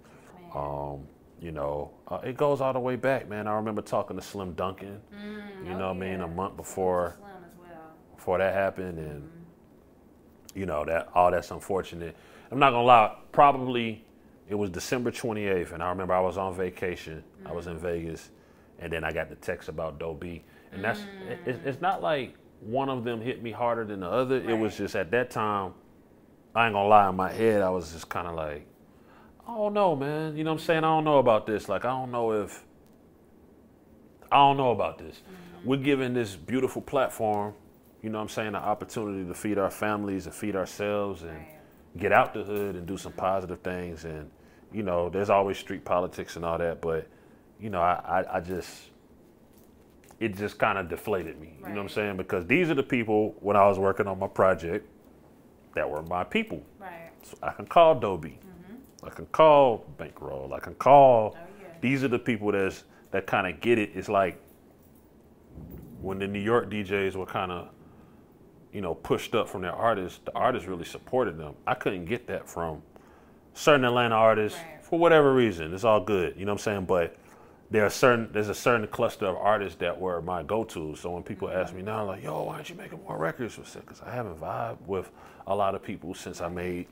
Um, 0.54 1.08
you 1.42 1.52
know, 1.52 1.92
uh, 2.10 2.20
it 2.24 2.36
goes 2.36 2.60
all 2.60 2.74
the 2.74 2.80
way 2.80 2.98
back, 2.98 3.30
man. 3.30 3.48
I 3.48 3.54
remember 3.54 3.82
talking 3.82 4.18
to 4.18 4.22
Slim 4.22 4.54
Dunkin, 4.54 5.00
you 5.64 5.70
know 5.70 5.88
what 5.88 5.96
I 5.96 6.00
mean, 6.00 6.22
a 6.22 6.28
month 6.28 6.58
before 6.58 7.16
Slim 7.16 7.16
as 7.16 7.22
well. 7.22 7.29
Before 8.20 8.38
that 8.38 8.54
happened, 8.54 9.00
and 9.00 9.30
you 10.54 10.66
know 10.66 10.84
that 10.84 11.08
all 11.16 11.32
that's 11.32 11.52
unfortunate. 11.52 12.18
I'm 12.52 12.60
not 12.60 12.72
gonna 12.72 12.84
lie, 12.84 13.16
probably 13.32 14.04
it 14.50 14.56
was 14.56 14.70
December 14.72 15.10
28th, 15.10 15.72
and 15.72 15.82
I 15.82 15.88
remember 15.88 16.14
I 16.14 16.20
was 16.20 16.38
on 16.38 16.54
vacation. 16.54 17.24
I 17.46 17.54
was 17.54 17.68
in 17.68 17.78
mm. 17.78 17.82
Vegas, 17.82 18.30
and 18.80 18.92
then 18.92 19.06
I 19.06 19.14
got 19.14 19.30
the 19.30 19.36
text 19.36 19.70
about 19.70 20.00
Doe 20.00 20.16
B, 20.16 20.44
and 20.74 20.84
that's 20.84 21.00
it, 21.00 21.40
it's- 21.46 21.58
mm. 21.60 21.66
it's 21.66 21.80
not 21.80 22.04
like 22.04 22.36
one 22.60 22.90
of 22.90 23.06
them 23.06 23.22
hit 23.22 23.42
me 23.42 23.52
harder 23.52 23.86
than 23.86 24.02
the 24.02 24.10
other. 24.10 24.36
It 24.36 24.58
was 24.58 24.76
just 24.76 24.98
at 24.98 25.12
that 25.12 25.32
time, 25.32 25.74
I 26.54 26.66
ain't 26.66 26.74
gonna 26.74 26.90
lie, 26.90 27.08
in 27.08 27.16
my 27.16 27.32
head 27.32 27.62
I 27.62 27.70
was 27.70 27.94
just 27.94 28.10
kind 28.10 28.28
of 28.28 28.36
like, 28.36 28.68
I 29.48 29.56
don't 29.56 29.74
know, 29.74 29.96
man. 29.96 30.36
You 30.36 30.44
know 30.44 30.52
what 30.52 30.60
I'm 30.60 30.66
saying? 30.66 30.80
I 30.80 30.88
don't 30.88 31.06
know 31.06 31.20
about 31.20 31.46
this. 31.46 31.70
Like 31.70 31.86
I 31.86 31.92
don't 31.92 32.12
know 32.12 32.34
if 32.34 32.66
I 34.30 34.36
don't 34.36 34.58
know 34.58 34.72
about 34.72 34.98
this. 34.98 35.16
Mm-hmm. 35.16 35.70
We're 35.70 35.78
given 35.78 36.14
this 36.14 36.36
beautiful 36.36 36.82
platform, 36.82 37.54
you 38.02 38.10
know 38.10 38.18
what 38.18 38.24
I'm 38.24 38.30
saying, 38.30 38.52
the 38.54 38.60
opportunity 38.60 39.28
to 39.28 39.34
feed 39.34 39.58
our 39.58 39.72
families 39.72 40.26
and 40.26 40.34
feed 40.34 40.56
ourselves 40.56 41.24
and 41.24 41.38
get 41.98 42.12
out 42.12 42.34
the 42.34 42.44
hood 42.44 42.76
and 42.76 42.88
do 42.88 42.98
some 42.98 43.12
positive 43.14 43.60
things. 43.62 44.06
And, 44.06 44.30
you 44.72 44.84
know, 44.84 45.10
there's 45.10 45.30
always 45.30 45.58
street 45.58 45.84
politics 45.84 46.36
and 46.36 46.46
all 46.46 46.58
that, 46.58 46.82
but, 46.82 47.08
you 47.60 47.70
know, 47.70 47.82
I, 47.82 48.22
I, 48.22 48.38
I 48.38 48.40
just, 48.40 48.70
it 50.20 50.36
just 50.36 50.58
kind 50.58 50.78
of 50.78 50.90
deflated 50.90 51.40
me. 51.40 51.56
You 51.60 51.70
know 51.70 51.76
what 51.76 51.82
I'm 51.82 51.90
saying? 51.90 52.18
Because 52.18 52.46
these 52.46 52.70
are 52.70 52.76
the 52.76 52.84
people, 52.84 53.36
when 53.40 53.56
I 53.56 53.68
was 53.68 53.80
working 53.80 54.08
on 54.08 54.20
my 54.20 54.28
project, 54.28 54.88
that 55.76 55.90
were 55.90 56.02
my 56.04 56.24
people. 56.24 56.64
Right. 56.80 57.12
So 57.24 57.38
I 57.42 57.52
can 57.52 57.66
call 57.66 57.96
Doe 58.00 58.18
B. 58.18 58.30
Mm-hmm. 58.30 59.06
I 59.06 59.10
can 59.10 59.26
call 59.28 59.86
Bankroll. 59.98 60.54
I 60.54 60.60
can 60.60 60.76
call. 60.76 61.36
Oh, 61.36 61.40
yeah. 61.62 61.68
These 61.82 62.04
are 62.04 62.08
the 62.08 62.20
people 62.20 62.52
that's 62.52 62.84
that 63.12 63.28
kind 63.28 63.48
of 63.48 63.62
get 63.62 63.78
it. 63.80 63.92
It's 63.94 64.10
like 64.10 64.42
when 66.02 66.20
the 66.20 66.28
New 66.28 66.40
York 66.40 66.70
DJs 66.70 67.16
were 67.16 67.26
kind 67.26 67.52
of, 67.52 67.70
you 68.74 68.82
know, 68.82 68.94
pushed 68.94 69.34
up 69.36 69.50
from 69.50 69.62
their 69.62 69.74
artists. 69.74 70.20
The 70.26 70.34
artists 70.36 70.68
really 70.68 70.86
supported 70.86 71.38
them. 71.38 71.56
I 71.66 71.74
couldn't 71.74 72.06
get 72.06 72.28
that 72.28 72.48
from 72.48 72.82
certain 73.54 73.84
Atlanta 73.86 74.16
artists 74.16 74.60
Right. 74.60 74.84
for 74.86 75.00
whatever 75.00 75.34
reason. 75.34 75.74
It's 75.74 75.84
all 75.84 76.02
good. 76.02 76.36
You 76.38 76.46
know 76.46 76.52
what 76.54 76.62
I'm 76.62 76.64
saying? 76.64 76.86
But 76.86 77.16
there 77.72 77.86
are 77.86 77.90
certain 77.90 78.30
there's 78.32 78.50
a 78.50 78.56
certain 78.56 78.88
cluster 78.88 79.26
of 79.28 79.36
artists 79.38 79.78
that 79.80 80.00
were 80.00 80.22
my 80.22 80.44
go-tos. 80.44 81.00
So 81.02 81.12
when 81.12 81.24
people 81.24 81.50
ask 81.50 81.74
me 81.74 81.82
now, 81.82 82.06
like, 82.06 82.24
"Yo, 82.24 82.44
why 82.44 82.56
aren't 82.56 82.70
you 82.70 82.76
making 82.76 83.00
more 83.08 83.18
records?" 83.18 83.60
I 83.60 83.64
said, 83.66 83.86
"Cause 83.86 84.02
I 84.06 84.12
haven't 84.12 84.40
vibed 84.40 84.82
with 84.88 85.12
a 85.48 85.56
lot 85.56 85.76
of 85.76 85.84
people 85.84 86.14
since 86.14 86.42
I 86.42 86.48
made 86.48 86.88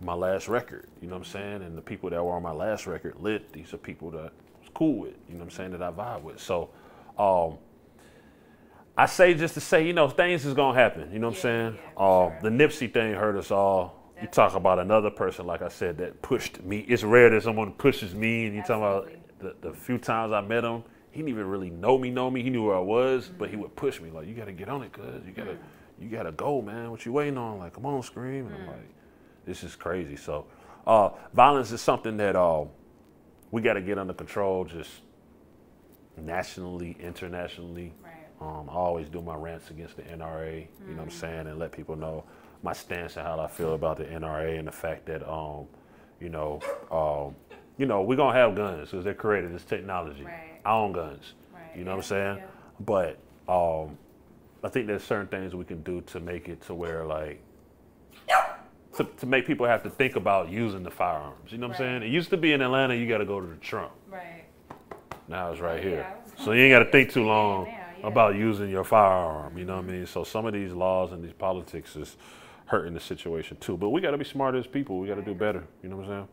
my 0.00 0.14
last 0.14 0.48
record. 0.48 0.88
You 1.00 1.06
know 1.08 1.14
what 1.14 1.26
I'm 1.26 1.32
saying? 1.32 1.62
And 1.62 1.78
the 1.78 1.82
people 1.82 2.10
that 2.10 2.24
were 2.24 2.32
on 2.32 2.42
my 2.42 2.50
last 2.52 2.86
record, 2.88 3.14
lit. 3.20 3.52
These 3.52 3.72
are 3.72 3.76
people 3.78 4.10
that 4.12 4.18
I 4.18 4.58
was 4.60 4.68
cool 4.74 4.94
with. 4.98 5.14
You 5.28 5.34
know 5.34 5.40
what 5.40 5.44
I'm 5.44 5.50
saying? 5.50 5.70
That 5.72 5.82
I 5.82 5.92
vibe 5.92 6.22
with. 6.22 6.40
So, 6.40 6.70
um, 7.18 7.58
I 8.96 9.06
say 9.06 9.34
just 9.34 9.54
to 9.54 9.60
say, 9.60 9.86
you 9.86 9.92
know, 9.94 10.08
things 10.08 10.44
is 10.44 10.54
gonna 10.54 10.78
happen. 10.78 11.10
You 11.12 11.18
know 11.18 11.28
what 11.28 11.42
Yeah, 11.44 11.50
I'm 11.50 11.72
saying? 11.72 11.78
yeah, 11.96 12.04
um, 12.04 12.32
sure. 12.32 12.38
The 12.42 12.48
Nipsey 12.50 12.92
thing 12.92 13.14
hurt 13.14 13.36
us 13.36 13.50
all. 13.50 14.12
You 14.20 14.28
talk 14.28 14.54
about 14.54 14.78
another 14.78 15.10
person, 15.10 15.46
like 15.46 15.62
I 15.62 15.68
said, 15.68 15.98
that 15.98 16.22
pushed 16.22 16.62
me. 16.62 16.80
It's 16.80 17.02
rare 17.02 17.30
that 17.30 17.42
someone 17.42 17.72
pushes 17.72 18.14
me, 18.14 18.46
and 18.46 18.54
you 18.54 18.60
talking 18.62 18.76
about 18.76 19.08
the, 19.40 19.56
the 19.60 19.74
few 19.74 19.98
times 19.98 20.32
I 20.32 20.40
met 20.42 20.62
him, 20.62 20.84
he 21.10 21.18
didn't 21.18 21.30
even 21.30 21.46
really 21.48 21.70
know 21.70 21.98
me, 21.98 22.10
know 22.10 22.30
me. 22.30 22.42
He 22.42 22.50
knew 22.50 22.64
where 22.66 22.76
I 22.76 22.80
was, 22.80 23.28
but 23.28 23.46
Mm-hmm. 23.48 23.56
he 23.56 23.62
would 23.62 23.74
push 23.74 24.00
me 24.00 24.10
like, 24.10 24.28
"You 24.28 24.34
got 24.34 24.44
to 24.44 24.52
get 24.52 24.68
on 24.68 24.82
it, 24.82 24.92
cuz 24.92 25.04
you 25.26 25.32
got 25.32 25.44
to, 25.46 25.52
Mm. 25.54 25.58
you 25.98 26.08
got 26.08 26.22
to 26.24 26.32
go, 26.32 26.62
man. 26.62 26.90
What 26.90 27.04
you 27.04 27.12
waiting 27.12 27.36
on? 27.38 27.58
Like, 27.58 27.72
come 27.74 27.86
on, 27.86 28.02
scream." 28.02 28.46
And 28.46 28.54
I'm 28.54 28.60
Mm. 28.62 28.66
like, 28.68 28.88
"This 29.44 29.64
is 29.64 29.74
crazy." 29.74 30.16
So, 30.16 30.46
uh, 30.86 31.10
violence 31.34 31.72
is 31.72 31.80
something 31.80 32.16
that 32.18 32.36
uh, 32.36 32.64
we 33.50 33.60
got 33.62 33.74
to 33.74 33.80
get 33.80 33.98
under 33.98 34.14
control, 34.14 34.64
just 34.64 35.00
nationally, 36.16 36.96
internationally. 37.00 37.92
Right. 38.42 38.60
Um, 38.60 38.68
I 38.70 38.74
always 38.74 39.08
do 39.08 39.20
my 39.22 39.34
rants 39.34 39.70
against 39.70 39.96
the 39.96 40.02
NRA, 40.02 40.66
you 40.86 40.94
know 40.94 40.96
what 40.98 41.02
I'm 41.04 41.10
saying, 41.10 41.46
and 41.46 41.58
let 41.58 41.72
people 41.72 41.96
know 41.96 42.24
my 42.62 42.72
stance 42.72 43.16
and 43.16 43.26
how 43.26 43.40
I 43.40 43.46
feel 43.46 43.74
about 43.74 43.96
the 43.98 44.04
NRA 44.04 44.58
and 44.58 44.68
the 44.68 44.72
fact 44.72 45.06
that, 45.06 45.28
um, 45.28 45.66
you 46.20 46.28
know, 46.28 46.60
um, 46.90 47.34
you 47.78 47.86
know, 47.86 48.02
we're 48.02 48.16
gonna 48.16 48.38
have 48.38 48.54
guns 48.54 48.90
because 48.90 49.04
they 49.04 49.14
created 49.14 49.52
this 49.54 49.64
technology. 49.64 50.24
Right. 50.24 50.60
I 50.64 50.72
own 50.72 50.92
guns. 50.92 51.34
Right, 51.52 51.76
You 51.76 51.84
know 51.84 51.92
what 51.92 51.96
I'm 51.98 52.02
saying? 52.02 52.36
yeah. 52.38 52.44
But 52.80 53.18
um, 53.48 53.96
I 54.62 54.68
think 54.68 54.86
there's 54.86 55.02
certain 55.02 55.26
things 55.26 55.54
we 55.54 55.64
can 55.64 55.82
do 55.82 56.00
to 56.02 56.20
make 56.20 56.48
it 56.48 56.60
to 56.62 56.74
where 56.74 57.04
like 57.04 57.40
to, 58.96 59.04
to 59.04 59.26
make 59.26 59.46
people 59.46 59.66
have 59.66 59.82
to 59.82 59.90
think 59.90 60.16
about 60.16 60.50
using 60.50 60.82
the 60.82 60.90
firearms. 60.90 61.50
You 61.50 61.58
know 61.58 61.68
what 61.68 61.80
I'm 61.80 62.00
saying? 62.00 62.02
It 62.02 62.12
used 62.12 62.28
to 62.30 62.36
be 62.36 62.52
in 62.52 62.60
Atlanta, 62.60 62.94
you 62.94 63.08
got 63.08 63.18
to 63.18 63.24
go 63.24 63.40
to 63.40 63.46
the 63.46 63.56
Trump. 63.56 63.92
Right. 64.10 64.44
Now 65.28 65.50
it's 65.50 65.60
right 65.60 65.82
Yeah, 65.82 65.88
here, 65.90 66.06
so 66.36 66.52
you 66.52 66.62
ain't 66.64 66.72
got 66.72 66.80
to 66.84 66.90
think 66.92 67.10
too 67.10 67.24
long. 67.24 67.72
About 68.02 68.34
using 68.34 68.68
your 68.68 68.84
firearm. 68.84 69.56
You 69.56 69.64
know 69.64 69.76
what 69.76 69.84
I 69.84 69.88
mean? 69.88 70.06
So 70.06 70.24
some 70.24 70.46
of 70.46 70.52
these 70.52 70.72
laws 70.72 71.12
and 71.12 71.22
these 71.22 71.32
politics 71.32 71.96
is 71.96 72.16
hurting 72.66 72.94
the 72.94 73.00
situation 73.00 73.56
too. 73.60 73.76
But 73.76 73.90
we 73.90 74.00
got 74.00 74.12
to 74.12 74.18
be 74.18 74.24
smarter 74.24 74.58
as 74.58 74.66
people. 74.66 74.98
We 74.98 75.08
got 75.08 75.16
to 75.16 75.22
do 75.22 75.34
better. 75.34 75.64
You 75.82 75.88
know 75.88 75.96
what 75.96 76.06
I'm 76.06 76.10
saying? 76.10 76.28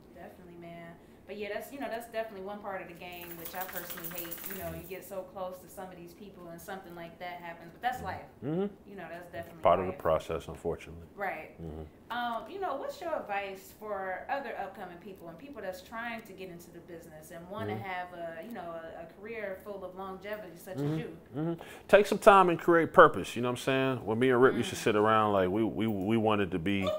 But 1.29 1.37
yeah, 1.37 1.49
that's 1.53 1.71
you 1.71 1.79
know 1.79 1.85
that's 1.91 2.07
definitely 2.07 2.43
one 2.43 2.57
part 2.57 2.81
of 2.81 2.87
the 2.87 2.95
game 2.95 3.27
which 3.37 3.53
I 3.53 3.59
personally 3.59 4.09
hate. 4.15 4.35
You 4.51 4.63
know, 4.63 4.71
you 4.75 4.81
get 4.89 5.07
so 5.07 5.21
close 5.31 5.59
to 5.59 5.69
some 5.69 5.85
of 5.91 5.95
these 5.95 6.11
people 6.11 6.47
and 6.51 6.59
something 6.59 6.95
like 6.95 7.19
that 7.19 7.39
happens, 7.39 7.69
but 7.71 7.83
that's 7.83 8.01
life. 8.01 8.25
Mm-hmm. 8.43 8.65
You 8.89 8.95
know, 8.95 9.05
that's 9.11 9.31
definitely 9.31 9.61
Part 9.61 9.79
of 9.79 9.85
the 9.85 9.91
process, 9.93 10.47
unfortunately. 10.47 11.05
Right. 11.15 11.51
Mm-hmm. 11.61 12.17
Um, 12.17 12.49
you 12.49 12.59
know, 12.59 12.77
what's 12.77 12.99
your 12.99 13.15
advice 13.15 13.73
for 13.79 14.25
other 14.27 14.57
upcoming 14.59 14.97
people 14.97 15.29
and 15.29 15.37
people 15.37 15.61
that's 15.61 15.83
trying 15.83 16.23
to 16.23 16.33
get 16.33 16.49
into 16.49 16.71
the 16.71 16.79
business 16.79 17.29
and 17.29 17.47
want 17.47 17.69
to 17.69 17.75
Mm-hmm. 17.75 17.83
have 17.83 18.07
a 18.15 18.47
you 18.47 18.51
know 18.51 18.61
a, 18.61 19.03
a 19.03 19.21
career 19.21 19.59
full 19.63 19.85
of 19.85 19.95
longevity 19.95 20.57
such 20.57 20.77
Mm-hmm. 20.77 20.93
as 20.93 21.45
you? 21.45 21.57
take 21.87 22.07
some 22.07 22.17
time 22.17 22.49
and 22.49 22.59
create 22.59 22.91
purpose. 22.91 23.35
You 23.35 23.43
know 23.43 23.49
what 23.49 23.59
I'm 23.59 23.97
saying? 23.97 23.97
When 24.03 24.17
me 24.17 24.31
and 24.31 24.41
Rip 24.41 24.55
used 24.55 24.71
to 24.71 24.75
sit 24.75 24.95
around, 24.95 25.33
like 25.33 25.49
we 25.51 25.63
we 25.63 25.85
we 25.85 26.17
wanted 26.17 26.49
to 26.49 26.57
be, 26.57 26.89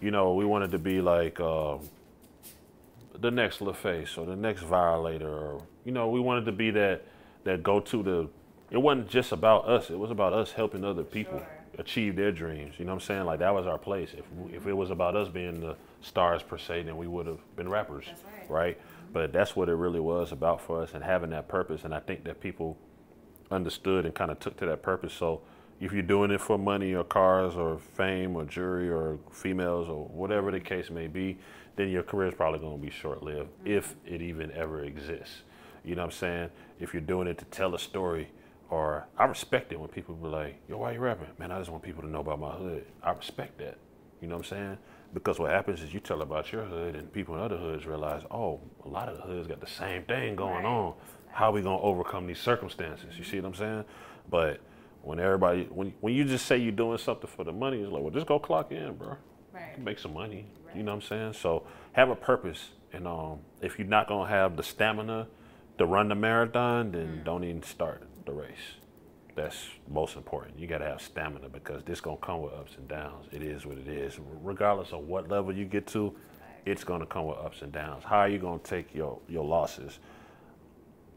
you 0.00 0.10
know, 0.10 0.34
we 0.34 0.44
wanted 0.44 0.72
to 0.72 0.80
be 0.80 1.00
like 1.00 1.38
uh, 1.38 1.76
the 3.20 3.30
next 3.30 3.58
LaFace 3.60 4.16
or 4.18 4.26
the 4.26 4.36
next 4.36 4.62
Violator, 4.62 5.28
or 5.28 5.62
you 5.84 5.92
know, 5.92 6.08
we 6.08 6.20
wanted 6.20 6.44
to 6.46 6.52
be 6.52 6.70
that 6.72 7.02
that 7.44 7.62
go 7.62 7.80
to 7.80 8.02
the. 8.02 8.28
It 8.70 8.78
wasn't 8.78 9.08
just 9.08 9.32
about 9.32 9.66
us. 9.68 9.90
It 9.90 9.98
was 9.98 10.10
about 10.10 10.32
us 10.32 10.52
helping 10.52 10.84
other 10.84 11.02
people 11.02 11.38
Sure. 11.38 11.48
achieve 11.78 12.16
their 12.16 12.30
dreams. 12.32 12.74
You 12.78 12.84
know 12.84 12.92
what 12.92 13.02
I'm 13.02 13.06
saying? 13.06 13.24
Like 13.24 13.38
that 13.38 13.54
was 13.54 13.66
our 13.66 13.78
place. 13.78 14.10
If 14.16 14.24
if 14.54 14.66
it 14.66 14.74
was 14.74 14.90
about 14.90 15.16
us 15.16 15.28
being 15.28 15.60
the 15.60 15.76
stars 16.00 16.42
per 16.42 16.58
se, 16.58 16.82
then 16.82 16.96
we 16.96 17.06
would 17.06 17.26
have 17.26 17.40
been 17.56 17.68
rappers, 17.68 18.04
That's 18.06 18.22
right. 18.24 18.50
right? 18.50 18.80
But 19.12 19.32
that's 19.32 19.56
what 19.56 19.68
it 19.70 19.74
really 19.74 20.00
was 20.00 20.32
about 20.32 20.60
for 20.60 20.82
us 20.82 20.92
and 20.94 21.02
having 21.02 21.30
that 21.30 21.48
purpose. 21.48 21.84
And 21.84 21.94
I 21.94 22.00
think 22.00 22.24
that 22.24 22.40
people 22.40 22.76
understood 23.50 24.04
and 24.04 24.14
kind 24.14 24.30
of 24.30 24.38
took 24.38 24.56
to 24.58 24.66
that 24.66 24.82
purpose. 24.82 25.14
So 25.14 25.40
if 25.80 25.92
you're 25.92 26.02
doing 26.02 26.30
it 26.30 26.40
for 26.40 26.58
money 26.58 26.92
or 26.94 27.04
cars 27.04 27.54
or 27.54 27.78
fame 27.78 28.36
or 28.36 28.44
jury 28.44 28.90
or 28.90 29.18
females 29.32 29.88
or 29.88 30.04
whatever 30.06 30.50
the 30.50 30.60
case 30.60 30.90
may 30.90 31.06
be, 31.06 31.38
then 31.78 31.88
your 31.88 32.02
career 32.02 32.28
is 32.28 32.34
probably 32.34 32.58
going 32.58 32.76
to 32.78 32.84
be 32.84 32.90
short 32.90 33.22
lived 33.22 33.50
mm-hmm. 33.60 33.68
if 33.68 33.94
it 34.04 34.20
even 34.20 34.50
ever 34.50 34.82
exists. 34.82 35.42
You 35.84 35.94
know 35.94 36.02
what 36.02 36.12
I'm 36.12 36.18
saying? 36.18 36.50
If 36.80 36.92
you're 36.92 37.00
doing 37.00 37.28
it 37.28 37.38
to 37.38 37.44
tell 37.46 37.74
a 37.74 37.78
story, 37.78 38.30
or 38.68 39.06
I 39.16 39.24
respect 39.24 39.72
it 39.72 39.78
when 39.78 39.88
people 39.88 40.14
be 40.16 40.26
like, 40.26 40.56
yo, 40.68 40.78
why 40.78 40.92
you 40.92 40.98
rapping? 40.98 41.28
Man, 41.38 41.52
I 41.52 41.58
just 41.58 41.70
want 41.70 41.82
people 41.84 42.02
to 42.02 42.08
know 42.08 42.20
about 42.20 42.40
my 42.40 42.50
hood. 42.50 42.84
I 43.02 43.12
respect 43.12 43.58
that. 43.58 43.78
You 44.20 44.26
know 44.26 44.36
what 44.36 44.46
I'm 44.46 44.50
saying? 44.50 44.78
Because 45.14 45.38
what 45.38 45.50
happens 45.50 45.80
is 45.80 45.94
you 45.94 46.00
tell 46.00 46.20
about 46.20 46.52
your 46.52 46.64
hood 46.64 46.96
and 46.96 47.10
people 47.12 47.36
in 47.36 47.40
other 47.40 47.56
hoods 47.56 47.86
realize, 47.86 48.22
oh, 48.30 48.60
a 48.84 48.88
lot 48.88 49.08
of 49.08 49.16
the 49.16 49.22
hoods 49.22 49.46
got 49.46 49.60
the 49.60 49.66
same 49.66 50.02
thing 50.02 50.34
going 50.34 50.64
Right. 50.64 50.64
on. 50.64 50.94
How 51.30 51.52
we 51.52 51.62
gonna 51.62 51.80
overcome 51.80 52.26
these 52.26 52.40
circumstances? 52.40 53.16
You 53.16 53.22
see 53.22 53.40
what 53.40 53.46
I'm 53.46 53.54
saying? 53.54 53.84
But 54.28 54.60
when 55.02 55.20
everybody, 55.20 55.64
when 55.70 55.94
when 56.00 56.12
you 56.12 56.24
just 56.24 56.44
say 56.46 56.58
you're 56.58 56.72
doing 56.72 56.98
something 56.98 57.30
for 57.30 57.44
the 57.44 57.52
money, 57.52 57.80
it's 57.80 57.92
like, 57.92 58.02
well, 58.02 58.10
just 58.10 58.26
go 58.26 58.38
clock 58.40 58.72
in, 58.72 58.94
bro. 58.94 59.16
Right. 59.52 59.78
Make 59.78 59.98
some 60.00 60.12
money. 60.12 60.46
You 60.74 60.82
know 60.82 60.94
what 60.94 61.02
I'm 61.04 61.08
saying? 61.08 61.32
So 61.34 61.64
have 61.92 62.10
a 62.10 62.16
purpose, 62.16 62.70
and 62.92 63.06
um, 63.06 63.40
if 63.60 63.78
you're 63.78 63.88
not 63.88 64.08
gonna 64.08 64.28
have 64.28 64.56
the 64.56 64.62
stamina 64.62 65.26
to 65.78 65.86
run 65.86 66.08
the 66.08 66.14
marathon, 66.14 66.92
then 66.92 67.22
don't 67.24 67.44
even 67.44 67.62
start 67.62 68.02
the 68.26 68.32
race. 68.32 68.76
That's 69.34 69.68
most 69.88 70.16
important. 70.16 70.58
You 70.58 70.66
got 70.66 70.78
to 70.78 70.86
have 70.86 71.00
stamina 71.00 71.48
because 71.48 71.84
this 71.84 72.00
gonna 72.00 72.16
come 72.16 72.42
with 72.42 72.52
ups 72.52 72.72
and 72.76 72.88
downs. 72.88 73.26
It 73.30 73.42
is 73.42 73.64
what 73.64 73.78
it 73.78 73.86
is. 73.86 74.18
Regardless 74.42 74.92
of 74.92 75.04
what 75.04 75.28
level 75.28 75.52
you 75.52 75.64
get 75.64 75.86
to, 75.88 76.14
it's 76.66 76.82
gonna 76.82 77.06
come 77.06 77.26
with 77.26 77.38
ups 77.38 77.62
and 77.62 77.72
downs. 77.72 78.02
How 78.04 78.18
are 78.18 78.28
you 78.28 78.38
gonna 78.38 78.58
take 78.58 78.94
your 78.94 79.20
your 79.28 79.44
losses? 79.44 80.00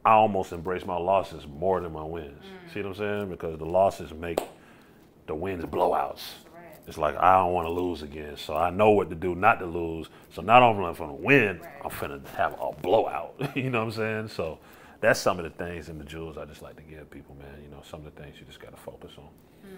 I 0.06 0.14
almost 0.14 0.52
embrace 0.52 0.86
my 0.86 0.98
losses 0.98 1.46
more 1.48 1.80
than 1.80 1.94
my 1.94 2.04
wins. 2.04 2.44
See 2.74 2.82
what 2.82 2.90
I'm 2.90 2.96
saying? 2.96 3.30
Because 3.30 3.58
the 3.60 3.66
losses 3.66 4.14
make 4.14 4.40
the 5.28 5.36
wins 5.36 5.64
blowouts. 5.66 6.22
It's 6.88 6.98
like 6.98 7.16
I 7.18 7.36
don't 7.38 7.54
want 7.54 7.68
to 7.68 7.72
lose 7.74 8.02
again, 8.02 8.36
so 8.38 8.56
I 8.56 8.70
know 8.70 8.92
what 8.92 9.10
to 9.10 9.16
do 9.16 9.36
not 9.36 9.60
to 9.60 9.66
lose. 9.66 10.10
So 10.34 10.42
not 10.42 10.62
only 10.64 10.84
am 10.84 10.94
I 10.94 10.98
going 10.98 11.10
to 11.10 11.24
win, 11.24 11.60
Right. 11.60 11.70
I'm 11.84 11.92
finna 11.92 12.26
have 12.36 12.54
a 12.60 12.72
blowout. 12.82 13.36
you 13.56 13.70
know 13.70 13.80
what 13.80 13.86
I'm 13.86 13.92
saying? 13.92 14.28
So 14.30 14.58
that's 15.00 15.20
some 15.20 15.40
of 15.40 15.44
the 15.44 15.52
things 15.52 15.90
in 15.90 15.98
the 15.98 16.04
jewels 16.04 16.38
I 16.38 16.46
just 16.46 16.62
like 16.62 16.76
to 16.78 16.82
give 16.84 17.10
people, 17.12 17.36
man. 17.40 17.62
You 17.64 17.70
know, 17.70 17.82
some 17.90 18.06
of 18.06 18.14
the 18.14 18.22
things 18.22 18.36
you 18.40 18.46
just 18.46 18.60
got 18.60 18.72
to 18.72 18.78
focus 18.82 19.12
on. 19.18 19.26
Hmm. 19.64 19.76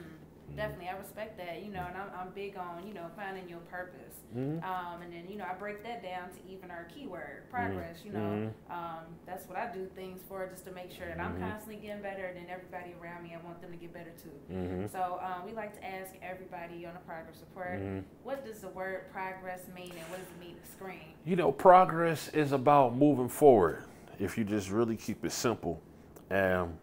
Definitely, 0.56 0.90
I 0.90 0.98
respect 0.98 1.38
that. 1.38 1.64
You 1.64 1.72
know, 1.72 1.86
and 1.88 1.98
I'm, 1.98 2.10
I'm 2.16 2.30
big 2.34 2.58
on 2.58 2.86
you 2.88 2.94
know 2.94 3.08
finding 3.16 3.50
your 3.50 3.60
purpose. 3.72 4.22
Mm-hmm. 4.36 4.64
Um, 4.64 5.02
and 5.02 5.14
then 5.14 5.26
you 5.30 5.38
know 5.38 5.46
I 5.50 5.54
break 5.54 5.84
that 5.84 6.04
down 6.04 6.30
to 6.30 6.40
even 6.52 6.70
our 6.70 6.88
keyword 6.94 7.50
progress. 7.50 8.00
Mm-hmm. 8.00 8.08
You 8.08 8.14
know, 8.14 8.52
um, 8.70 9.04
that's 9.26 9.48
what 9.48 9.58
I 9.58 9.72
do 9.74 9.88
things 9.96 10.22
for 10.28 10.48
just 10.48 10.66
to 10.66 10.72
make 10.72 10.92
sure 10.92 11.08
that 11.08 11.14
Mm-hmm. 11.24 11.44
I'm 11.44 11.50
constantly 11.52 11.86
getting 11.86 12.02
better, 12.02 12.26
and 12.26 12.38
then 12.38 12.46
everybody 12.50 12.94
around 13.02 13.24
me, 13.24 13.36
I 13.40 13.46
want 13.46 13.62
them 13.62 13.72
to 13.72 13.78
get 13.78 13.94
better 13.94 14.12
too. 14.22 14.54
Mm-hmm. 14.54 14.86
So 14.92 15.20
um, 15.22 15.46
we 15.46 15.54
like 15.54 15.74
to 15.80 15.86
ask 15.86 16.14
everybody 16.22 16.86
on 16.86 16.94
the 16.94 17.00
progress 17.02 17.38
report, 17.40 17.80
what 18.24 18.46
does 18.46 18.60
the 18.60 18.70
word 18.70 19.12
progress 19.12 19.62
mean, 19.76 19.92
and 19.92 20.10
what 20.10 20.20
does 20.20 20.28
it 20.28 20.40
mean 20.40 20.56
to 20.56 20.72
Scream? 20.72 21.00
You 21.26 21.36
know, 21.36 21.52
progress 21.52 22.30
is 22.30 22.52
about 22.52 22.96
moving 22.96 23.30
forward. 23.30 23.84
If 24.20 24.38
you 24.38 24.44
just 24.44 24.70
really 24.70 24.96
keep 24.96 25.24
it 25.26 25.32
simple, 25.32 25.82
and 26.30 26.78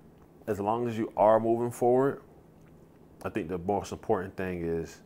as 0.46 0.60
long 0.60 0.88
as 0.88 0.96
you 0.96 1.12
are 1.16 1.38
moving 1.38 1.70
forward, 1.70 2.22
I 3.22 3.28
think 3.28 3.48
the 3.48 3.58
most 3.58 3.92
important 3.92 4.36
thing 4.36 4.64
is 4.64 5.00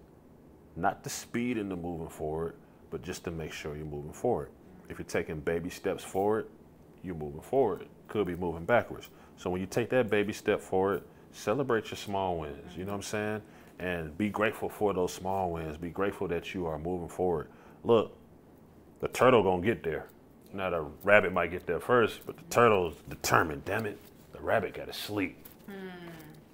not 0.77 1.03
the 1.03 1.11
speed 1.11 1.59
in 1.59 1.68
the 1.68 1.77
moving 1.77 2.09
forward, 2.09 2.55
but 2.90 3.03
just 3.03 3.24
to 3.24 3.31
make 3.31 3.53
sure 3.53 3.77
you're 3.77 3.87
moving 3.87 4.12
forward. 4.12 4.50
If 4.88 4.98
you're 4.98 5.07
taking 5.07 5.40
baby 5.40 5.70
steps 5.70 6.05
forward, 6.05 6.46
you're 7.03 7.14
moving 7.14 7.40
forward. 7.40 7.87
Could 8.09 8.27
be 8.27 8.37
moving 8.37 8.64
backwards. 8.64 9.09
So 9.37 9.50
when 9.50 9.61
you 9.61 9.66
take 9.66 9.90
that 9.90 10.11
baby 10.11 10.33
step 10.33 10.61
forward, 10.61 11.03
celebrate 11.33 11.90
your 11.90 11.96
small 11.96 12.38
wins. 12.38 12.77
You 12.77 12.85
know 12.85 12.92
what 12.92 12.98
I'm 12.98 13.03
saying? 13.03 13.42
And 13.79 14.16
be 14.16 14.29
grateful 14.29 14.68
for 14.68 14.94
those 14.94 15.12
small 15.12 15.50
wins. 15.50 15.77
Be 15.77 15.90
grateful 15.90 16.29
that 16.29 16.55
you 16.55 16.66
are 16.66 16.79
moving 16.79 17.09
forward. 17.09 17.48
Look, 17.83 18.16
the 19.00 19.09
turtle 19.09 19.42
gonna 19.42 19.62
get 19.62 19.83
there. 19.83 20.07
Now 20.53 20.70
the 20.70 20.87
rabbit 21.03 21.33
might 21.33 21.50
get 21.50 21.66
there 21.66 21.81
first, 21.81 22.20
but 22.27 22.37
the 22.37 22.44
turtle's 22.44 22.94
determined. 23.09 23.64
Damn 23.64 23.87
it, 23.87 23.98
the 24.33 24.40
rabbit 24.40 24.74
gotta 24.74 24.92
sleep. 24.92 25.37
Hmm. 25.66 25.88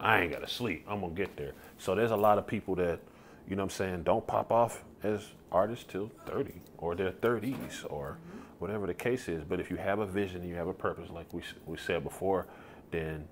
I 0.01 0.23
ain't 0.23 0.33
gotta 0.33 0.49
sleep. 0.49 0.87
I'm 0.89 1.01
gonna 1.01 1.13
get 1.13 1.37
there. 1.37 1.53
So 1.79 1.95
there's 1.95 2.11
a 2.11 2.17
lot 2.17 2.39
of 2.39 2.47
people 2.47 2.75
that, 2.77 3.01
you 3.49 3.57
know 3.57 3.63
what 3.63 3.73
I'm 3.73 3.77
saying, 3.77 4.03
don't 4.05 4.27
pop 4.27 4.51
off 4.51 4.83
as 5.03 5.29
artists 5.53 5.85
till 5.89 6.11
30 6.27 6.55
or 6.79 6.95
their 6.95 7.13
30s 7.13 7.85
or 7.91 8.19
whatever 8.59 8.87
the 8.87 8.95
case 8.95 9.29
is. 9.29 9.45
But 9.45 9.61
if 9.61 9.71
you 9.71 9.77
have 9.77 9.99
a 9.99 10.07
vision 10.07 10.41
and 10.41 10.49
you 10.49 10.57
have 10.57 10.69
a 10.69 10.75
purpose, 10.75 11.11
like 11.11 11.33
we, 11.33 11.43
we 11.67 11.77
said 11.77 12.03
before, 12.03 12.47
then 12.91 13.29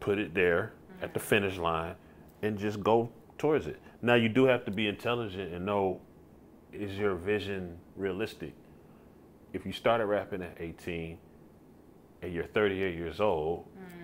put 0.00 0.18
it 0.18 0.34
there 0.34 0.72
at 1.02 1.14
the 1.14 1.20
finish 1.20 1.58
line 1.58 1.94
and 2.42 2.58
just 2.58 2.82
go 2.82 3.10
towards 3.36 3.66
it. 3.66 3.80
Now 4.00 4.14
you 4.14 4.28
do 4.28 4.44
have 4.44 4.64
to 4.64 4.70
be 4.70 4.86
intelligent 4.86 5.52
and 5.52 5.66
know 5.66 6.00
is 6.72 6.98
your 6.98 7.14
vision 7.14 7.78
realistic? 7.96 8.52
If 9.52 9.64
you 9.64 9.72
started 9.72 10.06
rapping 10.06 10.42
at 10.42 10.56
18 10.58 11.18
and 12.22 12.32
you're 12.32 12.44
38 12.44 12.94
years 12.94 13.20
old, 13.20 13.66
to 13.76 13.97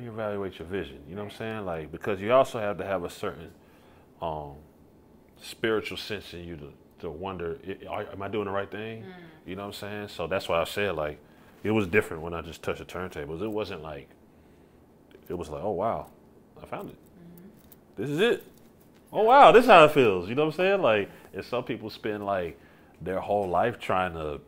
reevaluate 0.00 0.58
your 0.58 0.68
vision. 0.68 0.98
You 1.08 1.14
know 1.16 1.24
what 1.24 1.32
I'm 1.32 1.38
saying? 1.38 1.64
Like 1.64 1.92
because 1.92 2.20
you 2.20 2.32
also 2.32 2.58
have 2.58 2.78
to 2.78 2.84
have 2.84 3.04
a 3.04 3.10
certain 3.10 3.50
um, 4.20 4.52
spiritual 5.40 5.96
sense 5.96 6.32
in 6.34 6.44
you 6.44 6.56
to, 6.56 6.72
to 7.00 7.10
wonder, 7.10 7.58
are, 7.88 8.06
am 8.10 8.22
I 8.22 8.28
doing 8.28 8.46
the 8.46 8.50
right 8.50 8.70
thing? 8.70 9.04
You 9.46 9.56
know 9.56 9.62
what 9.62 9.68
I'm 9.68 9.72
saying? 9.74 10.08
So 10.08 10.26
that's 10.26 10.48
why 10.48 10.60
I 10.60 10.64
said 10.64 10.94
like 10.96 11.18
it 11.62 11.70
was 11.70 11.86
different 11.86 12.22
when 12.22 12.34
I 12.34 12.42
just 12.42 12.62
touched 12.62 12.78
the 12.78 12.84
turntables. 12.84 13.42
It 13.42 13.50
wasn't 13.50 13.82
like 13.82 14.08
it 15.28 15.34
was 15.34 15.48
like, 15.48 15.62
oh 15.62 15.72
wow, 15.72 16.06
I 16.62 16.66
found 16.66 16.90
it. 16.90 16.98
This 17.96 18.10
is 18.10 18.20
it. 18.20 18.44
Oh 19.12 19.22
wow, 19.22 19.52
this 19.52 19.64
is 19.64 19.70
how 19.70 19.84
it 19.84 19.92
feels. 19.92 20.28
You 20.28 20.34
know 20.34 20.46
what 20.46 20.54
I'm 20.54 20.56
saying? 20.56 20.82
Like, 20.82 21.10
and 21.32 21.44
some 21.44 21.64
people 21.64 21.88
spend 21.88 22.24
like 22.24 22.58
their 23.00 23.20
whole 23.20 23.48
life 23.48 23.78
trying 23.78 24.14
to 24.14 24.40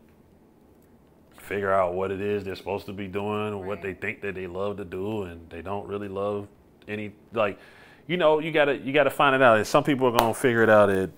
figure 1.47 1.73
out 1.73 1.95
what 1.95 2.11
it 2.11 2.21
is 2.21 2.45
they're 2.45 2.57
supposed 2.57 2.87
to 2.87 2.93
be 2.93 3.07
doing 3.07 3.49
and 3.49 3.67
what 3.67 3.81
they 3.81 3.95
think 3.95 4.21
that 4.23 4.35
they 4.35 4.47
love 4.47 4.77
to 4.79 4.85
do, 4.85 5.23
and 5.23 5.49
they 5.49 5.63
don't 5.63 5.87
really 5.87 6.09
love 6.09 6.49
any 6.89 7.13
like, 7.33 7.59
you 8.07 8.17
know, 8.17 8.39
you 8.39 8.53
gotta 8.53 8.77
you 8.77 8.93
gotta 8.93 9.11
find 9.11 9.35
it 9.35 9.43
out. 9.43 9.57
And 9.57 9.67
some 9.67 9.85
people 9.85 10.09
are 10.09 10.17
gonna 10.17 10.35
figure 10.35 10.63
it 10.63 10.71
out 10.71 10.91
at 10.91 11.11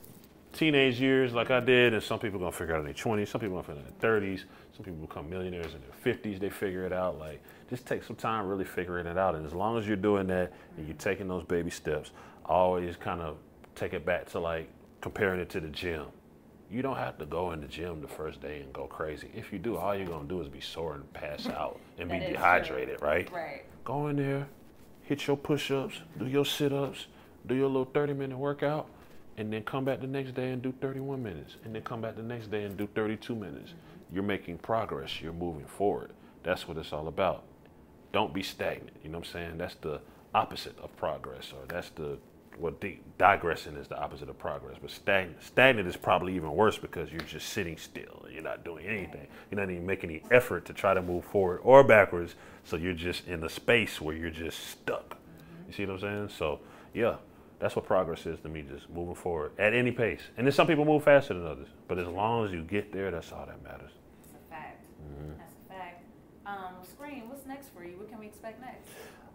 teenage 0.52 1.00
years, 1.00 1.32
like 1.32 1.50
I 1.50 1.60
did, 1.60 1.94
and 1.94 2.02
some 2.02 2.18
people 2.18 2.38
are 2.38 2.44
gonna 2.44 2.52
figure 2.52 2.74
it 2.74 2.78
out 2.78 2.80
in 2.80 2.86
their 2.86 2.94
20s. 2.94 3.28
Some 3.28 3.40
people 3.40 3.58
are 3.58 3.62
gonna 3.62 3.74
figure 3.74 3.82
it 3.82 3.86
out 3.86 4.22
in 4.22 4.30
their 4.30 4.36
30s. 4.36 4.44
Some 4.76 4.84
people 4.84 5.00
become 5.00 5.28
millionaires 5.28 5.74
in 5.74 5.80
their 5.80 6.14
50s. 6.14 6.38
They 6.38 6.50
figure 6.50 6.84
it 6.84 6.92
out. 6.92 7.18
Like, 7.18 7.42
just 7.68 7.86
take 7.86 8.02
some 8.02 8.16
time 8.16 8.46
really 8.46 8.64
figuring 8.64 9.06
it 9.06 9.18
out. 9.18 9.34
And 9.34 9.44
as 9.46 9.52
long 9.52 9.78
as 9.78 9.86
you're 9.86 9.96
doing 9.96 10.26
that 10.28 10.52
and 10.76 10.86
you're 10.86 10.96
taking 10.96 11.28
those 11.28 11.44
baby 11.44 11.70
steps, 11.70 12.12
always 12.44 12.96
kind 12.96 13.20
of 13.20 13.36
take 13.74 13.92
it 13.92 14.04
back 14.06 14.26
to 14.30 14.38
like 14.38 14.68
comparing 15.00 15.40
it 15.40 15.48
to 15.50 15.60
the 15.60 15.68
gym. 15.68 16.06
You 16.70 16.82
don't 16.82 16.96
have 16.96 17.16
to 17.18 17.26
go 17.26 17.52
in 17.52 17.60
the 17.60 17.66
gym 17.66 18.00
the 18.02 18.08
first 18.08 18.40
day 18.42 18.60
and 18.60 18.72
go 18.72 18.86
crazy. 18.86 19.30
If 19.34 19.52
you 19.52 19.58
do, 19.58 19.76
all 19.76 19.94
you're 19.96 20.06
gonna 20.06 20.28
do 20.28 20.40
is 20.42 20.48
be 20.48 20.60
sore 20.60 20.94
and 20.94 21.12
pass 21.12 21.46
out 21.48 21.80
and 21.98 22.10
be 22.10 22.16
is 22.16 22.24
true. 22.24 22.32
dehydrated, 22.34 23.00
right? 23.02 23.30
Right. 23.32 23.64
Go 23.84 24.08
in 24.08 24.16
there, 24.16 24.48
hit 25.02 25.26
your 25.26 25.36
push-ups, 25.36 26.02
do 26.18 26.26
your 26.26 26.44
sit-ups, 26.44 27.06
do 27.46 27.54
your 27.54 27.68
little 27.68 27.86
30-minute 27.86 28.36
workout, 28.36 28.86
and 29.38 29.50
then 29.52 29.62
come 29.62 29.84
back 29.84 30.00
the 30.00 30.06
next 30.06 30.34
day 30.34 30.50
and 30.50 30.60
do 30.60 30.72
31 30.80 31.22
minutes, 31.22 31.56
and 31.64 31.74
then 31.74 31.82
come 31.82 32.02
back 32.02 32.16
the 32.16 32.22
next 32.22 32.50
day 32.50 32.64
and 32.64 32.76
do 32.76 32.86
32 32.94 33.34
minutes. 33.34 33.70
Mm-hmm. 33.70 34.14
You're 34.14 34.24
making 34.24 34.58
progress. 34.58 35.22
You're 35.22 35.32
moving 35.32 35.64
forward. 35.66 36.12
That's 36.42 36.68
what 36.68 36.76
it's 36.76 36.92
all 36.92 37.08
about. 37.08 37.44
don't 38.12 38.34
be 38.34 38.42
stagnant. 38.42 38.96
You 39.02 39.10
know 39.10 39.18
what 39.18 39.26
I'm 39.28 39.32
saying? 39.32 39.58
That's 39.58 39.74
the 39.76 40.00
opposite 40.34 40.78
of 40.80 40.94
progress, 40.96 41.52
or 41.52 41.66
that's 41.66 41.90
the 41.90 42.18
di- 42.80 43.00
digressing 43.16 43.76
is 43.76 43.88
the 43.88 43.98
opposite 43.98 44.28
of 44.28 44.38
progress. 44.38 44.76
But 44.80 44.90
stagnant, 44.90 45.42
stagnant 45.42 45.88
is 45.88 45.96
probably 45.96 46.34
even 46.36 46.52
worse 46.52 46.78
because 46.78 47.10
you're 47.10 47.20
just 47.20 47.48
sitting 47.50 47.76
still. 47.76 48.26
You're 48.30 48.42
not 48.42 48.64
doing 48.64 48.86
anything. 48.86 49.26
You're 49.50 49.60
not 49.60 49.70
even 49.70 49.86
making 49.86 50.10
any 50.10 50.22
effort 50.30 50.64
to 50.66 50.72
try 50.72 50.94
to 50.94 51.02
move 51.02 51.24
forward 51.24 51.60
or 51.62 51.84
backwards. 51.84 52.34
So 52.64 52.76
you're 52.76 52.94
just 52.94 53.26
in 53.26 53.42
a 53.44 53.48
space 53.48 54.00
where 54.00 54.14
you're 54.14 54.30
just 54.30 54.68
stuck. 54.68 55.16
You 55.66 55.72
see 55.72 55.86
what 55.86 55.94
I'm 55.94 56.00
saying? 56.00 56.28
So 56.36 56.60
yeah, 56.94 57.16
that's 57.58 57.76
what 57.76 57.86
progress 57.86 58.26
is 58.26 58.38
to 58.40 58.48
me. 58.48 58.62
Just 58.62 58.88
moving 58.90 59.14
forward 59.14 59.52
at 59.58 59.74
any 59.74 59.90
pace. 59.90 60.22
And 60.36 60.46
then 60.46 60.52
some 60.52 60.66
people 60.66 60.84
move 60.84 61.04
faster 61.04 61.34
than 61.34 61.46
others. 61.46 61.68
But 61.86 61.98
as 61.98 62.06
long 62.06 62.46
as 62.46 62.52
you 62.52 62.62
get 62.62 62.92
there, 62.92 63.10
that's 63.10 63.32
all 63.32 63.46
that 63.46 63.62
matters. 63.62 63.90
That's 64.22 64.34
a 64.34 64.50
fact. 64.50 64.84
That's 65.38 65.54
a 65.66 65.72
fact. 65.72 66.04
Um, 66.46 66.74
what's 66.76 67.46
next 67.46 67.68
for 67.74 67.84
you? 67.84 67.96
What 67.98 68.08
can 68.08 68.18
we 68.18 68.26
expect 68.26 68.60
next? 68.60 68.88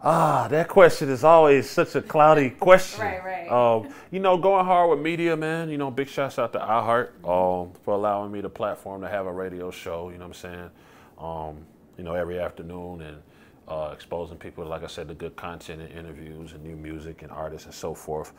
Ah, 0.06 0.48
that 0.50 0.68
question 0.68 1.08
is 1.08 1.24
always 1.24 1.68
such 1.68 1.94
a 1.94 2.02
cloudy 2.02 2.50
question. 2.60 3.00
Right, 3.00 3.24
right. 3.24 3.50
Um, 3.50 3.88
you 4.10 4.20
know, 4.20 4.36
going 4.36 4.66
hard 4.66 4.90
with 4.90 5.00
media, 5.00 5.34
man. 5.34 5.70
You 5.70 5.78
know, 5.78 5.90
big 5.90 6.08
shouts 6.08 6.38
out 6.38 6.52
to 6.52 6.58
iHeart 6.58 7.08
um, 7.24 7.72
for 7.84 7.94
allowing 7.94 8.30
me 8.30 8.42
the 8.42 8.50
platform 8.50 9.00
to 9.00 9.08
have 9.08 9.24
a 9.26 9.32
radio 9.32 9.70
show. 9.70 10.10
You 10.10 10.18
know 10.18 10.28
what 10.28 10.44
I'm 10.44 10.50
saying? 10.50 10.70
Um, 11.18 11.66
you 11.96 12.04
know, 12.04 12.12
every 12.14 12.38
afternoon 12.38 13.00
and 13.00 13.22
uh, 13.66 13.90
exposing 13.94 14.36
people, 14.36 14.66
like 14.66 14.84
I 14.84 14.88
said, 14.88 15.08
to 15.08 15.14
good 15.14 15.36
content 15.36 15.80
and 15.80 15.90
interviews 15.90 16.52
and 16.52 16.62
new 16.62 16.76
music 16.76 17.22
and 17.22 17.30
artists 17.32 17.64
and 17.64 17.74
so 17.74 17.94
forth. 17.94 18.32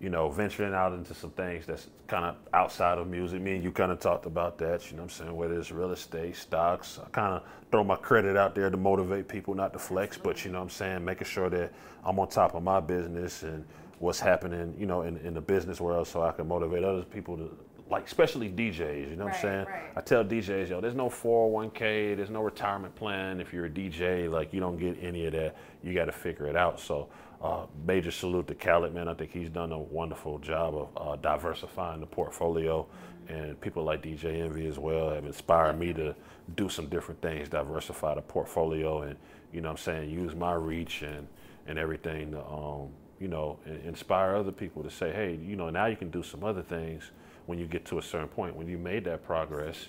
You 0.00 0.08
know, 0.08 0.30
venturing 0.30 0.72
out 0.72 0.94
into 0.94 1.14
some 1.14 1.30
things 1.30 1.66
that's 1.66 1.88
kind 2.06 2.24
of 2.24 2.36
outside 2.54 2.96
of 2.96 3.06
music. 3.06 3.42
Me 3.42 3.56
and 3.56 3.62
you 3.62 3.70
kind 3.70 3.92
of 3.92 4.00
talked 4.00 4.24
about 4.24 4.56
that, 4.58 4.90
you 4.90 4.96
know 4.96 5.02
I'm 5.02 5.10
saying? 5.10 5.36
Whether 5.36 5.58
it's 5.58 5.70
real 5.70 5.90
estate, 5.90 6.36
stocks, 6.36 6.98
I 7.04 7.08
kind 7.10 7.34
of 7.34 7.42
throw 7.70 7.84
my 7.84 7.96
credit 7.96 8.36
out 8.36 8.54
there 8.54 8.70
to 8.70 8.76
motivate 8.78 9.28
people 9.28 9.54
not 9.54 9.74
to 9.74 9.78
flex, 9.78 10.16
but 10.16 10.42
you 10.44 10.52
know 10.52 10.58
what 10.58 10.64
I'm 10.64 10.70
saying? 10.70 11.04
Making 11.04 11.26
sure 11.26 11.50
that 11.50 11.72
I'm 12.02 12.18
on 12.18 12.28
top 12.28 12.54
of 12.54 12.62
my 12.62 12.80
business 12.80 13.42
and 13.42 13.64
what's 13.98 14.18
happening, 14.18 14.74
you 14.78 14.86
know, 14.86 15.02
in, 15.02 15.18
in 15.18 15.34
the 15.34 15.40
business 15.42 15.80
world 15.80 16.08
so 16.08 16.22
I 16.22 16.32
can 16.32 16.48
motivate 16.48 16.82
other 16.82 17.02
people 17.02 17.36
to, 17.36 17.56
like, 17.90 18.06
especially 18.06 18.48
DJs, 18.48 19.10
you 19.10 19.16
know 19.16 19.24
what 19.24 19.34
I'm 19.34 19.40
saying? 19.40 19.66
right. 19.66 19.92
I 19.96 20.00
tell 20.00 20.24
DJs, 20.24 20.68
yo, 20.68 20.80
there's 20.80 20.94
no 20.94 21.08
401k, 21.08 22.16
there's 22.16 22.30
no 22.30 22.40
retirement 22.40 22.94
plan. 22.94 23.40
If 23.40 23.52
you're 23.52 23.66
a 23.66 23.70
DJ, 23.70 24.30
like, 24.30 24.52
you 24.52 24.60
don't 24.60 24.78
get 24.78 24.96
any 25.02 25.26
of 25.26 25.32
that. 25.32 25.56
You 25.82 25.92
got 25.92 26.04
to 26.04 26.12
figure 26.12 26.46
it 26.46 26.56
out. 26.56 26.78
So, 26.78 27.08
uh, 27.42 27.66
major 27.86 28.10
salute 28.10 28.46
to 28.48 28.54
Khaled, 28.54 28.94
man. 28.94 29.08
I 29.08 29.14
think 29.14 29.32
he's 29.32 29.48
done 29.48 29.72
a 29.72 29.78
wonderful 29.78 30.38
job 30.38 30.74
of 30.74 30.88
uh, 30.96 31.16
diversifying 31.16 32.00
the 32.00 32.06
portfolio. 32.06 32.86
And 33.28 33.60
people 33.60 33.82
like 33.82 34.02
DJ 34.02 34.40
Envy 34.42 34.66
as 34.66 34.78
well 34.78 35.10
have 35.10 35.24
inspired 35.24 35.78
me 35.78 35.92
to 35.94 36.14
do 36.56 36.68
some 36.68 36.86
different 36.86 37.20
things, 37.20 37.48
diversify 37.48 38.14
the 38.14 38.22
portfolio, 38.22 39.02
and, 39.02 39.16
you 39.52 39.60
know 39.60 39.68
what 39.68 39.78
I'm 39.80 39.84
saying, 39.84 40.10
use 40.10 40.34
my 40.34 40.52
reach 40.52 41.02
and, 41.02 41.26
and 41.66 41.78
everything 41.78 42.32
to, 42.32 42.44
um, 42.44 42.88
you 43.18 43.28
know, 43.28 43.58
inspire 43.84 44.34
other 44.34 44.52
people 44.52 44.82
to 44.82 44.90
say, 44.90 45.12
hey, 45.12 45.38
you 45.44 45.56
know, 45.56 45.70
now 45.70 45.86
you 45.86 45.96
can 45.96 46.10
do 46.10 46.22
some 46.22 46.42
other 46.42 46.62
things 46.62 47.10
when 47.50 47.58
you 47.58 47.66
get 47.66 47.84
to 47.84 47.98
a 47.98 48.02
certain 48.02 48.28
point. 48.28 48.54
When 48.54 48.68
you 48.68 48.78
made 48.78 49.04
that 49.06 49.24
progress 49.24 49.88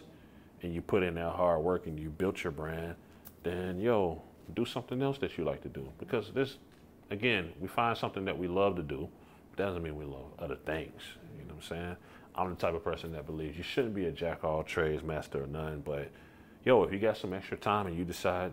and 0.64 0.74
you 0.74 0.82
put 0.82 1.04
in 1.04 1.14
that 1.14 1.36
hard 1.36 1.62
work 1.62 1.86
and 1.86 1.98
you 2.00 2.10
built 2.10 2.44
your 2.44 2.50
brand, 2.50 2.96
then 3.44 3.80
yo, 3.80 4.20
do 4.56 4.66
something 4.66 5.00
else 5.04 5.20
that 5.20 5.38
you 5.38 5.44
like 5.44 5.62
to 5.62 5.70
do. 5.70 5.88
Because 6.00 6.32
this, 6.32 6.58
again, 7.12 7.52
we 7.60 7.68
find 7.68 7.96
something 7.96 8.26
that 8.26 8.36
we 8.36 8.48
love 8.48 8.76
to 8.78 8.82
do. 8.82 9.08
That 9.58 9.66
doesn't 9.66 9.84
mean 9.84 9.96
we 9.96 10.06
love 10.06 10.26
other 10.40 10.56
things. 10.56 11.04
You 11.38 11.46
know 11.46 11.54
what 11.54 11.64
I'm 11.64 11.70
saying? 11.70 11.96
I'm 12.34 12.50
the 12.50 12.56
type 12.56 12.74
of 12.74 12.84
person 12.84 13.12
that 13.12 13.28
believes 13.28 13.56
you 13.56 13.64
shouldn't 13.64 13.94
be 13.94 14.06
a 14.06 14.12
jack 14.12 14.40
of 14.40 14.46
all 14.46 14.64
trades, 14.64 15.04
master 15.04 15.44
of 15.44 15.52
none. 15.52 15.82
But 15.86 16.10
yo, 16.66 16.82
if 16.82 16.92
you 16.92 16.98
got 16.98 17.16
some 17.16 17.32
extra 17.32 17.58
time 17.58 17.86
and 17.86 17.96
you 17.96 18.06
decide, 18.06 18.52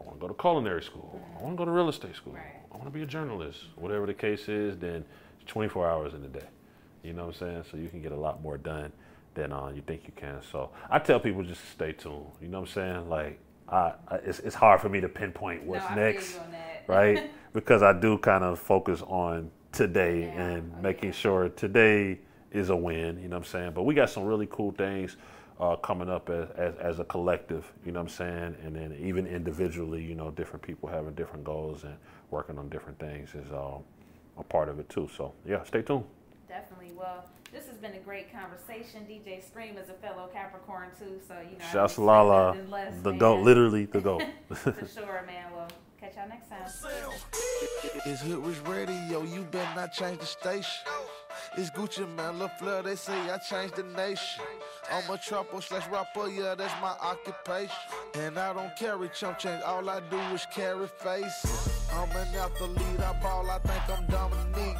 I 0.00 0.02
want 0.02 0.16
to 0.16 0.20
go 0.20 0.28
to 0.28 0.34
culinary 0.34 0.82
school, 0.82 1.20
I 1.38 1.42
want 1.42 1.56
to 1.56 1.58
go 1.58 1.66
to 1.66 1.70
real 1.70 1.90
estate 1.90 2.16
school. 2.16 2.38
I 2.72 2.74
want 2.74 2.86
to 2.86 2.90
be 2.90 3.02
a 3.02 3.06
journalist, 3.06 3.64
whatever 3.76 4.06
the 4.06 4.14
case 4.14 4.48
is, 4.48 4.78
then 4.78 5.04
it's 5.42 5.50
24 5.52 5.90
hours 5.90 6.14
in 6.14 6.24
a 6.24 6.28
day. 6.28 6.46
You 7.04 7.12
know 7.12 7.26
what 7.26 7.40
I'm 7.40 7.48
saying? 7.48 7.64
So 7.70 7.76
you 7.76 7.88
can 7.88 8.02
get 8.02 8.12
a 8.12 8.16
lot 8.16 8.42
more 8.42 8.56
done 8.56 8.90
than 9.34 9.52
uh, 9.52 9.68
you 9.68 9.82
think 9.82 10.02
you 10.06 10.12
can. 10.16 10.40
So 10.50 10.70
I 10.90 10.98
tell 10.98 11.20
people 11.20 11.42
just 11.42 11.60
to 11.60 11.66
stay 11.66 11.92
tuned. 11.92 12.26
You 12.40 12.48
know 12.48 12.60
what 12.60 12.68
I'm 12.70 12.74
saying? 12.74 13.08
Like, 13.10 13.38
I, 13.68 13.92
I 14.08 14.16
it's, 14.24 14.38
it's 14.40 14.54
hard 14.54 14.80
for 14.80 14.88
me 14.88 15.00
to 15.00 15.08
pinpoint 15.08 15.62
what's 15.64 15.88
no, 15.90 15.96
next 15.96 16.34
you 16.34 16.40
on 16.40 16.52
that. 16.52 16.84
right? 16.86 17.30
because 17.52 17.82
I 17.82 17.92
do 17.92 18.18
kind 18.18 18.42
of 18.42 18.58
focus 18.58 19.02
on 19.02 19.50
today 19.72 20.22
Yeah, 20.22 20.42
and 20.42 20.72
oh, 20.76 20.82
making 20.82 21.12
sure 21.12 21.48
today 21.50 22.18
is 22.52 22.70
a 22.70 22.76
win. 22.76 23.18
You 23.18 23.28
know 23.28 23.36
what 23.36 23.46
I'm 23.46 23.50
saying? 23.50 23.72
But 23.74 23.82
we 23.82 23.94
got 23.94 24.10
some 24.10 24.24
really 24.24 24.48
cool 24.50 24.72
things 24.72 25.16
uh, 25.60 25.76
coming 25.76 26.08
up 26.08 26.30
as, 26.30 26.48
as 26.56 26.74
as 26.76 26.98
a 27.00 27.04
collective. 27.04 27.70
You 27.84 27.92
know 27.92 28.00
what 28.00 28.10
I'm 28.10 28.16
saying? 28.16 28.56
And 28.64 28.74
then 28.74 28.96
even 29.00 29.26
individually, 29.26 30.02
you 30.02 30.14
know, 30.14 30.30
different 30.30 30.62
people 30.62 30.88
having 30.88 31.14
different 31.14 31.44
goals 31.44 31.84
and 31.84 31.96
working 32.30 32.58
on 32.58 32.68
different 32.68 32.98
things 32.98 33.34
is 33.34 33.50
uh, 33.52 33.78
a 34.38 34.42
part 34.42 34.68
of 34.68 34.78
it 34.78 34.88
too. 34.88 35.08
So 35.16 35.32
yeah, 35.46 35.62
stay 35.64 35.82
tuned. 35.82 36.04
Definitely. 36.54 36.92
Well, 36.96 37.24
this 37.52 37.66
has 37.66 37.76
been 37.78 37.94
a 37.94 37.98
great 37.98 38.32
conversation. 38.32 39.04
DJ 39.10 39.44
Scream 39.44 39.76
is 39.76 39.88
a 39.88 39.94
fellow 39.94 40.28
Capricorn 40.32 40.90
too, 40.96 41.18
so 41.26 41.34
you 41.40 41.58
know. 41.58 41.64
I 41.64 41.72
Shouts 41.72 41.96
to 41.96 42.02
Lalaa, 42.02 42.70
less, 42.70 42.94
the 43.02 43.10
man. 43.10 43.18
goat, 43.18 43.42
literally 43.42 43.86
the 43.86 44.00
goat. 44.00 44.22
For 44.54 44.72
sure, 44.86 45.24
man. 45.26 45.46
Well, 45.52 45.66
catch 46.00 46.14
y'all 46.14 46.28
next 46.28 46.48
time. 46.48 46.68
It's 48.06 48.20
Hood 48.22 48.38
Rich 48.46 48.58
Radio, 48.68 49.24
you 49.24 49.42
better 49.50 49.74
not 49.74 49.92
change 49.92 50.20
the 50.20 50.26
station. 50.26 50.84
It's 51.56 51.70
Gucci 51.70 52.06
Mane, 52.16 52.38
La 52.38 52.46
Flare, 52.46 52.82
they 52.82 52.94
say 52.94 53.14
I 53.28 53.38
changed 53.38 53.74
the 53.74 53.82
nation. 53.82 54.44
I'm 54.92 55.10
a 55.10 55.18
trapper 55.18 55.60
slash 55.60 55.88
rapper, 55.88 56.28
yeah, 56.28 56.54
that's 56.54 56.74
my 56.80 56.94
occupation. 57.02 57.74
And 58.14 58.38
I 58.38 58.52
don't 58.52 58.76
carry 58.76 59.08
chump 59.08 59.40
change, 59.40 59.60
all 59.64 59.88
I 59.90 59.98
do 60.08 60.18
is 60.32 60.46
carry 60.54 60.86
face. 60.86 61.90
I'm 61.92 62.10
an 62.10 62.28
athlete, 62.36 63.00
I 63.00 63.20
ball, 63.20 63.50
I 63.50 63.58
think 63.58 63.98
I'm 63.98 64.06
Dominique. 64.06 64.73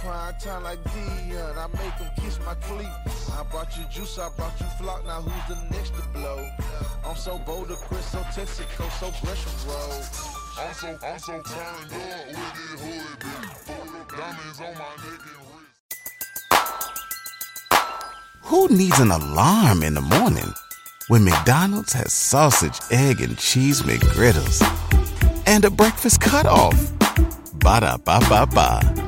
Prime 0.00 0.34
time 0.40 0.62
like 0.62 0.82
Deion, 0.84 1.56
I 1.58 1.66
make 1.66 1.98
them 1.98 2.10
kiss 2.16 2.38
my 2.46 2.54
cleat. 2.54 2.88
I 3.38 3.42
brought 3.50 3.76
you 3.76 3.84
juice, 3.90 4.18
I 4.18 4.30
brought 4.34 4.58
you 4.58 4.64
Flocka, 4.78 5.04
now 5.06 5.20
who's 5.20 5.56
the 5.56 5.62
next 5.76 5.94
to 5.94 6.02
blow? 6.14 6.48
I'm 7.04 7.16
so 7.16 7.36
bold, 7.38 7.68
Chris, 7.68 8.06
so 8.06 8.18
Texaco, 8.18 8.90
so 8.98 9.12
Road. 9.68 10.04
I'm 10.58 10.74
so, 10.74 10.98
I'm 11.06 11.18
so 11.18 11.32
turned 11.42 11.92
up 11.92 12.26
with 12.28 12.80
hood, 12.80 13.20
bitch. 13.20 14.16
Diamonds 14.16 14.60
on 14.60 14.74
my 14.74 14.96
neck 15.04 15.22
and 15.28 15.44
wrist. 15.52 15.70
Who 18.44 18.68
needs 18.68 18.98
an 19.00 19.10
alarm 19.10 19.82
in 19.82 19.94
the 19.94 20.00
morning 20.00 20.52
when 21.08 21.24
McDonald's 21.24 21.92
has 21.92 22.12
sausage, 22.14 22.80
egg, 22.90 23.20
and 23.20 23.36
cheese 23.36 23.82
McGriddles 23.82 24.62
and 25.46 25.64
a 25.66 25.70
breakfast 25.70 26.20
cutoff? 26.22 26.92
Ba 27.54 27.80
da 27.80 27.98
ba 27.98 28.18
ba 28.28 28.46
ba. 28.46 28.99